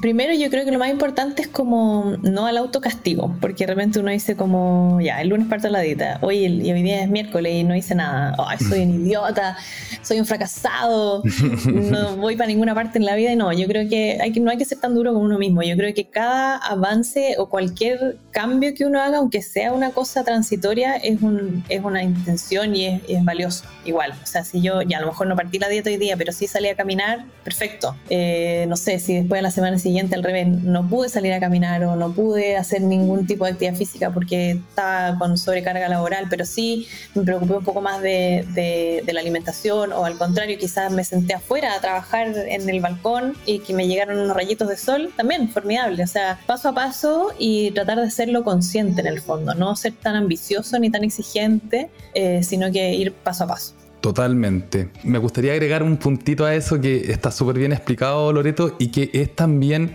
primero 0.00 0.34
yo 0.34 0.50
creo 0.50 0.64
que 0.64 0.72
lo 0.72 0.78
más 0.78 0.90
importante 0.90 1.42
es 1.42 1.48
como 1.48 2.16
no 2.22 2.46
al 2.46 2.56
autocastigo, 2.56 3.36
porque 3.40 3.66
de 3.66 3.74
repente 3.74 4.00
uno 4.00 4.10
dice 4.10 4.36
como, 4.36 5.00
ya, 5.00 5.20
el 5.20 5.28
lunes 5.28 5.46
parto 5.46 5.68
la 5.68 5.80
dieta, 5.80 6.18
hoy, 6.22 6.38
y 6.46 6.72
hoy 6.72 6.82
día 6.82 7.02
es 7.02 7.08
miércoles 7.08 7.52
y 7.54 7.64
no 7.64 7.76
hice 7.76 7.94
nada, 7.94 8.34
Ay, 8.38 8.58
soy 8.58 8.80
un 8.80 8.94
idiota, 9.06 9.56
soy 10.02 10.18
un 10.18 10.26
fracasado, 10.26 11.22
no 11.66 12.16
voy 12.16 12.36
para 12.36 12.48
ninguna 12.48 12.74
parte 12.74 12.98
en 12.98 13.04
la 13.04 13.14
vida, 13.14 13.32
y 13.32 13.36
no, 13.36 13.52
yo 13.52 13.66
creo 13.68 13.88
que, 13.88 14.18
hay 14.20 14.32
que 14.32 14.40
no 14.40 14.50
hay 14.50 14.58
que 14.58 14.64
ser 14.64 14.78
tan 14.78 14.94
duro 14.94 15.14
con 15.14 15.22
uno 15.22 15.38
mismo, 15.38 15.62
yo 15.62 15.76
creo 15.76 15.94
que 15.94 16.08
cada 16.08 16.56
avance 16.56 17.36
o 17.38 17.48
cualquier 17.48 18.18
cambio 18.32 18.74
que 18.74 18.84
uno 18.84 19.00
haga, 19.00 19.18
aunque 19.18 19.40
sea 19.40 19.72
una 19.72 19.90
cosa 19.90 20.24
transitoria, 20.24 20.96
es, 20.96 21.22
un, 21.22 21.62
es 21.68 21.84
una 21.84 22.02
intención 22.08 22.74
y 22.74 22.86
es, 22.86 23.24
valioso 23.24 23.64
igual. 23.84 24.12
O 24.22 24.26
sea, 24.26 24.44
si 24.44 24.60
yo 24.60 24.82
ya 24.82 24.98
a 24.98 25.00
lo 25.00 25.08
mejor 25.08 25.26
no 25.26 25.36
partí 25.36 25.58
la 25.58 25.68
dieta 25.68 25.90
hoy 25.90 25.96
día, 25.96 26.16
pero 26.16 26.32
sí 26.32 26.46
salí 26.46 26.68
a 26.68 26.76
caminar, 26.76 27.24
perfecto. 27.44 27.96
Eh, 28.08 28.66
no 28.68 28.76
sé, 28.76 28.98
si 28.98 29.14
después 29.14 29.38
de 29.38 29.42
la 29.42 29.50
semana 29.50 29.78
siguiente 29.78 30.14
al 30.14 30.22
revés 30.22 30.48
no 30.48 30.88
pude 30.88 31.08
salir 31.08 31.32
a 31.32 31.40
caminar 31.40 31.84
o 31.84 31.96
no 31.96 32.12
pude 32.12 32.56
hacer 32.56 32.82
ningún 32.82 33.26
tipo 33.26 33.44
de 33.44 33.52
actividad 33.52 33.76
física 33.76 34.10
porque 34.10 34.52
estaba 34.52 35.18
con 35.18 35.36
sobrecarga 35.36 35.88
laboral, 35.88 36.26
pero 36.30 36.44
sí 36.44 36.88
me 37.14 37.22
preocupé 37.22 37.54
un 37.54 37.64
poco 37.64 37.80
más 37.80 38.00
de, 38.02 38.44
de, 38.54 39.12
la 39.12 39.20
alimentación 39.20 39.92
o 39.92 40.04
al 40.04 40.18
contrario, 40.18 40.58
quizás 40.58 40.92
me 40.92 41.02
senté 41.02 41.34
afuera 41.34 41.74
a 41.74 41.80
trabajar 41.80 42.28
en 42.28 42.68
el 42.68 42.80
balcón 42.80 43.36
y 43.46 43.60
que 43.60 43.72
me 43.74 43.88
llegaron 43.88 44.18
unos 44.18 44.36
rayitos 44.36 44.68
de 44.68 44.76
sol, 44.76 45.10
también 45.16 45.48
formidable. 45.48 46.02
O 46.02 46.06
sea, 46.06 46.38
paso 46.46 46.68
a 46.68 46.74
paso 46.74 47.32
y 47.38 47.70
tratar 47.72 48.00
de 48.00 48.10
serlo 48.10 48.44
consciente 48.44 49.00
en 49.00 49.06
el 49.06 49.20
fondo, 49.20 49.54
no 49.54 49.74
ser 49.76 49.94
tan 49.94 50.16
ambicioso 50.16 50.78
ni 50.78 50.90
tan 50.90 51.04
exigente 51.04 51.90
eh, 52.14 52.42
sino 52.42 52.70
que 52.72 52.94
ir 52.94 53.12
paso 53.12 53.44
a 53.44 53.48
paso. 53.48 53.74
Totalmente. 54.00 54.90
Me 55.02 55.18
gustaría 55.18 55.52
agregar 55.52 55.82
un 55.82 55.96
puntito 55.96 56.44
a 56.44 56.54
eso 56.54 56.80
que 56.80 57.10
está 57.10 57.30
súper 57.30 57.58
bien 57.58 57.72
explicado, 57.72 58.32
Loreto, 58.32 58.76
y 58.78 58.88
que 58.88 59.10
es 59.12 59.34
también 59.34 59.92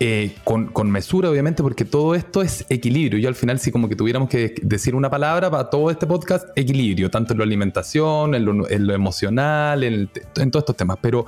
eh, 0.00 0.36
con, 0.44 0.90
mesura, 0.90 1.30
obviamente, 1.30 1.62
porque 1.62 1.84
todo 1.84 2.14
esto 2.14 2.42
es 2.42 2.66
equilibrio. 2.68 3.18
Yo 3.18 3.28
al 3.28 3.34
final, 3.34 3.58
si 3.58 3.72
como 3.72 3.88
que 3.88 3.96
tuviéramos 3.96 4.28
que 4.28 4.54
decir 4.62 4.94
una 4.94 5.10
palabra 5.10 5.50
para 5.50 5.70
todo 5.70 5.90
este 5.90 6.06
podcast, 6.06 6.46
equilibrio, 6.56 7.10
tanto 7.10 7.32
en 7.32 7.38
la 7.38 7.44
alimentación, 7.44 8.34
en 8.34 8.44
lo, 8.44 8.94
emocional, 8.94 9.82
en, 9.82 10.10
en 10.36 10.50
todos 10.50 10.62
estos 10.62 10.76
temas. 10.76 10.98
Pero 11.00 11.24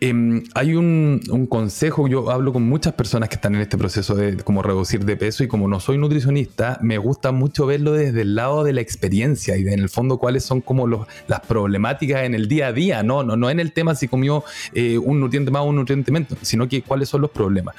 Em, 0.00 0.44
hay 0.54 0.74
un, 0.74 1.46
consejo, 1.48 2.06
yo 2.06 2.30
hablo 2.30 2.52
con 2.52 2.62
muchas 2.64 2.92
personas 2.92 3.30
que 3.30 3.36
están 3.36 3.54
en 3.54 3.62
este 3.62 3.78
proceso 3.78 4.14
de 4.14 4.36
como 4.38 4.62
reducir 4.62 5.04
de 5.06 5.16
peso 5.16 5.42
y 5.42 5.48
como 5.48 5.68
no 5.68 5.80
soy 5.80 5.96
nutricionista, 5.96 6.78
me 6.82 6.98
gusta 6.98 7.32
mucho 7.32 7.64
verlo 7.64 7.92
desde 7.92 8.22
el 8.22 8.34
lado 8.34 8.62
de 8.62 8.74
la 8.74 8.82
experiencia 8.82 9.56
y 9.56 9.62
de, 9.62 9.72
en 9.72 9.80
el 9.80 9.88
fondo 9.88 10.18
cuáles 10.18 10.44
son 10.44 10.60
como 10.60 10.86
las 10.86 11.40
problemáticas 11.48 12.24
en 12.24 12.34
el 12.34 12.46
día 12.46 12.68
a 12.68 12.72
día, 12.72 13.02
no, 13.02 13.22
no, 13.22 13.36
no 13.36 13.48
en 13.48 13.58
el 13.58 13.72
tema 13.72 13.94
si 13.94 14.06
comió 14.06 14.44
eh, 14.74 14.98
un 14.98 15.18
nutriente 15.18 15.50
más 15.50 15.62
o 15.62 15.66
un 15.66 15.76
nutriente 15.76 16.12
menos, 16.12 16.28
sino 16.42 16.68
que 16.68 16.82
cuáles 16.82 17.08
son 17.08 17.22
los 17.22 17.30
problemas. 17.30 17.74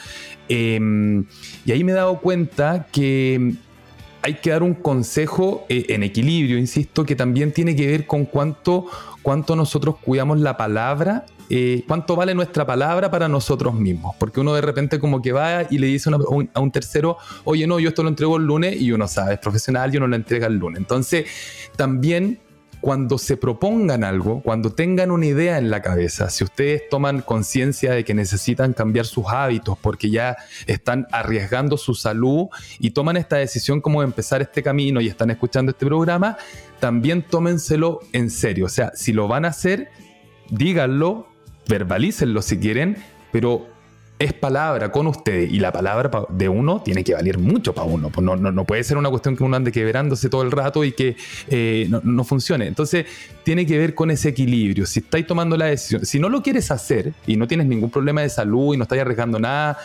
Em, 0.50 1.26
y 1.66 1.72
ahí 1.72 1.84
me 1.84 1.92
he 1.92 1.96
dado 1.96 2.20
cuenta 2.20 2.88
que 2.92 3.54
hay 4.24 4.34
que 4.36 4.50
dar 4.50 4.64
un 4.64 4.74
consejo 4.74 5.66
eh, 5.70 5.86
en 5.90 6.02
equilibrio, 6.02 6.58
insisto, 6.58 7.06
que 7.06 7.16
también 7.16 7.52
tiene 7.52 7.76
que 7.76 7.86
ver 7.86 8.08
con 8.08 8.26
cuánto, 8.26 8.88
cuánto 9.22 9.56
nosotros 9.56 9.98
cuidamos 10.02 10.40
la 10.40 10.58
palabra 10.58 11.26
eh, 11.50 11.84
cuánto 11.88 12.16
vale 12.16 12.34
nuestra 12.36 12.66
palabra 12.66 13.10
para 13.10 13.28
nosotros 13.28 13.74
mismos. 13.74 14.16
Porque 14.18 14.40
uno 14.40 14.54
de 14.54 14.62
repente 14.62 15.00
como 15.00 15.22
que 15.22 15.32
va 15.32 15.64
y 15.70 15.78
le 15.78 15.88
dice 15.88 16.10
a 16.54 16.60
un 16.60 16.72
tercero, 16.72 17.18
oye, 17.44 17.68
no, 17.68 17.80
yo 17.80 17.90
esto 17.90 18.04
lo 18.04 18.10
entrego 18.10 18.38
el 18.38 18.44
lunes 18.44 18.80
y 18.80 18.92
uno 18.92 19.08
sabe, 19.08 19.36
es 19.36 19.40
profesional 19.40 19.94
y 19.94 19.98
uno 19.98 20.08
lo 20.08 20.16
entrega 20.16 20.48
el 20.48 20.56
lunes. 20.56 20.80
Entonces, 20.80 21.26
también 21.76 22.40
cuando 22.82 23.18
se 23.18 23.38
propongan 23.38 24.04
algo, 24.04 24.42
cuando 24.42 24.72
tengan 24.72 25.12
una 25.12 25.26
idea 25.26 25.58
en 25.58 25.70
la 25.70 25.82
cabeza, 25.82 26.30
si 26.30 26.44
ustedes 26.44 26.88
toman 26.90 27.22
conciencia 27.22 27.92
de 27.94 28.04
que 28.04 28.14
necesitan 28.14 28.74
cambiar 28.74 29.06
sus 29.06 29.26
hábitos 29.28 29.78
porque 29.82 30.10
ya 30.10 30.38
están 30.68 31.08
arriesgando 31.12 31.78
su 31.78 31.96
salud 31.96 32.48
y 32.80 32.92
toman 32.92 33.18
esta 33.18 33.38
decisión 33.38 33.82
como 33.82 34.02
de 34.02 34.08
empezar 34.08 34.42
este 34.42 34.62
camino 34.62 35.02
y 35.02 35.08
están 35.08 35.32
escuchando 35.32 35.72
este 35.72 35.86
programa, 35.86 36.38
también 36.80 37.24
tómenselo 37.24 38.00
en 38.14 38.30
serio. 38.30 38.66
O 38.66 38.70
sea, 38.70 38.92
si 38.94 39.12
lo 39.12 39.28
van 39.28 39.46
a 39.46 39.50
hacer, 39.50 39.90
díganlo, 40.50 41.27
verbalícenlo 41.68 42.42
si 42.42 42.58
quieren, 42.58 42.98
pero 43.32 43.68
es 44.20 44.34
palabra 44.34 44.92
con 44.92 45.06
ustedes 45.06 45.52
y 45.52 45.60
la 45.60 45.72
palabra 45.72 46.10
de 46.30 46.50
uno 46.50 46.82
tiene 46.82 47.04
que 47.04 47.14
valer 47.14 47.38
mucho 47.38 47.74
para 47.74 47.88
uno. 47.88 48.10
Pues 48.10 48.26
no, 48.26 48.36
no, 48.36 48.66
puede 48.66 48.84
ser 48.84 48.98
una 48.98 49.10
cuestión 49.10 49.36
que 49.36 49.44
uno 49.44 49.56
ande 49.56 49.72
quebrándose 49.72 50.30
todo 50.30 50.42
el 50.42 50.52
rato 50.52 50.84
y 50.84 50.92
que 50.92 51.16
eh, 51.50 51.88
no, 51.90 52.24
funcione. 52.24 52.66
Entonces, 52.66 53.06
tiene 53.44 53.66
que 53.66 53.78
ver 53.78 53.94
con 53.94 54.10
ese 54.10 54.30
equilibrio. 54.30 54.86
Si 54.86 55.00
estáis 55.00 55.28
tomando 55.28 55.56
la 55.56 55.66
decisión, 55.66 56.06
si 56.06 56.20
no 56.20 56.30
lo 56.30 56.42
quieres 56.42 56.72
hacer 56.72 57.14
y 57.28 57.38
no 57.38 57.48
tienes 57.48 57.68
ningún 57.68 57.92
problema 57.92 58.22
de 58.22 58.30
salud 58.30 58.74
y 58.74 58.78
no 58.78 58.84
estás 58.84 58.98
arriesgando 59.00 59.40
nada, 59.40 59.78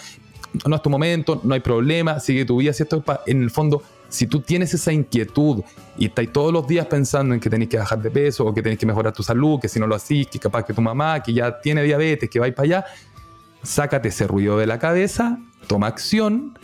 no 0.67 0.77
es 0.77 0.83
tu 0.83 0.91
momento, 0.91 1.41
no 1.45 1.55
hay 1.55 1.61
problema, 1.61 2.19
sigue 2.21 2.45
tu 2.45 2.57
vida. 2.57 2.73
Si 2.73 2.83
esto 2.83 3.05
es 3.07 3.19
en 3.27 3.43
el 3.43 3.51
fondo 3.51 3.83
si 4.13 4.27
tú 4.27 4.41
tienes 4.41 4.75
esa 4.75 4.93
inquietud 4.93 5.63
y 5.97 6.07
estás 6.07 6.27
todos 6.31 6.53
los 6.53 6.67
días 6.67 6.87
pensando 6.87 7.35
en 7.35 7.41
que 7.41 7.49
tenés 7.49 7.69
que 7.69 7.79
bajar 7.79 8.01
de 8.01 8.11
peso 8.11 8.45
o 8.45 8.53
que 8.53 8.63
tenés 8.63 8.79
que 8.79 8.85
mejorar 8.85 9.13
tu 9.13 9.23
salud, 9.23 9.59
que 9.59 9.69
si 9.69 9.81
no 9.81 9.87
lo 9.87 9.95
haces, 9.95 10.27
que 10.27 10.39
capaz 10.39 10.65
que 10.65 10.75
tu 10.75 10.83
mamá, 10.83 11.23
que 11.23 11.33
ya 11.33 11.61
tiene 11.61 11.83
diabetes, 11.83 12.29
que 12.29 12.39
va 12.39 12.47
para 12.53 12.63
allá, 12.63 12.85
sácate 13.63 14.09
ese 14.09 14.27
ruido 14.27 14.59
de 14.59 14.67
la 14.67 14.79
cabeza, 14.79 15.39
toma 15.67 15.87
acción, 15.87 16.59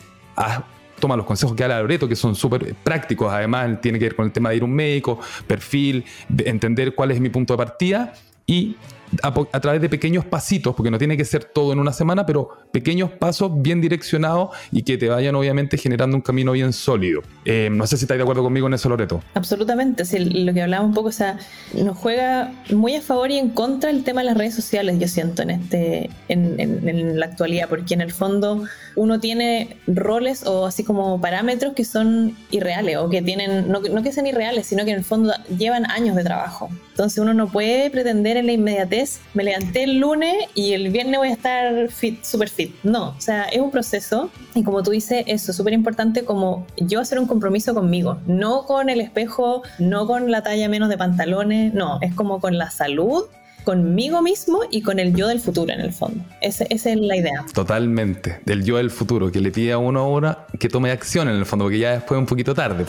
toma 1.01 1.17
los 1.17 1.25
consejos 1.25 1.57
que 1.57 1.63
da 1.63 1.69
la 1.69 1.81
Loreto, 1.81 2.07
que 2.07 2.17
son 2.17 2.35
súper 2.35 2.75
prácticos, 2.75 3.33
además 3.33 3.81
tiene 3.81 3.99
que 3.99 4.05
ver 4.05 4.15
con 4.15 4.27
el 4.27 4.33
tema 4.33 4.51
de 4.51 4.57
ir 4.57 4.63
a 4.63 4.67
un 4.67 4.75
médico, 4.75 5.19
perfil, 5.47 6.05
entender 6.45 6.95
cuál 6.95 7.13
es 7.13 7.21
mi 7.21 7.31
punto 7.31 7.55
de 7.55 7.57
partida 7.57 8.13
y 8.47 8.77
a, 9.23 9.61
través 9.61 9.81
de 9.81 9.89
pequeños 9.89 10.25
pasitos, 10.25 10.75
porque 10.75 10.91
no 10.91 10.99
tiene 10.99 11.17
que 11.17 11.25
ser 11.25 11.45
todo 11.45 11.73
en 11.73 11.79
una 11.79 11.93
semana, 11.93 12.27
pero 12.27 12.51
pequeños 12.73 13.11
pasos 13.11 13.51
bien 13.55 13.81
direccionados 13.81 14.51
y 14.71 14.83
que 14.83 14.99
te 14.99 15.09
vayan 15.09 15.35
obviamente 15.35 15.77
generando 15.79 16.17
un 16.17 16.23
camino 16.23 16.53
bien 16.53 16.73
sólido. 16.73 17.23
Eh, 17.45 17.69
no 17.71 17.87
sé 17.87 17.97
si 17.97 18.05
estáis 18.05 18.19
de 18.19 18.23
acuerdo 18.23 18.43
conmigo 18.43 18.67
en 18.67 18.75
eso, 18.75 18.89
Loreto. 18.89 19.23
Absolutamente, 19.35 20.05
sí, 20.05 20.19
lo 20.19 20.53
que 20.53 20.63
hablaba 20.63 20.85
un 20.85 20.95
poco, 20.95 21.09
o 21.09 21.13
sea, 21.13 21.39
nos 21.75 21.97
juega 21.97 22.53
muy 22.71 22.97
a 22.97 23.03
favor 23.03 23.31
y 23.31 23.39
en 23.39 23.51
contra 23.51 23.91
el 23.91 24.05
tema 24.05 24.21
de 24.21 24.27
las 24.27 24.37
redes 24.37 24.55
sociales, 24.55 24.99
yo 24.99 25.09
siento, 25.09 25.43
en, 25.43 25.51
este, 25.51 26.11
en, 26.29 26.59
en 26.59 27.19
la 27.19 27.27
actualidad, 27.27 27.69
porque 27.69 27.95
en 27.95 28.01
el 28.01 28.13
fondo 28.13 28.65
uno 28.99 29.21
tiene 29.21 29.77
roles 29.87 30.45
o 30.47 30.67
así 30.67 30.83
como 30.85 31.21
parámetros 31.21 31.73
que 31.75 31.85
son 31.85 32.37
irreales 32.51 32.97
o 32.97 33.09
que 33.09 33.23
tienen, 33.23 33.71
no, 33.71 33.81
no 33.81 34.03
que 34.03 34.13
sean 34.13 34.27
irreales, 34.27 34.67
sino 34.67 34.85
que 34.85 34.91
en 34.91 34.99
el 34.99 35.05
fondo 35.05 35.33
llevan 35.57 35.89
años 35.91 36.17
de 36.17 36.25
trabajo. 36.25 36.69
Entonces 36.91 37.19
uno 37.19 37.33
no 37.33 37.49
puede 37.49 37.91
pretender 37.91 38.37
en 38.37 38.47
la 38.47 38.53
inmediatez, 38.53 38.98
me 39.35 39.45
levanté 39.45 39.85
el 39.85 39.99
lunes 39.99 40.35
y 40.55 40.73
el 40.73 40.91
viernes 40.91 41.19
voy 41.19 41.29
a 41.29 41.33
estar 41.33 41.89
fit, 41.89 42.23
super 42.25 42.49
fit. 42.49 42.75
No, 42.83 43.11
o 43.11 43.21
sea, 43.21 43.45
es 43.45 43.61
un 43.61 43.71
proceso 43.71 44.31
y 44.55 44.63
como 44.63 44.83
tú 44.83 44.91
dices, 44.91 45.25
eso 45.27 45.51
es 45.51 45.57
súper 45.57 45.73
importante 45.73 46.25
como 46.25 46.67
yo 46.77 47.01
hacer 47.01 47.19
un 47.19 47.27
compromiso 47.27 47.75
conmigo, 47.75 48.19
no 48.27 48.65
con 48.65 48.89
el 48.89 49.01
espejo, 49.01 49.63
no 49.79 50.07
con 50.07 50.31
la 50.31 50.43
talla 50.43 50.69
menos 50.69 50.89
de 50.89 50.99
pantalones, 50.99 51.75
no, 51.75 51.99
es 52.01 52.15
como 52.15 52.41
con 52.41 52.59
la 52.59 52.71
salud 52.71 53.25
conmigo 53.65 54.23
mismo 54.23 54.61
y 54.71 54.81
con 54.81 54.99
el 54.99 55.15
yo 55.15 55.29
del 55.29 55.41
futuro 55.41 55.73
en 55.73 55.81
el 55.81 55.93
fondo. 55.93 56.25
esa 56.41 56.65
es 56.71 56.97
la 56.97 57.17
idea. 57.17 57.45
Totalmente, 57.53 58.41
del 58.47 58.65
yo 58.65 58.79
del 58.79 58.91
futuro, 58.91 59.31
que 59.31 59.41
le 59.41 59.51
pide 59.51 59.73
a 59.73 59.79
uno 59.79 60.01
ahora 60.01 60.47
que 60.59 60.69
tome 60.69 60.91
acción 60.91 61.29
en 61.29 61.37
el 61.37 61.45
fondo, 61.45 61.67
porque 61.67 61.79
ya 61.79 61.93
después 61.93 62.17
es 62.17 62.21
un 62.21 62.27
poquito 62.27 62.55
tarde. 62.55 62.87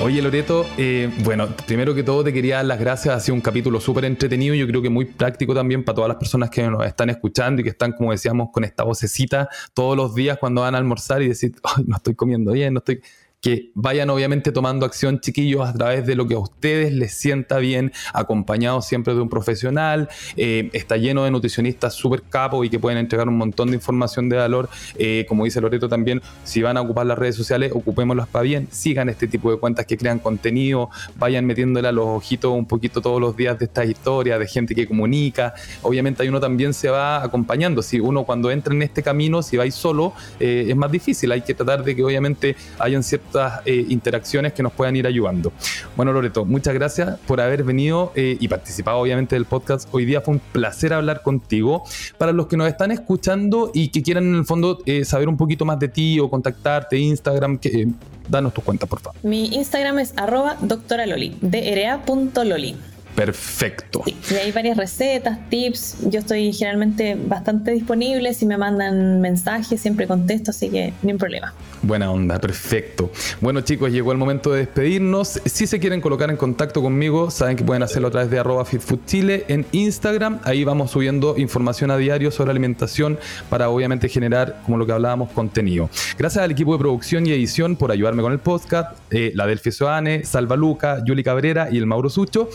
Oye 0.00 0.20
Loreto, 0.20 0.66
eh, 0.78 1.10
bueno, 1.22 1.48
primero 1.66 1.94
que 1.94 2.02
todo 2.02 2.24
te 2.24 2.32
quería 2.32 2.56
dar 2.56 2.64
las 2.64 2.80
gracias, 2.80 3.14
ha 3.14 3.20
sido 3.20 3.34
un 3.36 3.40
capítulo 3.40 3.80
súper 3.80 4.04
entretenido, 4.04 4.54
yo 4.54 4.66
creo 4.66 4.82
que 4.82 4.90
muy 4.90 5.04
práctico 5.04 5.54
también 5.54 5.84
para 5.84 5.94
todas 5.94 6.08
las 6.08 6.16
personas 6.16 6.50
que 6.50 6.62
nos 6.62 6.84
están 6.84 7.10
escuchando 7.10 7.60
y 7.60 7.64
que 7.64 7.70
están, 7.70 7.92
como 7.92 8.10
decíamos, 8.10 8.48
con 8.52 8.64
esta 8.64 8.82
vocecita 8.82 9.48
todos 9.74 9.96
los 9.96 10.14
días 10.14 10.38
cuando 10.38 10.62
van 10.62 10.74
a 10.74 10.78
almorzar 10.78 11.22
y 11.22 11.28
decir, 11.28 11.54
Ay, 11.62 11.84
no 11.86 11.96
estoy 11.96 12.14
comiendo 12.16 12.52
bien, 12.52 12.74
no 12.74 12.78
estoy 12.78 13.00
que 13.42 13.72
vayan 13.74 14.08
obviamente 14.08 14.52
tomando 14.52 14.86
acción, 14.86 15.20
chiquillos, 15.20 15.68
a 15.68 15.72
través 15.72 16.06
de 16.06 16.14
lo 16.14 16.28
que 16.28 16.34
a 16.34 16.38
ustedes 16.38 16.92
les 16.92 17.12
sienta 17.12 17.58
bien, 17.58 17.92
acompañados 18.14 18.86
siempre 18.86 19.14
de 19.14 19.20
un 19.20 19.28
profesional. 19.28 20.08
Eh, 20.36 20.70
está 20.72 20.96
lleno 20.96 21.24
de 21.24 21.32
nutricionistas 21.32 21.92
súper 21.92 22.22
capos 22.22 22.64
y 22.64 22.70
que 22.70 22.78
pueden 22.78 22.98
entregar 22.98 23.28
un 23.28 23.36
montón 23.36 23.70
de 23.70 23.74
información 23.74 24.28
de 24.28 24.36
valor. 24.36 24.68
Eh, 24.96 25.26
como 25.28 25.44
dice 25.44 25.60
Loreto 25.60 25.88
también, 25.88 26.22
si 26.44 26.62
van 26.62 26.76
a 26.76 26.82
ocupar 26.82 27.04
las 27.04 27.18
redes 27.18 27.34
sociales, 27.34 27.72
ocupémoslas 27.74 28.28
para 28.28 28.44
bien. 28.44 28.68
Sigan 28.70 29.08
este 29.08 29.26
tipo 29.26 29.50
de 29.50 29.58
cuentas 29.58 29.86
que 29.86 29.98
crean 29.98 30.20
contenido, 30.20 30.88
vayan 31.16 31.44
metiéndole 31.44 31.88
a 31.88 31.92
los 31.92 32.06
ojitos 32.06 32.52
un 32.52 32.66
poquito 32.66 33.00
todos 33.00 33.20
los 33.20 33.36
días 33.36 33.58
de 33.58 33.64
estas 33.64 33.88
historias, 33.88 34.38
de 34.38 34.46
gente 34.46 34.72
que 34.72 34.86
comunica. 34.86 35.52
Obviamente, 35.82 36.22
ahí 36.22 36.28
uno 36.28 36.38
también 36.38 36.72
se 36.72 36.90
va 36.90 37.20
acompañando. 37.24 37.82
Si 37.82 37.98
uno 37.98 38.22
cuando 38.22 38.52
entra 38.52 38.72
en 38.72 38.82
este 38.82 39.02
camino, 39.02 39.42
si 39.42 39.56
vais 39.56 39.74
solo, 39.74 40.12
eh, 40.38 40.66
es 40.68 40.76
más 40.76 40.92
difícil. 40.92 41.32
Hay 41.32 41.40
que 41.40 41.54
tratar 41.54 41.82
de 41.82 41.96
que 41.96 42.04
obviamente 42.04 42.54
hayan 42.78 43.02
ciertos 43.02 43.31
eh, 43.64 43.86
interacciones 43.88 44.52
que 44.52 44.62
nos 44.62 44.72
puedan 44.72 44.96
ir 44.96 45.06
ayudando. 45.06 45.52
Bueno, 45.96 46.12
Loreto, 46.12 46.44
muchas 46.44 46.74
gracias 46.74 47.18
por 47.26 47.40
haber 47.40 47.64
venido 47.64 48.12
eh, 48.14 48.36
y 48.38 48.48
participado 48.48 48.98
obviamente 48.98 49.36
del 49.36 49.44
podcast. 49.44 49.88
Hoy 49.92 50.04
día 50.04 50.20
fue 50.20 50.34
un 50.34 50.40
placer 50.40 50.92
hablar 50.92 51.22
contigo. 51.22 51.84
Para 52.18 52.32
los 52.32 52.46
que 52.46 52.56
nos 52.56 52.68
están 52.68 52.90
escuchando 52.90 53.70
y 53.74 53.88
que 53.88 54.02
quieran 54.02 54.24
en 54.24 54.34
el 54.36 54.44
fondo 54.44 54.78
eh, 54.86 55.04
saber 55.04 55.28
un 55.28 55.36
poquito 55.36 55.64
más 55.64 55.78
de 55.78 55.88
ti 55.88 56.20
o 56.20 56.28
contactarte, 56.28 56.98
Instagram, 56.98 57.58
que, 57.58 57.88
danos 58.28 58.54
tu 58.54 58.60
cuenta, 58.60 58.86
por 58.86 59.00
favor. 59.00 59.18
Mi 59.22 59.54
Instagram 59.54 59.98
es 59.98 60.12
arroba 60.16 60.56
doctoraloli, 60.60 61.36
dra.loli. 61.40 62.76
Perfecto. 63.14 64.02
y 64.06 64.34
hay 64.34 64.52
varias 64.52 64.76
recetas, 64.76 65.38
tips. 65.48 65.98
Yo 66.10 66.20
estoy 66.20 66.52
generalmente 66.52 67.14
bastante 67.14 67.72
disponible. 67.72 68.32
Si 68.34 68.46
me 68.46 68.56
mandan 68.56 69.20
mensajes, 69.20 69.80
siempre 69.80 70.06
contesto, 70.06 70.50
así 70.50 70.70
que 70.70 70.92
ni 71.02 71.12
un 71.12 71.18
problema. 71.18 71.52
Buena 71.82 72.10
onda, 72.10 72.38
perfecto. 72.38 73.10
Bueno 73.40 73.60
chicos, 73.62 73.90
llegó 73.90 74.12
el 74.12 74.18
momento 74.18 74.52
de 74.52 74.60
despedirnos. 74.60 75.40
Si 75.44 75.66
se 75.66 75.80
quieren 75.80 76.00
colocar 76.00 76.30
en 76.30 76.36
contacto 76.36 76.80
conmigo, 76.80 77.30
saben 77.30 77.56
que 77.56 77.64
pueden 77.64 77.82
hacerlo 77.82 78.08
a 78.08 78.10
través 78.12 78.30
de 78.30 78.38
arroba 78.38 78.64
fitfoodchile 78.64 79.44
en 79.48 79.66
Instagram. 79.72 80.40
Ahí 80.44 80.62
vamos 80.64 80.92
subiendo 80.92 81.34
información 81.36 81.90
a 81.90 81.96
diario 81.96 82.30
sobre 82.30 82.52
alimentación 82.52 83.18
para 83.50 83.68
obviamente 83.68 84.08
generar, 84.08 84.60
como 84.64 84.78
lo 84.78 84.86
que 84.86 84.92
hablábamos, 84.92 85.30
contenido. 85.32 85.90
Gracias 86.16 86.44
al 86.44 86.52
equipo 86.52 86.72
de 86.72 86.78
producción 86.78 87.26
y 87.26 87.32
edición 87.32 87.76
por 87.76 87.90
ayudarme 87.90 88.22
con 88.22 88.32
el 88.32 88.38
podcast, 88.38 88.96
eh, 89.10 89.32
la 89.34 89.46
Delfia 89.46 89.72
Soane, 89.72 90.24
Salva 90.24 90.56
Luca, 90.56 91.02
Yuli 91.04 91.24
Cabrera 91.24 91.68
y 91.70 91.78
el 91.78 91.86
Mauro 91.86 92.08
Sucho. 92.08 92.48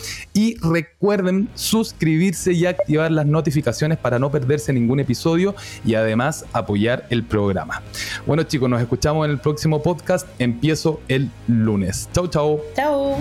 Recuerden 0.55 1.49
suscribirse 1.55 2.53
y 2.53 2.65
activar 2.65 3.11
las 3.11 3.25
notificaciones 3.25 3.97
para 3.97 4.19
no 4.19 4.31
perderse 4.31 4.73
ningún 4.73 4.99
episodio 4.99 5.55
y 5.85 5.95
además 5.95 6.45
apoyar 6.53 7.05
el 7.09 7.23
programa. 7.23 7.81
Bueno 8.25 8.43
chicos, 8.43 8.69
nos 8.69 8.81
escuchamos 8.81 9.25
en 9.25 9.31
el 9.31 9.39
próximo 9.39 9.81
podcast. 9.81 10.27
Empiezo 10.39 11.01
el 11.07 11.29
lunes. 11.47 12.09
Chau, 12.13 12.27
chau. 12.27 12.61
Chau. 12.75 13.17